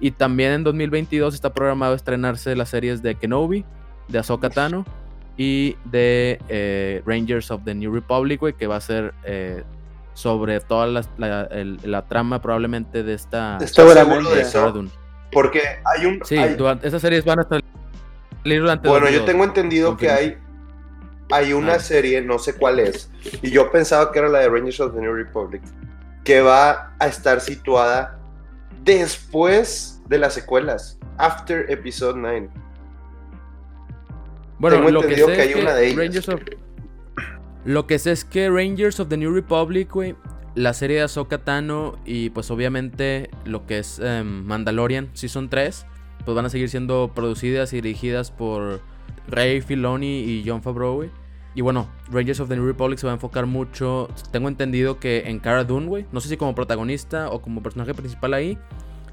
Y 0.00 0.12
también 0.12 0.52
en 0.52 0.64
2022 0.64 1.34
está 1.34 1.52
programado 1.52 1.94
estrenarse 1.94 2.54
las 2.56 2.68
series 2.70 3.02
de 3.02 3.16
Kenobi, 3.16 3.64
de 4.08 4.18
Ahsoka 4.20 4.48
Tano 4.48 4.84
y 5.36 5.76
de 5.84 6.38
eh, 6.48 7.02
Rangers 7.04 7.50
of 7.50 7.62
the 7.64 7.74
New 7.74 7.92
Republic, 7.92 8.40
güey, 8.40 8.52
que 8.54 8.66
va 8.66 8.76
a 8.76 8.80
ser 8.80 9.12
eh, 9.24 9.64
sobre 10.14 10.60
toda 10.60 10.86
la, 10.86 11.04
la, 11.18 11.42
el- 11.50 11.78
la 11.82 12.06
trama 12.06 12.40
probablemente 12.40 13.02
de 13.02 13.14
esta... 13.14 13.54
¿Estás 13.60 13.72
Seguramente. 13.74 14.14
seguro 14.22 14.34
de 14.36 14.42
eso? 14.42 14.72
Dune. 14.72 14.90
Porque 15.32 15.60
hay 15.84 16.06
un... 16.06 16.20
Sí, 16.24 16.36
hay- 16.38 16.56
esas 16.82 17.02
series 17.02 17.24
van 17.24 17.40
a 17.40 17.44
salir 17.48 17.64
durante 18.60 18.88
Bueno, 18.88 19.06
yo 19.06 19.20
2002. 19.20 19.26
tengo 19.26 19.44
entendido 19.44 19.96
que 19.96 20.10
hay, 20.10 20.38
hay 21.30 21.52
una 21.52 21.78
serie, 21.78 22.22
no 22.22 22.38
sé 22.38 22.54
cuál 22.54 22.78
es, 22.78 23.10
y 23.42 23.50
yo 23.50 23.70
pensaba 23.70 24.12
que 24.12 24.18
era 24.18 24.28
la 24.28 24.40
de 24.40 24.48
Rangers 24.48 24.80
of 24.80 24.94
the 24.94 25.00
New 25.00 25.12
Republic, 25.12 25.62
que 26.24 26.40
va 26.40 26.94
a 26.98 27.06
estar 27.06 27.40
situada 27.40 28.18
después 28.84 30.00
de 30.08 30.18
las 30.18 30.34
secuelas, 30.34 30.98
after 31.18 31.70
episode 31.70 32.18
9. 32.18 32.48
Bueno, 34.58 34.76
Tengo 34.76 34.90
lo 34.90 35.00
que 35.00 35.06
entendido 35.06 35.28
sé 35.28 35.34
que 35.34 35.42
es 35.42 35.48
hay 35.48 35.54
que 35.54 35.60
una 35.60 35.74
de 35.74 35.86
ellas. 35.86 35.96
Rangers 35.96 36.28
of... 36.28 36.40
Lo 37.64 37.86
que 37.86 37.98
sé 37.98 38.12
es 38.12 38.24
que 38.24 38.48
Rangers 38.48 39.00
of 39.00 39.08
the 39.08 39.16
New 39.16 39.32
Republic, 39.32 39.90
güey, 39.92 40.14
la 40.54 40.72
serie 40.72 40.96
de 40.96 41.02
Ahsoka 41.02 41.38
Tano 41.38 41.98
y 42.04 42.30
pues 42.30 42.50
obviamente 42.50 43.30
lo 43.44 43.66
que 43.66 43.78
es 43.78 43.98
em, 43.98 44.44
Mandalorian 44.44 45.10
Season 45.12 45.50
3, 45.50 45.86
pues 46.24 46.34
van 46.34 46.46
a 46.46 46.48
seguir 46.48 46.70
siendo 46.70 47.12
producidas 47.14 47.72
y 47.72 47.80
dirigidas 47.80 48.30
por 48.30 48.80
Ray 49.28 49.60
Filoni 49.60 50.20
y 50.20 50.44
John 50.46 50.62
Favreau, 50.62 50.94
güey. 50.96 51.10
Y 51.54 51.62
bueno, 51.62 51.88
Rangers 52.10 52.40
of 52.40 52.48
the 52.50 52.56
New 52.56 52.66
Republic 52.66 52.98
se 52.98 53.06
va 53.06 53.12
a 53.12 53.14
enfocar 53.14 53.46
mucho, 53.46 54.08
tengo 54.30 54.48
entendido 54.48 55.00
que 55.00 55.24
en 55.26 55.38
Cara 55.38 55.64
Dune, 55.64 55.86
güey. 55.86 56.06
No 56.12 56.20
sé 56.20 56.28
si 56.28 56.36
como 56.36 56.54
protagonista 56.54 57.30
o 57.30 57.40
como 57.40 57.62
personaje 57.62 57.94
principal 57.94 58.34
ahí. 58.34 58.58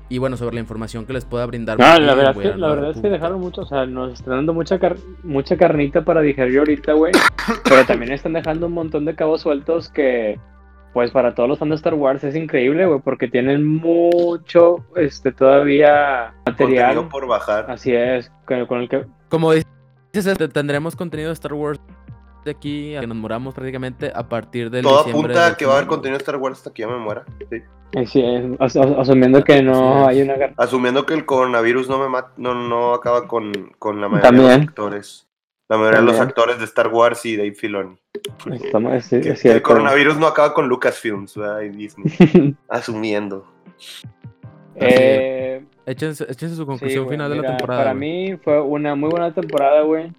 Y 0.09 0.17
bueno, 0.17 0.35
sobre 0.35 0.55
la 0.55 0.59
información 0.61 1.05
que 1.05 1.13
les 1.13 1.23
pueda 1.23 1.45
brindar. 1.45 1.79
No, 1.79 1.99
la 1.99 2.13
verdad, 2.13 2.33
güey, 2.35 2.47
es 2.47 2.53
que, 2.53 2.59
la 2.59 2.67
verdad 2.67 2.91
es 2.91 3.01
que 3.01 3.09
dejaron 3.09 3.39
mucho, 3.39 3.61
o 3.61 3.65
sea, 3.65 3.85
nos 3.85 4.13
están 4.13 4.35
dando 4.35 4.53
mucha, 4.53 4.77
car- 4.77 4.97
mucha 5.23 5.55
carnita 5.55 6.03
para 6.03 6.19
digerir 6.21 6.59
ahorita, 6.59 6.91
güey. 6.93 7.13
Pero 7.63 7.85
también 7.85 8.11
están 8.11 8.33
dejando 8.33 8.67
un 8.67 8.73
montón 8.73 9.05
de 9.05 9.15
cabos 9.15 9.41
sueltos 9.41 9.89
que, 9.89 10.37
pues 10.93 11.09
para 11.11 11.33
todos 11.33 11.47
los 11.49 11.57
fans 11.57 11.69
de 11.69 11.75
Star 11.75 11.93
Wars 11.95 12.23
es 12.25 12.35
increíble, 12.35 12.85
güey, 12.85 12.99
porque 12.99 13.29
tienen 13.29 13.65
mucho, 13.65 14.85
este, 14.97 15.31
todavía 15.31 16.33
material. 16.45 16.95
Contenido 16.95 17.09
por 17.09 17.25
bajar. 17.27 17.71
Así 17.71 17.95
es, 17.95 18.31
con, 18.45 18.65
con 18.67 18.81
el 18.81 18.89
que... 18.89 19.05
Como 19.29 19.53
dices, 19.53 19.71
tendremos 20.53 20.95
contenido 20.95 21.29
de 21.29 21.33
Star 21.33 21.53
Wars 21.53 21.79
de 22.45 22.51
aquí 22.51 22.95
a 22.95 23.01
que 23.01 23.07
nos 23.07 23.17
moramos 23.17 23.53
prácticamente 23.55 24.11
a 24.13 24.27
partir 24.27 24.69
del 24.69 24.83
Todo 24.83 24.99
apunta 24.99 25.47
a 25.47 25.57
que 25.57 25.65
va 25.65 25.73
a 25.73 25.75
haber 25.77 25.87
2000. 25.87 25.87
contenido 25.87 26.17
de 26.17 26.21
Star 26.21 26.35
Wars 26.37 26.57
hasta 26.59 26.73
que 26.73 26.81
yo 26.83 26.89
me 26.89 26.97
muera. 26.97 27.25
sí. 27.49 28.23
As- 28.59 28.75
as- 28.75 28.91
asumiendo 28.97 29.43
que 29.43 29.61
no 29.61 30.07
hay 30.07 30.21
una... 30.23 30.35
Asumiendo 30.57 31.05
que 31.05 31.13
el 31.13 31.25
coronavirus 31.25 31.89
no 31.89 31.99
me 31.99 32.09
mat- 32.09 32.33
no, 32.37 32.53
no 32.55 32.93
acaba 32.93 33.27
con, 33.27 33.51
con 33.79 34.01
la 34.01 34.09
mayoría 34.09 34.31
de 34.31 34.57
los 34.57 34.67
actores. 34.67 35.27
La 35.69 35.77
mayoría 35.77 35.99
de 36.01 36.05
los 36.07 36.19
actores 36.19 36.57
de 36.59 36.65
Star 36.65 36.87
Wars 36.89 37.25
y 37.25 37.37
Dave 37.37 37.53
Filoni. 37.53 37.95
Estamos, 38.51 38.93
es, 38.93 39.09
Que- 39.09 39.29
es 39.31 39.41
que 39.41 39.51
el 39.51 39.61
coronavirus 39.61 40.17
no 40.17 40.27
acaba 40.27 40.53
con 40.53 40.67
Lucasfilms, 40.67 41.35
¿verdad? 41.37 41.61
Y 41.61 41.69
Disney. 41.69 42.55
Asumiendo. 42.67 43.45
Eh, 44.75 45.63
Échense, 45.85 46.23
échense 46.29 46.55
su 46.55 46.65
conclusión 46.65 47.07
final 47.09 47.29
de 47.29 47.35
la 47.37 47.41
temporada. 47.57 47.79
Para 47.83 47.93
mí 47.93 48.35
fue 48.43 48.61
una 48.61 48.95
muy 48.95 49.09
buena 49.09 49.33
temporada, 49.33 49.81
güey. 49.81 50.11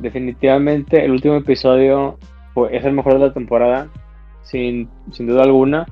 Definitivamente 0.00 1.04
el 1.04 1.10
último 1.12 1.36
episodio 1.36 2.18
fue- 2.52 2.76
es 2.76 2.84
el 2.84 2.92
mejor 2.92 3.14
de 3.14 3.20
la 3.20 3.32
temporada, 3.32 3.88
sin, 4.42 4.88
sin 5.10 5.26
duda 5.26 5.42
alguna. 5.44 5.86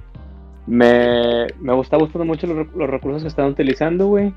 Me, 0.67 1.47
me 1.61 1.79
está 1.81 1.97
gustando 1.97 2.25
mucho 2.25 2.47
los 2.47 2.91
recursos 2.91 3.23
que 3.23 3.29
están 3.29 3.47
utilizando, 3.47 4.07
güey. 4.09 4.33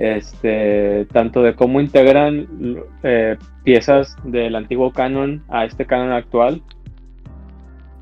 Este, 0.00 1.06
tanto 1.12 1.42
de 1.42 1.54
cómo 1.54 1.80
integran 1.80 2.48
eh, 3.04 3.36
piezas 3.62 4.16
del 4.24 4.56
antiguo 4.56 4.92
canon 4.92 5.42
a 5.48 5.64
este 5.64 5.86
canon 5.86 6.12
actual. 6.12 6.62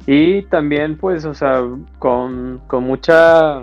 Y 0.07 0.43
también, 0.43 0.97
pues, 0.97 1.25
o 1.25 1.35
sea, 1.35 1.63
con, 1.99 2.61
con 2.67 2.85
mucha 2.85 3.63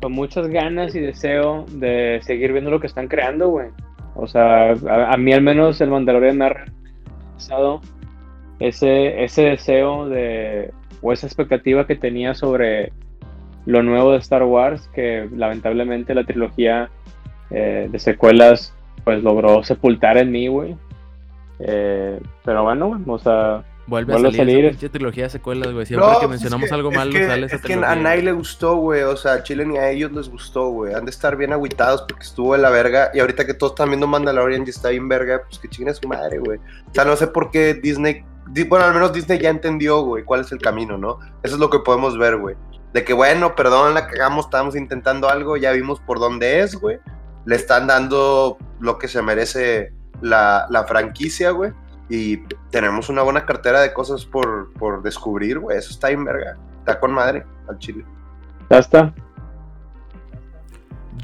con 0.00 0.12
muchas 0.12 0.48
ganas 0.48 0.94
y 0.94 1.00
deseo 1.00 1.64
de 1.70 2.20
seguir 2.22 2.52
viendo 2.52 2.70
lo 2.70 2.78
que 2.78 2.88
están 2.88 3.08
creando, 3.08 3.48
güey. 3.48 3.68
O 4.14 4.26
sea, 4.26 4.72
a, 4.72 5.12
a 5.12 5.16
mí 5.16 5.32
al 5.32 5.40
menos 5.40 5.80
el 5.80 5.90
Mandalorian 5.90 6.36
me 6.36 6.44
ha 6.44 6.48
regresado 6.50 7.80
ese, 8.58 9.24
ese 9.24 9.42
deseo 9.42 10.08
de, 10.08 10.72
o 11.00 11.12
esa 11.12 11.26
expectativa 11.26 11.86
que 11.86 11.96
tenía 11.96 12.34
sobre 12.34 12.92
lo 13.66 13.82
nuevo 13.82 14.12
de 14.12 14.18
Star 14.18 14.42
Wars, 14.42 14.88
que 14.94 15.28
lamentablemente 15.34 16.14
la 16.14 16.24
trilogía 16.24 16.90
eh, 17.50 17.88
de 17.90 17.98
secuelas 17.98 18.74
pues 19.04 19.22
logró 19.22 19.62
sepultar 19.62 20.16
en 20.16 20.30
mí, 20.30 20.48
güey. 20.48 20.76
Eh, 21.60 22.20
pero 22.44 22.64
bueno, 22.64 23.00
o 23.06 23.18
sea, 23.18 23.64
Vuelve, 23.86 24.12
vuelve 24.14 24.28
a 24.28 24.30
a 24.30 24.34
salir, 24.34 24.64
esa 24.64 24.70
pinche 24.70 24.88
trilogía 24.88 25.24
de 25.24 25.30
secuelas, 25.30 25.72
güey. 25.72 25.84
Siempre 25.84 26.06
No, 26.06 26.14
que 26.14 26.18
pues 26.26 26.30
mencionamos 26.30 26.64
es 26.64 26.70
que- 26.70 26.74
algo 26.74 26.90
es 26.90 26.96
malo 26.96 27.12
que, 27.12 27.26
sale 27.26 27.46
esa 27.46 27.56
Es 27.56 27.62
que 27.62 27.74
a 27.74 27.94
nadie 27.96 28.22
le 28.22 28.32
gustó, 28.32 28.76
güey. 28.76 29.02
O 29.02 29.16
sea, 29.16 29.34
a 29.34 29.42
Chile 29.42 29.66
ni 29.66 29.76
a 29.76 29.90
ellos 29.90 30.10
les 30.12 30.28
gustó, 30.30 30.68
güey. 30.70 30.94
Han 30.94 31.04
de 31.04 31.10
estar 31.10 31.36
bien 31.36 31.52
agüitados 31.52 32.02
porque 32.08 32.24
estuvo 32.24 32.54
de 32.54 32.62
la 32.62 32.70
verga. 32.70 33.10
Y 33.12 33.20
ahorita 33.20 33.44
que 33.46 33.52
todos 33.54 33.72
están 33.72 33.88
viendo 33.88 34.06
Mandalorian 34.06 34.64
y 34.66 34.70
está 34.70 34.88
bien 34.88 35.08
verga, 35.08 35.42
pues 35.46 35.58
que 35.58 35.68
chinguen 35.68 35.90
a 35.92 35.94
su 35.94 36.08
madre, 36.08 36.38
güey. 36.38 36.58
O 36.58 36.94
sea, 36.94 37.04
no 37.04 37.14
sé 37.16 37.26
por 37.26 37.50
qué 37.50 37.74
Disney. 37.74 38.24
di- 38.50 38.64
Bueno, 38.64 38.84
al 38.86 38.94
menos 38.94 39.12
Disney 39.12 39.38
ya 39.38 39.50
entendió, 39.50 40.00
güey, 40.02 40.24
cuál 40.24 40.40
es 40.42 40.52
el 40.52 40.58
camino, 40.60 40.96
¿no? 40.98 41.18
Eso 41.42 41.54
es 41.54 41.60
lo 41.60 41.68
que 41.70 41.78
podemos 41.80 42.16
ver, 42.18 42.36
güey. 42.36 42.56
De 42.92 43.02
que, 43.04 43.12
bueno, 43.12 43.54
perdón, 43.56 43.92
la 43.94 44.06
cagamos, 44.06 44.46
estábamos 44.46 44.76
intentando 44.76 45.28
algo, 45.28 45.56
ya 45.56 45.72
vimos 45.72 46.00
por 46.00 46.20
dónde 46.20 46.60
es, 46.60 46.76
güey. 46.76 46.98
Le 47.44 47.56
están 47.56 47.86
dando 47.86 48.56
lo 48.80 48.98
que 48.98 49.08
se 49.08 49.20
merece 49.20 49.92
la, 50.22 50.66
la 50.70 50.84
franquicia, 50.84 51.50
güey. 51.50 51.72
Y 52.08 52.38
tenemos 52.70 53.08
una 53.08 53.22
buena 53.22 53.46
cartera 53.46 53.80
de 53.80 53.92
cosas 53.92 54.24
por, 54.24 54.72
por 54.74 55.02
descubrir, 55.02 55.58
güey. 55.58 55.78
Eso 55.78 55.90
está 55.90 56.08
bien 56.08 56.24
verga. 56.24 56.56
Está 56.80 57.00
con 57.00 57.12
madre 57.12 57.44
al 57.68 57.78
chile. 57.78 58.04
ya 58.70 58.78
está. 58.78 59.14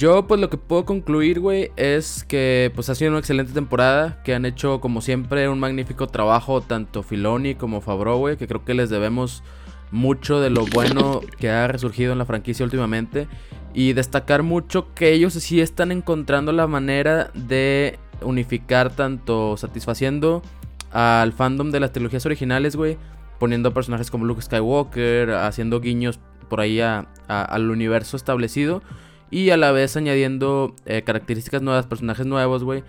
Yo, 0.00 0.26
pues 0.26 0.40
lo 0.40 0.48
que 0.48 0.56
puedo 0.56 0.86
concluir, 0.86 1.40
güey, 1.40 1.72
es 1.76 2.24
que 2.24 2.72
pues 2.74 2.88
ha 2.88 2.94
sido 2.94 3.10
una 3.10 3.18
excelente 3.18 3.52
temporada, 3.52 4.22
que 4.22 4.34
han 4.34 4.46
hecho 4.46 4.80
como 4.80 5.02
siempre 5.02 5.46
un 5.50 5.60
magnífico 5.60 6.06
trabajo 6.06 6.62
tanto 6.62 7.02
Filoni 7.02 7.54
como 7.54 7.82
Favreau, 7.82 8.16
güey, 8.16 8.38
que 8.38 8.46
creo 8.46 8.64
que 8.64 8.72
les 8.72 8.88
debemos 8.88 9.42
mucho 9.90 10.40
de 10.40 10.48
lo 10.48 10.64
bueno 10.64 11.20
que 11.38 11.50
ha 11.50 11.66
resurgido 11.66 12.12
en 12.12 12.18
la 12.18 12.24
franquicia 12.24 12.64
últimamente 12.64 13.28
y 13.74 13.92
destacar 13.92 14.42
mucho 14.42 14.94
que 14.94 15.12
ellos 15.12 15.34
sí 15.34 15.60
están 15.60 15.92
encontrando 15.92 16.52
la 16.52 16.66
manera 16.66 17.30
de 17.34 17.98
unificar 18.22 18.90
tanto 18.94 19.56
satisfaciendo 19.56 20.42
al 20.90 21.32
fandom 21.32 21.70
de 21.70 21.80
las 21.80 21.92
trilogías 21.92 22.26
originales, 22.26 22.76
güey, 22.76 22.98
poniendo 23.38 23.72
personajes 23.72 24.10
como 24.10 24.24
Luke 24.24 24.42
Skywalker, 24.42 25.30
haciendo 25.32 25.80
guiños 25.80 26.20
por 26.48 26.60
ahí 26.60 26.80
al 26.80 27.70
universo 27.70 28.16
establecido 28.16 28.82
y 29.30 29.50
a 29.50 29.56
la 29.56 29.70
vez 29.72 29.96
añadiendo 29.96 30.74
eh, 30.86 31.02
características 31.02 31.62
nuevas, 31.62 31.86
personajes 31.86 32.26
nuevos, 32.26 32.64
güey. 32.64 32.82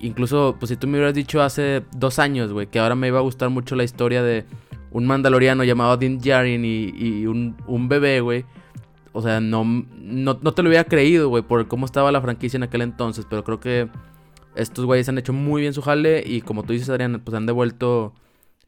Incluso, 0.00 0.56
pues 0.60 0.68
si 0.68 0.76
tú 0.76 0.86
me 0.86 0.98
hubieras 0.98 1.14
dicho 1.14 1.42
hace 1.42 1.82
dos 1.96 2.18
años, 2.18 2.52
güey, 2.52 2.68
que 2.68 2.78
ahora 2.78 2.94
me 2.94 3.08
iba 3.08 3.18
a 3.18 3.22
gustar 3.22 3.50
mucho 3.50 3.74
la 3.74 3.84
historia 3.84 4.22
de 4.22 4.44
un 4.90 5.06
mandaloriano 5.06 5.64
llamado 5.64 5.96
Din 5.96 6.18
Djarin 6.18 6.64
y, 6.64 6.90
y 6.96 7.26
un, 7.26 7.56
un 7.66 7.88
bebé, 7.88 8.20
güey. 8.20 8.44
O 9.12 9.22
sea, 9.22 9.40
no, 9.40 9.64
no, 9.64 10.38
no 10.40 10.52
te 10.52 10.62
lo 10.62 10.68
hubiera 10.68 10.84
creído, 10.84 11.28
güey, 11.28 11.42
por 11.42 11.66
cómo 11.66 11.86
estaba 11.86 12.12
la 12.12 12.20
franquicia 12.20 12.56
en 12.58 12.62
aquel 12.62 12.82
entonces. 12.82 13.26
Pero 13.28 13.42
creo 13.42 13.58
que 13.58 13.88
estos 14.58 14.84
güeyes 14.84 15.08
han 15.08 15.18
hecho 15.18 15.32
muy 15.32 15.62
bien 15.62 15.72
su 15.72 15.82
jale 15.82 16.22
y 16.24 16.42
como 16.42 16.62
tú 16.62 16.72
dices, 16.72 16.90
Adrián, 16.90 17.20
pues 17.24 17.34
han 17.36 17.46
devuelto, 17.46 18.12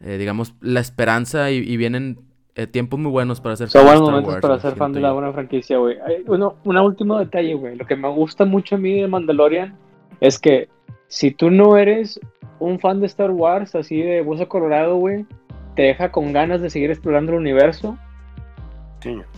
eh, 0.00 0.16
digamos, 0.18 0.54
la 0.60 0.80
esperanza 0.80 1.50
y, 1.50 1.58
y 1.58 1.76
vienen 1.76 2.18
eh, 2.56 2.66
tiempos 2.66 2.98
muy 2.98 3.10
buenos 3.10 3.40
para 3.40 3.54
hacer 3.54 3.68
Son 3.68 3.82
fan 3.82 3.90
de 3.90 3.94
Star 3.94 4.10
momentos 4.10 4.32
Wars, 4.32 4.42
para 4.42 4.58
ser 4.58 4.76
fan 4.76 4.92
de 4.92 5.00
la 5.00 5.12
buena 5.12 5.32
franquicia, 5.32 5.78
güey. 5.78 5.96
Uno, 6.26 6.56
un 6.64 6.76
último 6.76 7.18
detalle, 7.18 7.54
güey. 7.54 7.76
Lo 7.76 7.86
que 7.86 7.96
me 7.96 8.08
gusta 8.08 8.44
mucho 8.44 8.74
a 8.74 8.78
mí 8.78 9.00
de 9.00 9.08
Mandalorian 9.08 9.76
es 10.20 10.38
que 10.38 10.68
si 11.08 11.30
tú 11.30 11.50
no 11.50 11.76
eres 11.76 12.20
un 12.58 12.78
fan 12.78 13.00
de 13.00 13.06
Star 13.06 13.30
Wars, 13.30 13.74
así 13.74 14.02
de 14.02 14.22
hueso 14.22 14.48
colorado, 14.48 14.96
güey, 14.96 15.26
te 15.76 15.82
deja 15.82 16.10
con 16.12 16.32
ganas 16.32 16.60
de 16.60 16.70
seguir 16.70 16.90
explorando 16.90 17.32
el 17.32 17.38
universo. 17.38 17.96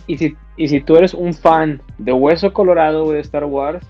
Y 0.07 0.17
si, 0.17 0.35
y 0.57 0.67
si 0.67 0.81
tú 0.81 0.97
eres 0.97 1.13
un 1.13 1.33
fan 1.33 1.81
de 1.97 2.11
hueso 2.11 2.51
colorado, 2.51 3.05
güey, 3.05 3.15
de 3.15 3.21
Star 3.21 3.45
Wars, 3.45 3.85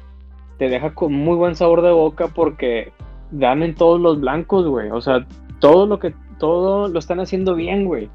te 0.63 0.69
deja 0.69 0.93
con 0.93 1.11
muy 1.11 1.35
buen 1.35 1.55
sabor 1.55 1.81
de 1.81 1.91
boca 1.91 2.29
porque 2.29 2.93
dan 3.31 3.63
en 3.63 3.75
todos 3.75 3.99
los 3.99 4.21
blancos, 4.21 4.65
güey. 4.65 4.89
O 4.91 5.01
sea, 5.01 5.25
todo 5.59 5.85
lo 5.85 5.99
que, 5.99 6.13
todo 6.39 6.87
lo 6.87 6.99
están 6.99 7.19
haciendo 7.19 7.53
bien, 7.53 7.83
güey. 7.83 8.09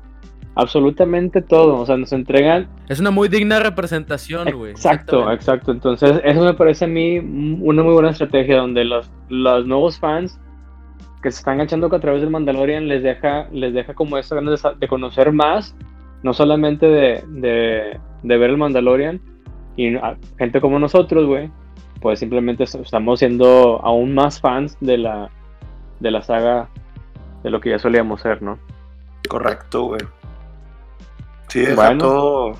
Absolutamente 0.55 1.42
todo. 1.42 1.76
O 1.78 1.84
sea, 1.84 1.99
nos 1.99 2.11
entregan 2.14 2.66
Es 2.88 3.01
una 3.01 3.11
muy 3.11 3.28
digna 3.28 3.59
representación, 3.61 4.51
güey. 4.57 4.70
Exacto, 4.70 5.30
exacto. 5.30 5.72
Entonces, 5.72 6.22
eso 6.24 6.42
me 6.42 6.55
parece 6.55 6.86
a 6.86 6.88
mí 6.88 7.18
una 7.18 7.82
muy 7.82 7.92
buena 7.92 8.11
estrategia 8.11 8.57
donde 8.57 8.84
los, 8.86 9.11
los 9.28 9.66
nuevos 9.66 9.99
fans 9.99 10.40
que 11.22 11.30
se 11.30 11.40
están 11.40 11.55
enganchando 11.55 11.94
a 11.94 12.01
través 12.01 12.22
del 12.22 12.30
Mandalorian 12.30 12.88
les 12.88 13.03
deja, 13.03 13.46
les 13.53 13.74
deja 13.74 13.92
como 13.92 14.16
esa 14.16 14.36
ganas 14.36 14.62
de, 14.80 14.88
conocer 14.88 15.32
más, 15.32 15.76
no 16.22 16.32
solamente 16.32 16.86
de, 16.86 17.22
de, 17.28 18.01
de 18.22 18.38
ver 18.38 18.49
el 18.51 18.57
Mandalorian, 18.57 19.20
y 19.76 19.96
a- 19.96 20.16
gente 20.38 20.62
como 20.62 20.78
nosotros, 20.78 21.26
güey, 21.26 21.51
pues 22.01 22.18
simplemente 22.20 22.64
est- 22.64 22.76
estamos 22.76 23.18
siendo 23.18 23.81
aún 23.85 24.14
más 24.14 24.41
fans 24.41 24.76
de 24.81 24.99
la, 24.99 25.31
de 26.01 26.11
la 26.11 26.22
saga 26.22 26.68
de 27.43 27.51
lo 27.51 27.61
que 27.61 27.70
ya 27.70 27.79
solíamos 27.79 28.20
ser, 28.20 28.43
¿no? 28.43 28.59
Correcto, 29.29 29.85
güey. 29.85 30.01
Sí, 31.49 31.61
deja 31.61 31.97
todo. 31.99 32.53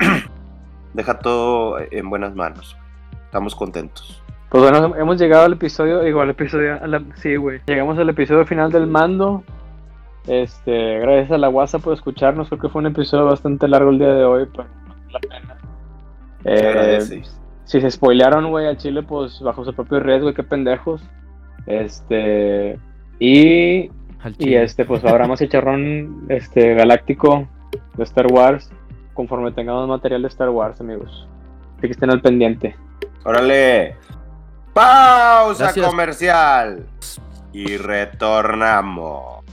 deja 0.94 1.18
todo 1.18 1.78
en 1.90 2.10
buenas 2.10 2.34
manos. 2.34 2.76
Estamos 3.24 3.54
contentos. 3.54 4.22
Pues 4.50 4.62
bueno, 4.62 4.94
hemos 4.96 5.18
llegado 5.18 5.46
al 5.46 5.54
episodio, 5.54 6.06
igual 6.06 6.28
episodio, 6.30 6.78
sí, 7.16 7.36
güey. 7.36 7.60
Llegamos 7.66 7.98
al 7.98 8.08
episodio 8.10 8.44
final 8.44 8.70
del 8.70 8.86
mando. 8.86 9.42
Este, 10.26 10.98
gracias 10.98 11.32
a 11.32 11.38
la 11.38 11.48
WhatsApp 11.48 11.82
por 11.82 11.94
escucharnos. 11.94 12.48
Creo 12.48 12.60
que 12.60 12.68
fue 12.68 12.80
un 12.80 12.86
episodio 12.88 13.24
bastante 13.24 13.66
largo 13.66 13.90
el 13.90 13.98
día 13.98 14.12
de 14.12 14.24
hoy, 14.24 14.46
pero 14.54 14.68
la 15.10 15.20
pena. 15.20 15.56
Eh, 16.44 17.22
si 17.64 17.80
se 17.80 17.90
spoilearon, 17.90 18.50
güey, 18.50 18.66
a 18.66 18.76
Chile, 18.76 19.02
pues 19.02 19.40
bajo 19.40 19.64
su 19.64 19.74
propio 19.74 20.00
riesgo, 20.00 20.32
qué 20.34 20.42
pendejos. 20.42 21.02
Este, 21.66 22.78
y, 23.18 23.90
y 24.38 24.54
este, 24.54 24.84
pues 24.84 25.04
habrá 25.04 25.26
más 25.26 25.38
chicharrón 25.38 26.26
este, 26.28 26.74
galáctico 26.74 27.48
de 27.94 28.04
Star 28.04 28.26
Wars 28.30 28.70
conforme 29.14 29.52
tengamos 29.52 29.88
material 29.88 30.22
de 30.22 30.28
Star 30.28 30.50
Wars, 30.50 30.80
amigos. 30.80 31.28
Así 31.78 31.82
que 31.82 31.92
estén 31.92 32.10
al 32.10 32.20
pendiente. 32.20 32.76
Órale. 33.24 33.96
Pausa 34.72 35.72
comercial. 35.74 36.86
Y 37.52 37.76
retornamos. 37.76 39.44